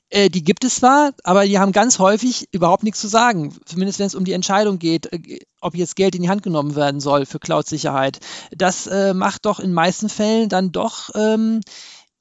Äh, 0.09 0.29
die 0.29 0.43
gibt 0.43 0.63
es 0.63 0.75
zwar, 0.75 1.11
aber 1.23 1.45
die 1.45 1.59
haben 1.59 1.71
ganz 1.71 1.99
häufig 1.99 2.47
überhaupt 2.51 2.83
nichts 2.83 3.01
zu 3.01 3.07
sagen. 3.07 3.53
Zumindest 3.65 3.99
wenn 3.99 4.07
es 4.07 4.15
um 4.15 4.23
die 4.23 4.33
Entscheidung 4.33 4.79
geht, 4.79 5.11
äh, 5.11 5.39
ob 5.61 5.75
jetzt 5.75 5.95
Geld 5.95 6.15
in 6.15 6.21
die 6.21 6.29
Hand 6.29 6.43
genommen 6.43 6.75
werden 6.75 6.99
soll 6.99 7.25
für 7.25 7.39
Cloud-Sicherheit. 7.39 8.19
Das 8.51 8.87
äh, 8.87 9.13
macht 9.13 9.45
doch 9.45 9.59
in 9.59 9.73
meisten 9.73 10.09
Fällen 10.09 10.49
dann 10.49 10.71
doch 10.71 11.09
ähm, 11.15 11.61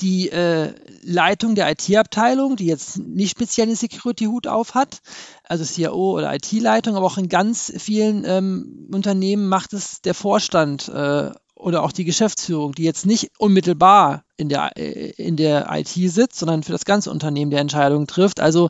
die 0.00 0.30
äh, 0.30 0.74
Leitung 1.02 1.54
der 1.54 1.70
IT-Abteilung, 1.70 2.56
die 2.56 2.66
jetzt 2.66 2.98
nicht 2.98 3.30
speziell 3.30 3.66
den 3.66 3.76
Security-Hut 3.76 4.46
auf 4.46 4.74
hat, 4.74 5.00
also 5.44 5.64
CIO 5.64 6.16
oder 6.16 6.34
IT-Leitung, 6.34 6.96
aber 6.96 7.06
auch 7.06 7.18
in 7.18 7.28
ganz 7.28 7.72
vielen 7.78 8.24
ähm, 8.26 8.88
Unternehmen 8.92 9.48
macht 9.48 9.72
es 9.72 10.02
der 10.02 10.14
Vorstand 10.14 10.88
äh, 10.88 11.30
oder 11.56 11.82
auch 11.82 11.92
die 11.92 12.04
Geschäftsführung, 12.04 12.72
die 12.72 12.84
jetzt 12.84 13.06
nicht 13.06 13.32
unmittelbar 13.38 14.24
in 14.36 14.48
der, 14.48 14.76
äh, 14.76 15.10
in 15.16 15.36
der 15.36 15.66
IT 15.72 15.88
sitzt, 15.88 16.38
sondern 16.38 16.62
für 16.62 16.72
das 16.72 16.84
ganze 16.84 17.10
Unternehmen 17.10 17.50
der 17.50 17.60
Entscheidung 17.60 18.06
trifft. 18.06 18.40
Also 18.40 18.68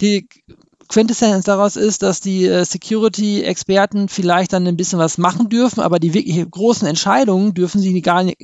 die 0.00 0.28
Quintessenz 0.88 1.44
daraus 1.44 1.76
ist, 1.76 2.02
dass 2.02 2.20
die 2.20 2.46
äh, 2.46 2.64
Security-Experten 2.64 4.08
vielleicht 4.08 4.54
dann 4.54 4.66
ein 4.66 4.76
bisschen 4.76 4.98
was 4.98 5.18
machen 5.18 5.50
dürfen, 5.50 5.80
aber 5.80 5.98
die 5.98 6.14
wirklich 6.14 6.50
großen 6.50 6.88
Entscheidungen 6.88 7.52
dürfen 7.52 7.80
sie 7.80 8.00
gar 8.00 8.22
nicht, 8.22 8.38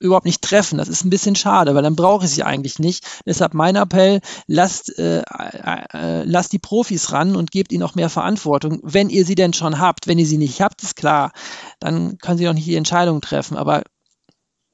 überhaupt 0.00 0.26
nicht 0.26 0.42
treffen. 0.42 0.78
Das 0.78 0.88
ist 0.88 1.04
ein 1.04 1.10
bisschen 1.10 1.36
schade, 1.36 1.74
weil 1.74 1.84
dann 1.84 1.94
brauche 1.94 2.24
ich 2.24 2.32
sie 2.32 2.42
eigentlich 2.42 2.80
nicht. 2.80 3.06
Deshalb 3.24 3.54
mein 3.54 3.76
Appell, 3.76 4.20
lasst, 4.48 4.98
äh, 4.98 5.22
äh, 5.22 6.24
lasst 6.24 6.52
die 6.52 6.58
Profis 6.58 7.12
ran 7.12 7.36
und 7.36 7.52
gebt 7.52 7.70
ihnen 7.72 7.84
auch 7.84 7.94
mehr 7.94 8.10
Verantwortung, 8.10 8.80
wenn 8.82 9.08
ihr 9.08 9.24
sie 9.24 9.36
denn 9.36 9.52
schon 9.52 9.78
habt. 9.78 10.08
Wenn 10.08 10.18
ihr 10.18 10.26
sie 10.26 10.38
nicht 10.38 10.60
habt, 10.60 10.82
ist 10.82 10.96
klar, 10.96 11.30
dann 11.78 12.18
können 12.18 12.38
sie 12.38 12.48
auch 12.48 12.54
nicht 12.54 12.66
die 12.66 12.76
Entscheidung 12.76 13.20
treffen. 13.20 13.56
Aber 13.56 13.84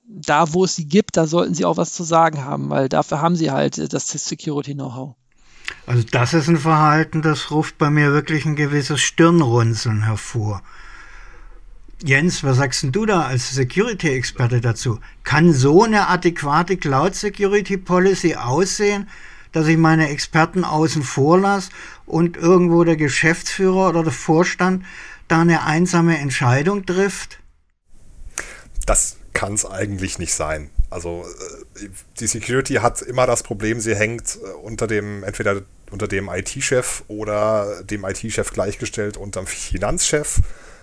da, 0.06 0.54
wo 0.54 0.64
es 0.64 0.74
sie 0.74 0.86
gibt, 0.86 1.18
da 1.18 1.26
sollten 1.26 1.54
sie 1.54 1.66
auch 1.66 1.76
was 1.76 1.92
zu 1.92 2.02
sagen 2.02 2.44
haben, 2.44 2.70
weil 2.70 2.88
dafür 2.88 3.20
haben 3.20 3.36
sie 3.36 3.50
halt 3.50 3.92
das 3.92 4.08
Security-Know-how. 4.08 5.16
Also 5.86 6.04
das 6.10 6.34
ist 6.34 6.48
ein 6.48 6.56
Verhalten, 6.56 7.22
das 7.22 7.50
ruft 7.50 7.78
bei 7.78 7.90
mir 7.90 8.12
wirklich 8.12 8.44
ein 8.44 8.56
gewisses 8.56 9.00
Stirnrunzeln 9.00 10.04
hervor. 10.04 10.62
Jens, 12.02 12.42
was 12.44 12.56
sagst 12.56 12.86
du 12.90 13.04
da 13.04 13.22
als 13.22 13.54
Security-Experte 13.54 14.60
dazu? 14.60 15.00
Kann 15.22 15.52
so 15.52 15.82
eine 15.82 16.08
adäquate 16.08 16.78
Cloud-Security-Policy 16.78 18.36
aussehen, 18.36 19.08
dass 19.52 19.66
ich 19.66 19.76
meine 19.76 20.08
Experten 20.08 20.64
außen 20.64 21.02
vor 21.02 21.38
lasse 21.38 21.70
und 22.06 22.36
irgendwo 22.36 22.84
der 22.84 22.96
Geschäftsführer 22.96 23.90
oder 23.90 24.02
der 24.02 24.12
Vorstand 24.12 24.84
da 25.28 25.42
eine 25.42 25.64
einsame 25.64 26.18
Entscheidung 26.18 26.86
trifft? 26.86 27.40
Das 28.86 29.18
kann 29.34 29.54
es 29.54 29.66
eigentlich 29.66 30.18
nicht 30.18 30.32
sein. 30.32 30.70
Also 30.90 31.24
äh, 31.80 31.88
die 32.18 32.26
Security 32.26 32.74
hat 32.74 33.00
immer 33.02 33.26
das 33.26 33.42
Problem, 33.42 33.80
sie 33.80 33.94
hängt 33.94 34.36
äh, 34.36 34.50
unter 34.62 34.86
dem, 34.86 35.22
entweder 35.22 35.62
unter 35.90 36.08
dem 36.08 36.28
IT-Chef 36.28 37.04
oder 37.08 37.82
dem 37.84 38.04
IT-Chef 38.04 38.52
gleichgestellt 38.52 39.16
unterm 39.16 39.46
Finanzchef. 39.46 40.40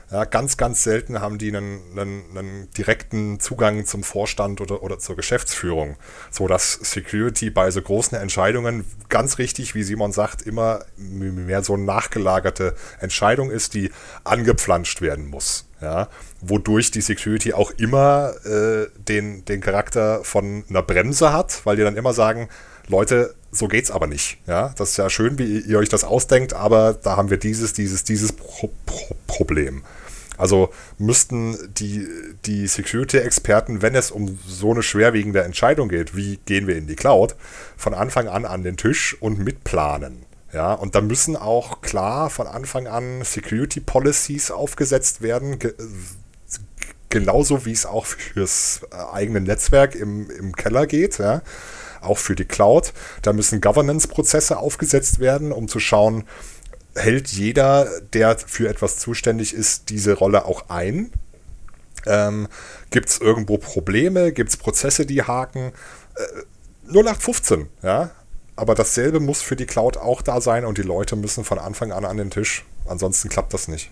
Ja, 0.09 0.23
ganz, 0.23 0.55
ganz 0.55 0.83
selten 0.83 1.19
haben 1.19 1.37
die 1.37 1.49
einen, 1.49 1.81
einen, 1.91 2.23
einen, 2.37 2.71
direkten 2.71 3.41
Zugang 3.41 3.85
zum 3.85 4.03
Vorstand 4.03 4.61
oder, 4.61 4.81
oder 4.81 4.99
zur 4.99 5.17
Geschäftsführung, 5.17 5.97
so 6.31 6.47
dass 6.47 6.73
Security 6.73 7.49
bei 7.49 7.69
so 7.71 7.81
großen 7.81 8.17
Entscheidungen 8.17 8.85
ganz 9.09 9.37
richtig, 9.37 9.75
wie 9.75 9.83
Simon 9.83 10.13
sagt, 10.13 10.43
immer 10.43 10.85
mehr 10.95 11.61
so 11.61 11.73
eine 11.73 11.83
nachgelagerte 11.83 12.73
Entscheidung 13.01 13.51
ist, 13.51 13.73
die 13.73 13.91
angepflanscht 14.23 15.01
werden 15.01 15.27
muss. 15.27 15.65
Ja, 15.81 16.07
wodurch 16.41 16.89
die 16.89 17.01
Security 17.01 17.53
auch 17.53 17.71
immer 17.71 18.33
äh, 18.45 18.87
den, 18.97 19.45
den 19.45 19.61
Charakter 19.61 20.23
von 20.23 20.63
einer 20.69 20.81
Bremse 20.81 21.33
hat, 21.33 21.65
weil 21.65 21.75
die 21.75 21.83
dann 21.83 21.97
immer 21.97 22.13
sagen, 22.13 22.47
Leute, 22.87 23.35
so 23.51 23.67
geht's 23.67 23.91
aber 23.91 24.07
nicht. 24.07 24.39
Ja, 24.47 24.73
das 24.77 24.91
ist 24.91 24.97
ja 24.97 25.09
schön, 25.09 25.37
wie 25.37 25.59
ihr 25.59 25.77
euch 25.77 25.89
das 25.89 26.03
ausdenkt, 26.03 26.53
aber 26.53 26.93
da 26.93 27.17
haben 27.17 27.29
wir 27.29 27.37
dieses, 27.37 27.73
dieses, 27.73 28.03
dieses 28.03 28.31
Pro 28.31 28.71
Pro 28.85 29.15
Problem. 29.27 29.83
Also 30.37 30.69
müssten 30.97 31.57
die, 31.73 32.07
die 32.45 32.67
Security-Experten, 32.67 33.81
wenn 33.81 33.95
es 33.95 34.11
um 34.11 34.39
so 34.47 34.71
eine 34.71 34.83
schwerwiegende 34.83 35.43
Entscheidung 35.43 35.89
geht, 35.89 36.15
wie 36.15 36.37
gehen 36.45 36.67
wir 36.67 36.77
in 36.77 36.87
die 36.87 36.95
Cloud, 36.95 37.35
von 37.75 37.93
Anfang 37.93 38.27
an 38.27 38.45
an 38.45 38.63
den 38.63 38.77
Tisch 38.77 39.17
und 39.19 39.39
mitplanen. 39.39 40.25
Ja, 40.53 40.73
und 40.73 40.95
da 40.95 41.01
müssen 41.01 41.35
auch 41.35 41.81
klar 41.81 42.29
von 42.29 42.47
Anfang 42.47 42.87
an 42.87 43.21
Security 43.23 43.81
Policies 43.81 44.49
aufgesetzt 44.49 45.21
werden, 45.21 45.59
ge 45.59 45.73
genauso 47.09 47.65
wie 47.65 47.71
es 47.71 47.85
auch 47.85 48.05
fürs 48.05 48.81
äh, 48.91 48.95
eigene 49.13 49.41
Netzwerk 49.41 49.95
im, 49.95 50.29
im 50.29 50.53
Keller 50.53 50.87
geht, 50.87 51.19
ja, 51.19 51.41
auch 52.01 52.17
für 52.17 52.35
die 52.35 52.45
Cloud. 52.45 52.93
Da 53.21 53.33
müssen 53.33 53.61
Governance-Prozesse 53.61 54.57
aufgesetzt 54.57 55.19
werden, 55.19 55.51
um 55.51 55.67
zu 55.67 55.79
schauen, 55.79 56.25
hält 56.97 57.29
jeder, 57.29 57.87
der 58.13 58.37
für 58.37 58.67
etwas 58.67 58.97
zuständig 58.97 59.53
ist, 59.53 59.89
diese 59.89 60.13
Rolle 60.13 60.45
auch 60.45 60.69
ein? 60.69 61.11
Ähm, 62.05 62.47
Gibt 62.89 63.09
es 63.09 63.19
irgendwo 63.19 63.57
Probleme? 63.57 64.31
Gibt 64.31 64.49
es 64.49 64.57
Prozesse, 64.57 65.05
die 65.05 65.23
haken? 65.23 65.73
Äh, 66.15 66.89
0815, 66.89 67.67
ja. 67.83 68.11
Aber 68.55 68.73
dasselbe 68.73 69.19
muss 69.19 69.41
für 69.41 69.55
die 69.55 69.65
Cloud 69.65 69.97
auch 69.97 70.21
da 70.21 70.41
sein 70.41 70.65
und 70.65 70.77
die 70.77 70.83
Leute 70.83 71.15
müssen 71.15 71.43
von 71.43 71.59
Anfang 71.59 71.91
an 71.91 72.05
an 72.05 72.17
den 72.17 72.31
Tisch. 72.31 72.65
Ansonsten 72.87 73.29
klappt 73.29 73.53
das 73.53 73.67
nicht. 73.67 73.91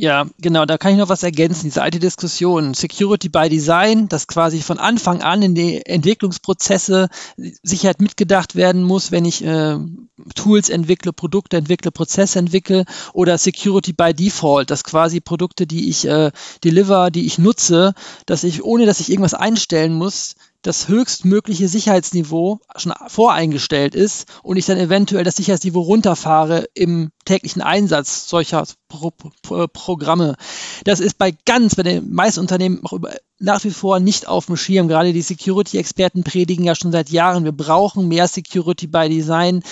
Ja, 0.00 0.24
genau, 0.40 0.64
da 0.64 0.78
kann 0.78 0.92
ich 0.92 0.98
noch 0.98 1.10
was 1.10 1.22
ergänzen. 1.22 1.64
Diese 1.64 1.82
alte 1.82 1.98
Diskussion, 1.98 2.72
Security 2.72 3.28
by 3.28 3.50
Design, 3.50 4.08
dass 4.08 4.26
quasi 4.26 4.62
von 4.62 4.78
Anfang 4.78 5.20
an 5.20 5.42
in 5.42 5.54
die 5.54 5.84
Entwicklungsprozesse 5.84 7.10
Sicherheit 7.36 8.00
mitgedacht 8.00 8.54
werden 8.56 8.82
muss, 8.82 9.12
wenn 9.12 9.26
ich 9.26 9.44
äh, 9.44 9.76
Tools 10.34 10.70
entwickle, 10.70 11.12
Produkte 11.12 11.58
entwickle, 11.58 11.90
Prozesse 11.92 12.38
entwickle 12.38 12.86
oder 13.12 13.36
Security 13.36 13.92
by 13.92 14.14
Default, 14.14 14.70
dass 14.70 14.84
quasi 14.84 15.20
Produkte, 15.20 15.66
die 15.66 15.90
ich 15.90 16.06
äh, 16.06 16.30
deliver, 16.64 17.10
die 17.10 17.26
ich 17.26 17.36
nutze, 17.36 17.92
dass 18.24 18.42
ich, 18.42 18.64
ohne 18.64 18.86
dass 18.86 19.00
ich 19.00 19.10
irgendwas 19.10 19.34
einstellen 19.34 19.92
muss, 19.92 20.34
das 20.62 20.88
höchstmögliche 20.88 21.68
Sicherheitsniveau 21.68 22.60
schon 22.76 22.92
voreingestellt 23.08 23.94
ist 23.94 24.28
und 24.42 24.56
ich 24.56 24.66
dann 24.66 24.78
eventuell 24.78 25.24
das 25.24 25.36
Sicherheitsniveau 25.36 25.80
runterfahre 25.80 26.66
im 26.74 27.10
täglichen 27.24 27.62
Einsatz 27.62 28.28
solcher 28.28 28.66
Pro 28.88 29.12
Pro 29.42 29.66
Programme. 29.68 30.36
Das 30.84 31.00
ist 31.00 31.18
bei 31.18 31.32
ganz, 31.46 31.76
bei 31.76 31.82
den 31.82 32.12
meisten 32.12 32.40
Unternehmen 32.40 32.80
auch 32.84 32.92
über, 32.92 33.14
nach 33.40 33.64
wie 33.64 33.70
vor 33.70 34.00
nicht 34.00 34.28
auf 34.28 34.46
dem 34.46 34.56
Schirm. 34.56 34.86
Gerade 34.86 35.12
die 35.12 35.22
Security-Experten 35.22 36.22
predigen 36.22 36.64
ja 36.64 36.74
schon 36.74 36.92
seit 36.92 37.10
Jahren, 37.10 37.44
wir 37.44 37.52
brauchen 37.52 38.06
mehr 38.06 38.28
Security 38.28 38.86
by 38.86 39.08
Design, 39.08 39.62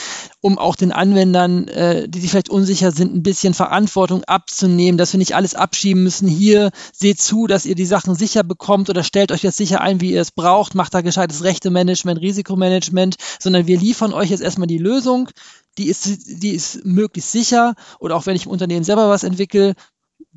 um 0.40 0.58
auch 0.58 0.74
den 0.74 0.90
Anwendern, 0.90 1.68
äh, 1.68 2.08
die 2.08 2.20
sich 2.20 2.30
vielleicht 2.30 2.48
unsicher 2.48 2.90
sind, 2.92 3.14
ein 3.14 3.22
bisschen 3.22 3.52
Verantwortung 3.54 4.24
abzunehmen, 4.24 4.96
dass 4.96 5.12
wir 5.12 5.18
nicht 5.18 5.34
alles 5.34 5.54
abschieben 5.54 6.02
müssen. 6.02 6.28
Hier 6.28 6.70
seht 6.92 7.20
zu, 7.20 7.46
dass 7.46 7.66
ihr 7.66 7.74
die 7.74 7.84
Sachen 7.84 8.14
sicher 8.14 8.42
bekommt 8.42 8.88
oder 8.88 9.04
stellt 9.04 9.32
euch 9.32 9.42
das 9.42 9.56
sicher 9.56 9.82
ein, 9.82 10.00
wie 10.00 10.12
ihr 10.12 10.22
es 10.22 10.30
braucht, 10.30 10.74
macht 10.74 10.94
da 10.94 11.02
gescheites 11.02 11.44
Rechte-Management, 11.44 12.20
Risikomanagement, 12.20 13.16
sondern 13.38 13.66
wir 13.66 13.78
liefern 13.78 14.14
euch 14.14 14.30
jetzt 14.30 14.42
erstmal 14.42 14.68
die 14.68 14.78
Lösung. 14.78 15.28
Die 15.76 15.88
ist, 15.88 16.42
die 16.42 16.50
ist 16.50 16.84
möglichst 16.84 17.30
sicher. 17.30 17.74
Oder 18.00 18.16
auch 18.16 18.26
wenn 18.26 18.34
ich 18.34 18.46
im 18.46 18.50
Unternehmen 18.50 18.82
selber 18.82 19.08
was 19.10 19.22
entwickle, 19.22 19.74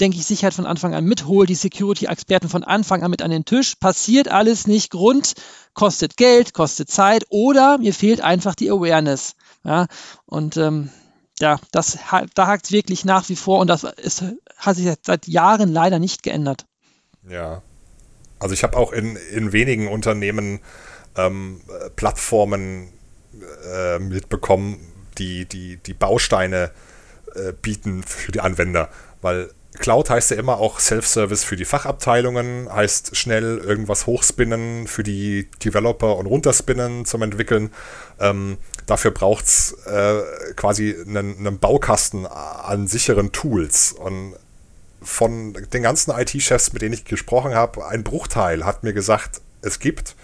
denke 0.01 0.17
ich, 0.17 0.25
Sicherheit 0.25 0.53
von 0.53 0.65
Anfang 0.65 0.95
an 0.95 1.05
mit, 1.05 1.25
hole 1.25 1.45
die 1.45 1.55
Security-Experten 1.55 2.49
von 2.49 2.63
Anfang 2.63 3.03
an 3.03 3.11
mit 3.11 3.21
an 3.21 3.31
den 3.31 3.45
Tisch. 3.45 3.75
Passiert 3.75 4.27
alles 4.27 4.67
nicht. 4.67 4.89
Grund 4.89 5.35
kostet 5.73 6.17
Geld, 6.17 6.53
kostet 6.53 6.89
Zeit 6.89 7.23
oder 7.29 7.77
mir 7.77 7.93
fehlt 7.93 8.19
einfach 8.21 8.55
die 8.55 8.69
Awareness. 8.69 9.35
Ja, 9.63 9.87
und 10.25 10.57
ähm, 10.57 10.89
ja, 11.39 11.59
das, 11.71 11.99
da 12.33 12.47
hakt 12.47 12.65
es 12.65 12.71
wirklich 12.71 13.05
nach 13.05 13.29
wie 13.29 13.35
vor 13.35 13.59
und 13.59 13.67
das 13.67 13.83
ist, 13.83 14.23
hat 14.57 14.75
sich 14.75 14.91
seit 15.03 15.27
Jahren 15.27 15.71
leider 15.71 15.99
nicht 15.99 16.23
geändert. 16.23 16.65
Ja. 17.29 17.61
Also 18.39 18.53
ich 18.53 18.63
habe 18.63 18.77
auch 18.77 18.91
in, 18.91 19.15
in 19.15 19.53
wenigen 19.53 19.87
Unternehmen 19.87 20.61
ähm, 21.15 21.61
Plattformen 21.95 22.91
äh, 23.71 23.99
mitbekommen, 23.99 24.79
die, 25.19 25.45
die, 25.45 25.77
die 25.77 25.93
Bausteine 25.93 26.71
äh, 27.35 27.53
bieten 27.53 28.01
für 28.01 28.31
die 28.31 28.41
Anwender. 28.41 28.89
Weil 29.21 29.51
Cloud 29.79 30.09
heißt 30.09 30.31
ja 30.31 30.37
immer 30.37 30.57
auch 30.57 30.79
Self-Service 30.79 31.43
für 31.45 31.55
die 31.55 31.65
Fachabteilungen, 31.65 32.71
heißt 32.71 33.15
schnell 33.15 33.57
irgendwas 33.57 34.05
hochspinnen 34.05 34.85
für 34.87 35.03
die 35.03 35.49
Developer 35.63 36.17
und 36.17 36.25
runterspinnen 36.25 37.05
zum 37.05 37.21
Entwickeln. 37.21 37.71
Ähm, 38.19 38.57
dafür 38.85 39.11
braucht 39.11 39.45
es 39.45 39.77
äh, 39.85 40.21
quasi 40.55 40.95
einen, 41.07 41.37
einen, 41.37 41.59
Baukasten 41.59 42.25
an 42.27 42.87
sicheren 42.87 43.31
Tools. 43.31 43.93
Und 43.93 44.35
von 45.01 45.53
den 45.53 45.83
ganzen 45.83 46.11
IT-Chefs, 46.11 46.73
mit 46.73 46.81
denen 46.81 46.93
ich 46.93 47.05
gesprochen 47.05 47.55
habe, 47.55 47.85
ein 47.87 48.03
Bruchteil 48.03 48.65
hat 48.65 48.83
mir 48.83 48.93
gesagt, 48.93 49.41
es 49.61 49.79
gibt 49.79 50.15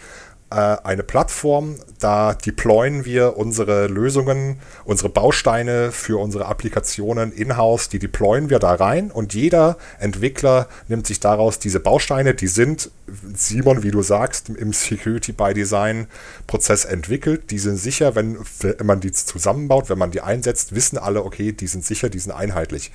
eine 0.50 1.04
Plattform, 1.04 1.76
da 2.00 2.34
deployen 2.34 3.04
wir 3.04 3.36
unsere 3.36 3.88
Lösungen, 3.88 4.60
unsere 4.86 5.10
Bausteine 5.10 5.92
für 5.92 6.22
unsere 6.22 6.46
Applikationen 6.46 7.34
in-house, 7.34 7.90
die 7.90 8.00
deployen 8.00 8.50
wir 8.50 8.60
da 8.60 8.74
rein 8.76 9.12
und 9.12 9.34
jeder 9.34 9.78
Entwickler 10.00 10.68
nimmt 10.88 11.06
sich 11.06 11.20
daraus 11.20 11.60
diese 11.60 11.82
Bausteine, 11.82 12.34
die 12.34 12.48
sind, 12.48 12.92
Simon, 13.36 13.84
wie 13.84 13.92
du 13.92 14.02
sagst, 14.02 14.48
im 14.48 14.72
Security 14.72 15.34
by 15.34 15.54
Design 15.54 16.08
Prozess 16.46 16.86
entwickelt, 16.86 17.52
die 17.52 17.60
sind 17.60 17.76
sicher, 17.76 18.16
wenn, 18.16 18.38
wenn 18.62 18.86
man 18.86 19.02
die 19.02 19.12
zusammenbaut, 19.12 19.90
wenn 19.90 19.98
man 19.98 20.12
die 20.12 20.22
einsetzt, 20.22 20.74
wissen 20.74 20.98
alle, 20.98 21.26
okay, 21.26 21.52
die 21.52 21.68
sind 21.68 21.84
sicher, 21.84 22.10
die 22.10 22.20
sind 22.20 22.32
einheitlich 22.32 22.92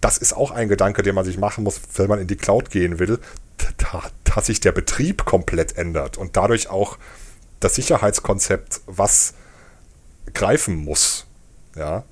das 0.00 0.18
ist 0.18 0.34
auch 0.34 0.50
ein 0.50 0.68
Gedanke, 0.68 1.02
den 1.02 1.14
man 1.14 1.24
sich 1.24 1.38
machen 1.38 1.64
muss, 1.64 1.80
wenn 1.96 2.08
man 2.08 2.20
in 2.20 2.26
die 2.26 2.36
Cloud 2.36 2.70
gehen 2.70 2.98
will 2.98 3.18
dass 4.24 4.46
sich 4.46 4.60
der 4.60 4.72
Betrieb 4.72 5.24
komplett 5.24 5.76
ändert 5.76 6.18
und 6.18 6.36
dadurch 6.36 6.68
auch 6.68 6.98
das 7.60 7.74
Sicherheitskonzept, 7.74 8.82
was 8.86 9.34
greifen 10.34 10.76
muss. 10.76 11.26
Ja. 11.74 12.04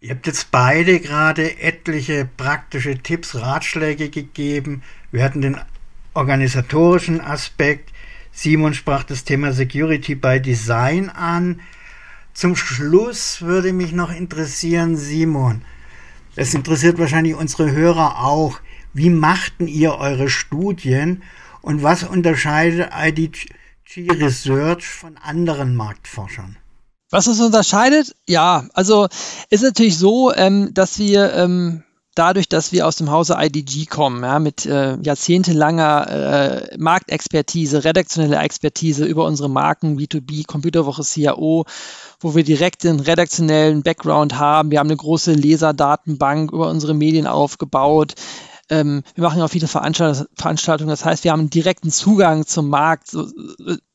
Ihr 0.00 0.10
habt 0.10 0.26
jetzt 0.26 0.50
beide 0.50 1.00
gerade 1.00 1.60
etliche 1.60 2.28
praktische 2.36 2.98
Tipps, 2.98 3.34
Ratschläge 3.34 4.08
gegeben. 4.08 4.82
Wir 5.10 5.22
hatten 5.22 5.42
den 5.42 5.60
organisatorischen 6.14 7.20
Aspekt. 7.20 7.92
Simon 8.32 8.74
sprach 8.74 9.04
das 9.04 9.24
Thema 9.24 9.52
Security 9.52 10.14
by 10.14 10.40
Design 10.40 11.08
an. 11.10 11.60
Zum 12.34 12.56
Schluss 12.56 13.42
würde 13.42 13.72
mich 13.72 13.92
noch 13.92 14.14
interessieren, 14.14 14.96
Simon. 14.96 15.62
Das 16.36 16.52
interessiert 16.52 16.98
wahrscheinlich 16.98 17.34
unsere 17.34 17.72
Hörer 17.72 18.24
auch. 18.24 18.60
Wie 18.92 19.10
machten 19.10 19.66
ihr 19.66 19.94
eure 19.94 20.28
Studien 20.28 21.22
und 21.62 21.82
was 21.82 22.04
unterscheidet 22.04 22.90
IDG 22.94 23.48
Research 23.96 24.86
von 24.86 25.16
anderen 25.16 25.74
Marktforschern? 25.74 26.56
Was 27.10 27.26
uns 27.26 27.40
unterscheidet? 27.40 28.14
Ja, 28.28 28.68
also 28.74 29.08
ist 29.48 29.62
natürlich 29.62 29.96
so, 29.96 30.32
ähm, 30.34 30.74
dass 30.74 30.98
wir 30.98 31.32
ähm, 31.34 31.84
dadurch, 32.16 32.48
dass 32.48 32.72
wir 32.72 32.86
aus 32.86 32.96
dem 32.96 33.10
Hause 33.10 33.36
IDG 33.38 33.86
kommen, 33.86 34.24
ja, 34.24 34.38
mit 34.38 34.66
äh, 34.66 34.96
jahrzehntelanger 35.00 36.70
äh, 36.72 36.76
Marktexpertise, 36.78 37.84
redaktioneller 37.84 38.42
Expertise 38.42 39.04
über 39.04 39.24
unsere 39.24 39.48
Marken 39.48 39.98
B2B, 39.98 40.46
Computerwoche 40.46 41.02
CAO, 41.02 41.64
wo 42.20 42.34
wir 42.34 42.44
direkt 42.44 42.84
den 42.84 43.00
redaktionellen 43.00 43.82
Background 43.82 44.38
haben. 44.38 44.70
Wir 44.70 44.78
haben 44.78 44.88
eine 44.88 44.96
große 44.96 45.32
Leserdatenbank 45.32 46.52
über 46.52 46.70
unsere 46.70 46.94
Medien 46.94 47.26
aufgebaut. 47.26 48.14
Ähm, 48.68 49.02
wir 49.14 49.22
machen 49.22 49.40
auch 49.42 49.48
viele 49.48 49.68
Veranstaltungen. 49.68 50.88
Das 50.88 51.04
heißt, 51.04 51.24
wir 51.24 51.32
haben 51.32 51.50
direkten 51.50 51.90
Zugang 51.90 52.46
zum 52.46 52.68
Markt, 52.68 53.08
so, 53.08 53.26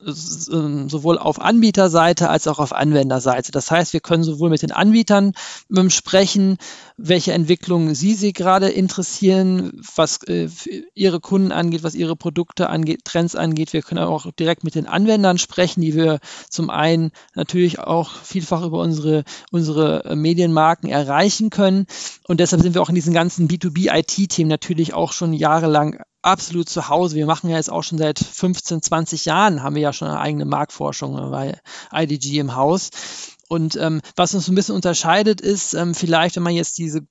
sowohl 0.03 1.17
auf 1.17 1.41
Anbieterseite 1.41 2.29
als 2.29 2.47
auch 2.47 2.59
auf 2.59 2.73
Anwenderseite. 2.73 3.51
Das 3.51 3.69
heißt, 3.69 3.93
wir 3.93 3.99
können 3.99 4.23
sowohl 4.23 4.49
mit 4.49 4.61
den 4.61 4.71
Anbietern 4.71 5.33
ähm, 5.75 5.89
sprechen, 5.89 6.57
welche 6.97 7.33
Entwicklungen 7.33 7.95
sie 7.95 8.13
sie 8.13 8.33
gerade 8.33 8.69
interessieren, 8.69 9.81
was 9.95 10.23
äh, 10.23 10.49
ihre 10.93 11.19
Kunden 11.19 11.51
angeht, 11.51 11.83
was 11.83 11.95
ihre 11.95 12.15
Produkte 12.15 12.69
angeht, 12.69 13.05
Trends 13.05 13.35
angeht. 13.35 13.73
Wir 13.73 13.81
können 13.81 14.03
auch 14.03 14.31
direkt 14.31 14.63
mit 14.63 14.75
den 14.75 14.87
Anwendern 14.87 15.37
sprechen, 15.37 15.81
die 15.81 15.95
wir 15.95 16.19
zum 16.49 16.69
einen 16.69 17.11
natürlich 17.35 17.79
auch 17.79 18.11
vielfach 18.11 18.63
über 18.63 18.79
unsere, 18.79 19.23
unsere 19.51 20.05
äh, 20.05 20.15
Medienmarken 20.15 20.89
erreichen 20.89 21.49
können. 21.49 21.85
Und 22.27 22.39
deshalb 22.39 22.61
sind 22.61 22.73
wir 22.73 22.81
auch 22.81 22.89
in 22.89 22.95
diesen 22.95 23.13
ganzen 23.13 23.47
B2B-IT-Themen 23.47 24.49
natürlich 24.49 24.93
auch 24.93 25.13
schon 25.13 25.33
jahrelang 25.33 26.01
absolut 26.21 26.69
zu 26.69 26.89
Hause. 26.89 27.15
Wir 27.15 27.25
machen 27.25 27.49
ja 27.49 27.57
jetzt 27.57 27.71
auch 27.71 27.83
schon 27.83 27.97
seit 27.97 28.19
15, 28.19 28.81
20 28.81 29.25
Jahren, 29.25 29.63
haben 29.63 29.75
wir 29.75 29.81
ja 29.81 29.93
schon 29.93 30.07
eine 30.07 30.19
eigene 30.19 30.45
Marktforschung 30.45 31.31
bei 31.31 31.59
IDG 31.93 32.39
im 32.39 32.55
Haus. 32.55 32.89
Und 33.47 33.75
ähm, 33.75 34.01
was 34.15 34.33
uns 34.33 34.47
ein 34.47 34.55
bisschen 34.55 34.75
unterscheidet, 34.75 35.41
ist 35.41 35.73
ähm, 35.73 35.93
vielleicht, 35.93 36.35
wenn 36.37 36.43
man 36.43 36.53
jetzt 36.53 36.77
diese 36.77 37.01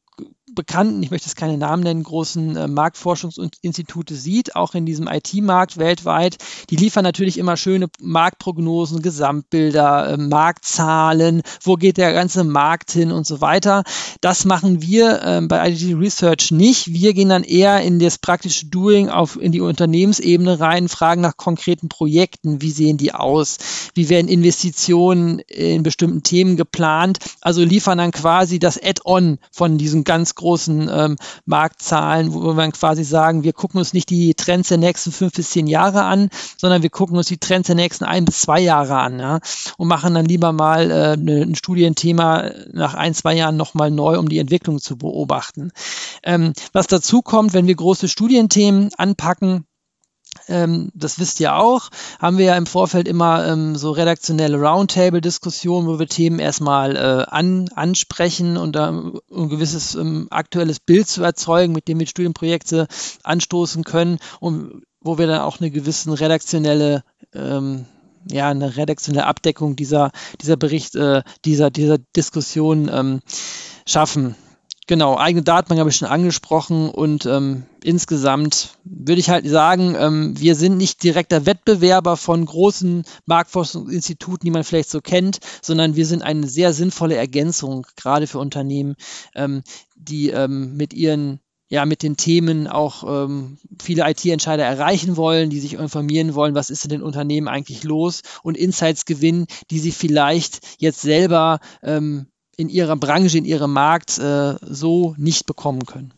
bekannten, 0.54 1.02
ich 1.02 1.10
möchte 1.10 1.28
es 1.28 1.36
keine 1.36 1.56
Namen 1.56 1.82
nennen, 1.82 2.02
großen 2.02 2.56
äh, 2.56 2.68
Marktforschungsinstitute 2.68 4.14
sieht, 4.14 4.56
auch 4.56 4.74
in 4.74 4.86
diesem 4.86 5.06
IT-Markt 5.06 5.78
weltweit, 5.78 6.38
die 6.70 6.76
liefern 6.76 7.04
natürlich 7.04 7.38
immer 7.38 7.56
schöne 7.56 7.88
Marktprognosen, 8.00 9.02
Gesamtbilder, 9.02 10.12
äh, 10.12 10.16
Marktzahlen, 10.16 11.42
wo 11.62 11.74
geht 11.74 11.96
der 11.96 12.12
ganze 12.12 12.44
Markt 12.44 12.90
hin 12.90 13.12
und 13.12 13.26
so 13.26 13.40
weiter. 13.40 13.84
Das 14.20 14.44
machen 14.44 14.82
wir 14.82 15.22
äh, 15.22 15.40
bei 15.42 15.70
IDG 15.70 15.94
Research 15.94 16.50
nicht. 16.50 16.92
Wir 16.92 17.14
gehen 17.14 17.28
dann 17.28 17.44
eher 17.44 17.80
in 17.82 17.98
das 17.98 18.18
praktische 18.18 18.66
Doing 18.66 19.08
auf 19.08 19.40
in 19.40 19.52
die 19.52 19.60
Unternehmensebene 19.60 20.60
rein, 20.60 20.88
fragen 20.88 21.20
nach 21.20 21.36
konkreten 21.36 21.88
Projekten, 21.88 22.60
wie 22.62 22.70
sehen 22.70 22.96
die 22.96 23.14
aus, 23.14 23.58
wie 23.94 24.08
werden 24.08 24.28
Investitionen 24.28 25.38
in 25.38 25.82
bestimmten 25.82 26.22
Themen 26.22 26.56
geplant, 26.56 27.18
also 27.40 27.62
liefern 27.62 27.98
dann 27.98 28.10
quasi 28.10 28.58
das 28.58 28.80
Add-on 28.82 29.38
von 29.50 29.78
diesen 29.78 30.04
ganz 30.04 30.34
großen 30.40 30.90
ähm, 30.92 31.16
Marktzahlen, 31.44 32.34
wo 32.34 32.54
wir 32.54 32.72
quasi 32.72 33.04
sagen, 33.04 33.44
wir 33.44 33.52
gucken 33.52 33.78
uns 33.78 33.92
nicht 33.92 34.10
die 34.10 34.34
Trends 34.34 34.68
der 34.68 34.78
nächsten 34.78 35.12
fünf 35.12 35.32
bis 35.34 35.50
zehn 35.50 35.66
Jahre 35.66 36.04
an, 36.04 36.30
sondern 36.56 36.82
wir 36.82 36.90
gucken 36.90 37.16
uns 37.16 37.28
die 37.28 37.38
Trends 37.38 37.66
der 37.66 37.76
nächsten 37.76 38.04
ein 38.04 38.24
bis 38.24 38.40
zwei 38.40 38.60
Jahre 38.60 38.98
an 38.98 39.18
ja, 39.18 39.40
und 39.76 39.88
machen 39.88 40.14
dann 40.14 40.24
lieber 40.24 40.52
mal 40.52 40.90
äh, 40.90 41.16
ne, 41.16 41.42
ein 41.42 41.54
Studienthema 41.54 42.50
nach 42.72 42.94
ein, 42.94 43.14
zwei 43.14 43.34
Jahren 43.34 43.56
nochmal 43.56 43.90
neu, 43.90 44.18
um 44.18 44.28
die 44.28 44.38
Entwicklung 44.38 44.80
zu 44.80 44.96
beobachten. 44.96 45.72
Ähm, 46.22 46.52
was 46.72 46.86
dazu 46.86 47.22
kommt, 47.22 47.52
wenn 47.52 47.66
wir 47.66 47.74
große 47.74 48.08
Studienthemen 48.08 48.90
anpacken, 48.96 49.66
ähm, 50.48 50.90
das 50.94 51.18
wisst 51.18 51.40
ihr 51.40 51.56
auch, 51.56 51.90
haben 52.18 52.38
wir 52.38 52.46
ja 52.46 52.56
im 52.56 52.66
Vorfeld 52.66 53.08
immer 53.08 53.46
ähm, 53.46 53.76
so 53.76 53.90
redaktionelle 53.90 54.58
Roundtable-Diskussionen, 54.58 55.86
wo 55.88 55.98
wir 55.98 56.06
Themen 56.06 56.38
erstmal 56.38 56.96
äh, 56.96 57.24
an, 57.28 57.68
ansprechen 57.74 58.56
und 58.56 58.76
um 58.76 59.20
ein 59.32 59.48
gewisses 59.48 59.94
ähm, 59.94 60.28
aktuelles 60.30 60.80
Bild 60.80 61.08
zu 61.08 61.22
erzeugen, 61.22 61.72
mit 61.72 61.88
dem 61.88 61.98
wir 61.98 62.06
Studienprojekte 62.06 62.86
anstoßen 63.22 63.84
können 63.84 64.18
und 64.40 64.82
wo 65.00 65.18
wir 65.18 65.26
dann 65.26 65.40
auch 65.40 65.60
eine 65.60 65.70
gewisse 65.70 66.18
redaktionelle 66.20 67.02
ähm, 67.34 67.86
ja, 68.28 68.50
eine 68.50 68.76
redaktionelle 68.76 69.26
Abdeckung 69.26 69.76
dieser, 69.76 70.10
dieser 70.40 70.56
Bericht, 70.56 70.94
äh, 70.94 71.22
dieser, 71.44 71.70
dieser 71.70 71.98
Diskussion 71.98 72.90
ähm, 72.92 73.20
schaffen. 73.86 74.34
Genau, 74.90 75.16
eigene 75.16 75.44
Datenbank 75.44 75.78
habe 75.78 75.90
ich 75.90 75.94
schon 75.94 76.08
angesprochen 76.08 76.90
und 76.90 77.24
ähm, 77.24 77.62
insgesamt 77.84 78.70
würde 78.82 79.20
ich 79.20 79.30
halt 79.30 79.48
sagen, 79.48 79.94
ähm, 79.96 80.34
wir 80.36 80.56
sind 80.56 80.78
nicht 80.78 81.04
direkter 81.04 81.46
Wettbewerber 81.46 82.16
von 82.16 82.44
großen 82.44 83.04
Marktforschungsinstituten, 83.24 84.44
die 84.44 84.50
man 84.50 84.64
vielleicht 84.64 84.90
so 84.90 85.00
kennt, 85.00 85.38
sondern 85.62 85.94
wir 85.94 86.06
sind 86.06 86.22
eine 86.22 86.48
sehr 86.48 86.72
sinnvolle 86.72 87.14
Ergänzung, 87.14 87.86
gerade 87.94 88.26
für 88.26 88.40
Unternehmen, 88.40 88.96
ähm, 89.36 89.62
die 89.94 90.30
ähm, 90.30 90.76
mit 90.76 90.92
ihren 90.92 91.38
ja, 91.68 91.86
mit 91.86 92.02
den 92.02 92.16
Themen 92.16 92.66
auch 92.66 93.04
ähm, 93.04 93.58
viele 93.80 94.10
IT-Entscheider 94.10 94.64
erreichen 94.64 95.16
wollen, 95.16 95.50
die 95.50 95.60
sich 95.60 95.74
informieren 95.74 96.34
wollen, 96.34 96.56
was 96.56 96.68
ist 96.68 96.82
in 96.82 96.90
den 96.90 97.02
Unternehmen 97.02 97.46
eigentlich 97.46 97.84
los 97.84 98.22
und 98.42 98.56
Insights 98.56 99.04
gewinnen, 99.04 99.46
die 99.70 99.78
sie 99.78 99.92
vielleicht 99.92 100.80
jetzt 100.80 101.00
selber 101.00 101.60
ähm, 101.84 102.26
in 102.60 102.68
ihrer 102.68 102.96
Branche, 102.96 103.38
in 103.38 103.44
ihrem 103.44 103.72
Markt 103.72 104.18
äh, 104.18 104.54
so 104.60 105.14
nicht 105.16 105.46
bekommen 105.46 105.86
können. 105.86 106.12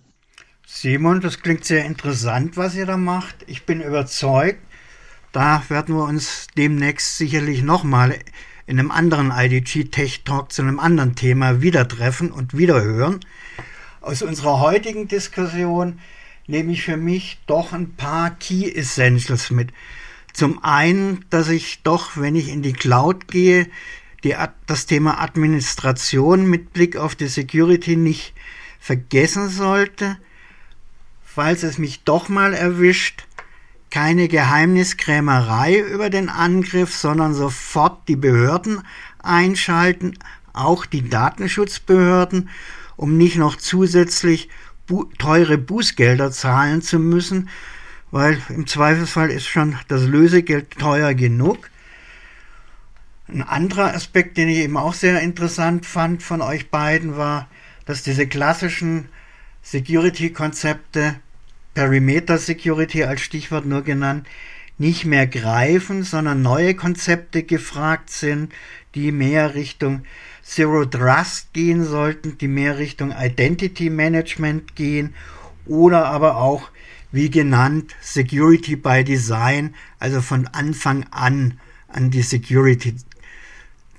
Simon, 0.67 1.21
das 1.21 1.41
klingt 1.41 1.65
sehr 1.65 1.85
interessant, 1.85 2.57
was 2.57 2.75
ihr 2.75 2.87
da 2.87 2.97
macht. 2.97 3.37
Ich 3.47 3.65
bin 3.65 3.81
überzeugt, 3.81 4.61
da 5.31 5.63
werden 5.69 5.95
wir 5.95 6.05
uns 6.05 6.49
demnächst 6.57 7.17
sicherlich 7.17 7.63
nochmal 7.63 8.19
in 8.67 8.79
einem 8.79 8.91
anderen 8.91 9.31
IDG 9.31 9.85
Tech 9.85 10.23
Talk 10.25 10.53
zu 10.53 10.63
einem 10.63 10.81
anderen 10.81 11.15
Thema 11.15 11.63
wieder 11.63 11.87
treffen 11.87 12.31
und 12.31 12.57
wieder 12.57 12.83
hören. 12.83 13.21
Aus 14.01 14.23
unserer 14.23 14.61
heutigen 14.61 15.09
Diskussion 15.09 16.01
nehme 16.47 16.73
ich 16.73 16.83
für 16.83 16.97
mich 16.97 17.39
doch 17.47 17.73
ein 17.73 17.95
paar 17.95 18.31
Key 18.31 18.71
Essentials 18.71 19.51
mit. 19.51 19.71
Zum 20.33 20.65
einen, 20.65 21.25
dass 21.31 21.49
ich 21.49 21.83
doch, 21.83 22.17
wenn 22.17 22.35
ich 22.35 22.49
in 22.49 22.63
die 22.63 22.73
Cloud 22.73 23.29
gehe, 23.29 23.69
die, 24.25 24.35
das 24.67 24.87
Thema 24.87 25.21
Administration 25.21 26.47
mit 26.47 26.73
Blick 26.73 26.97
auf 26.97 27.15
die 27.15 27.29
Security 27.29 27.97
nicht 27.97 28.35
vergessen 28.79 29.49
sollte, 29.49 30.17
falls 31.25 31.63
es 31.63 31.79
mich 31.79 32.05
doch 32.05 32.29
mal 32.29 32.55
erwischt, 32.55 33.25
keine 33.91 34.29
Geheimniskrämerei 34.29 35.79
über 35.79 36.09
den 36.09 36.29
Angriff, 36.29 36.95
sondern 36.95 37.35
sofort 37.35 38.09
die 38.09 38.17
Behörden 38.17 38.83
einschalten, 39.23 40.19
auch 40.53 40.87
die 40.87 41.09
Datenschutzbehörden, 41.09 42.49
um 42.97 43.17
nicht 43.17 43.37
noch 43.37 43.57
zusätzlich 43.57 44.49
bu 44.87 45.05
teure 45.19 45.59
Bußgelder 45.59 46.33
zahlen 46.33 46.83
zu 46.83 46.99
müssen, 46.99 47.49
weil 48.11 48.41
im 48.49 48.67
Zweifelsfall 48.67 49.31
ist 49.31 49.47
schon 49.47 49.77
das 49.89 50.03
Lösegeld 50.03 50.79
teuer 50.79 51.15
genug. 51.15 51.71
Ein 53.33 53.43
anderer 53.43 53.95
Aspekt, 53.95 54.37
den 54.37 54.51
ich 54.51 54.59
eben 54.59 54.77
auch 54.77 54.93
sehr 54.93 55.19
interessant 55.23 55.87
fand 55.87 56.23
von 56.23 56.43
euch 56.43 56.69
beiden, 56.69 57.17
war, 57.17 57.49
dass 57.87 58.03
diese 58.03 58.27
klassischen 58.27 59.09
Security-Konzepte, 59.63 61.15
Perimeter 61.73 62.37
Security 62.37 63.05
als 63.05 63.23
Stichwort 63.23 63.65
nur 63.65 63.83
genannt, 63.83 64.27
nicht 64.77 65.07
mehr 65.07 65.27
greifen, 65.27 66.03
sondern 66.03 66.43
neue 66.43 66.75
Konzepte 66.75 67.43
gefragt 67.43 68.11
sind, 68.11 68.53
die 68.95 69.13
mehr 69.13 69.55
Richtung 69.55 70.03
Zero 70.43 70.85
Trust 70.85 71.55
gehen 71.55 71.85
sollten, 71.85 72.37
die 72.37 72.49
mehr 72.49 72.77
Richtung 72.77 73.15
Identity 73.19 73.89
Management 73.89 74.77
gehen 74.77 75.15
oder 75.65 76.05
aber 76.05 76.37
auch, 76.37 76.71
wie 77.13 77.31
genannt, 77.31 77.95
Security 78.03 78.77
by 78.77 79.05
Design, 79.05 79.75
also 79.99 80.21
von 80.21 80.49
Anfang 80.49 81.07
an 81.11 81.59
an 81.93 82.11
die 82.11 82.23
Security 82.23 82.95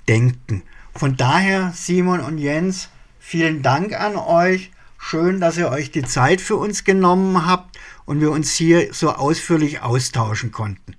denken. 0.08 0.62
Von 0.94 1.16
daher, 1.16 1.72
Simon 1.74 2.20
und 2.20 2.38
Jens, 2.38 2.88
vielen 3.18 3.62
Dank 3.62 3.98
an 3.98 4.14
euch. 4.16 4.70
Schön, 4.98 5.40
dass 5.40 5.58
ihr 5.58 5.70
euch 5.70 5.90
die 5.90 6.04
Zeit 6.04 6.40
für 6.40 6.54
uns 6.56 6.84
genommen 6.84 7.46
habt 7.46 7.76
und 8.06 8.20
wir 8.20 8.30
uns 8.30 8.54
hier 8.54 8.94
so 8.94 9.10
ausführlich 9.10 9.82
austauschen 9.82 10.52
konnten. 10.52 10.94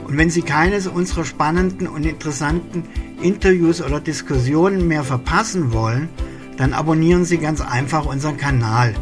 Und 0.08 0.16
wenn 0.16 0.30
Sie 0.30 0.40
keines 0.40 0.86
unserer 0.86 1.26
spannenden 1.26 1.86
und 1.86 2.06
interessanten 2.06 2.84
Interviews 3.20 3.82
oder 3.82 4.00
Diskussionen 4.00 4.88
mehr 4.88 5.04
verpassen 5.04 5.72
wollen, 5.74 6.08
dann 6.56 6.72
abonnieren 6.72 7.26
Sie 7.26 7.36
ganz 7.36 7.60
einfach 7.60 8.06
unseren 8.06 8.38
Kanal. 8.38 8.94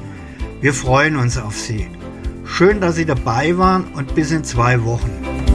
Wir 0.60 0.74
freuen 0.74 1.16
uns 1.16 1.38
auf 1.38 1.56
Sie. 1.56 1.86
Schön, 2.44 2.80
dass 2.80 2.96
Sie 2.96 3.06
dabei 3.06 3.56
waren 3.56 3.84
und 3.94 4.16
bis 4.16 4.32
in 4.32 4.42
zwei 4.42 4.82
Wochen. 4.84 5.45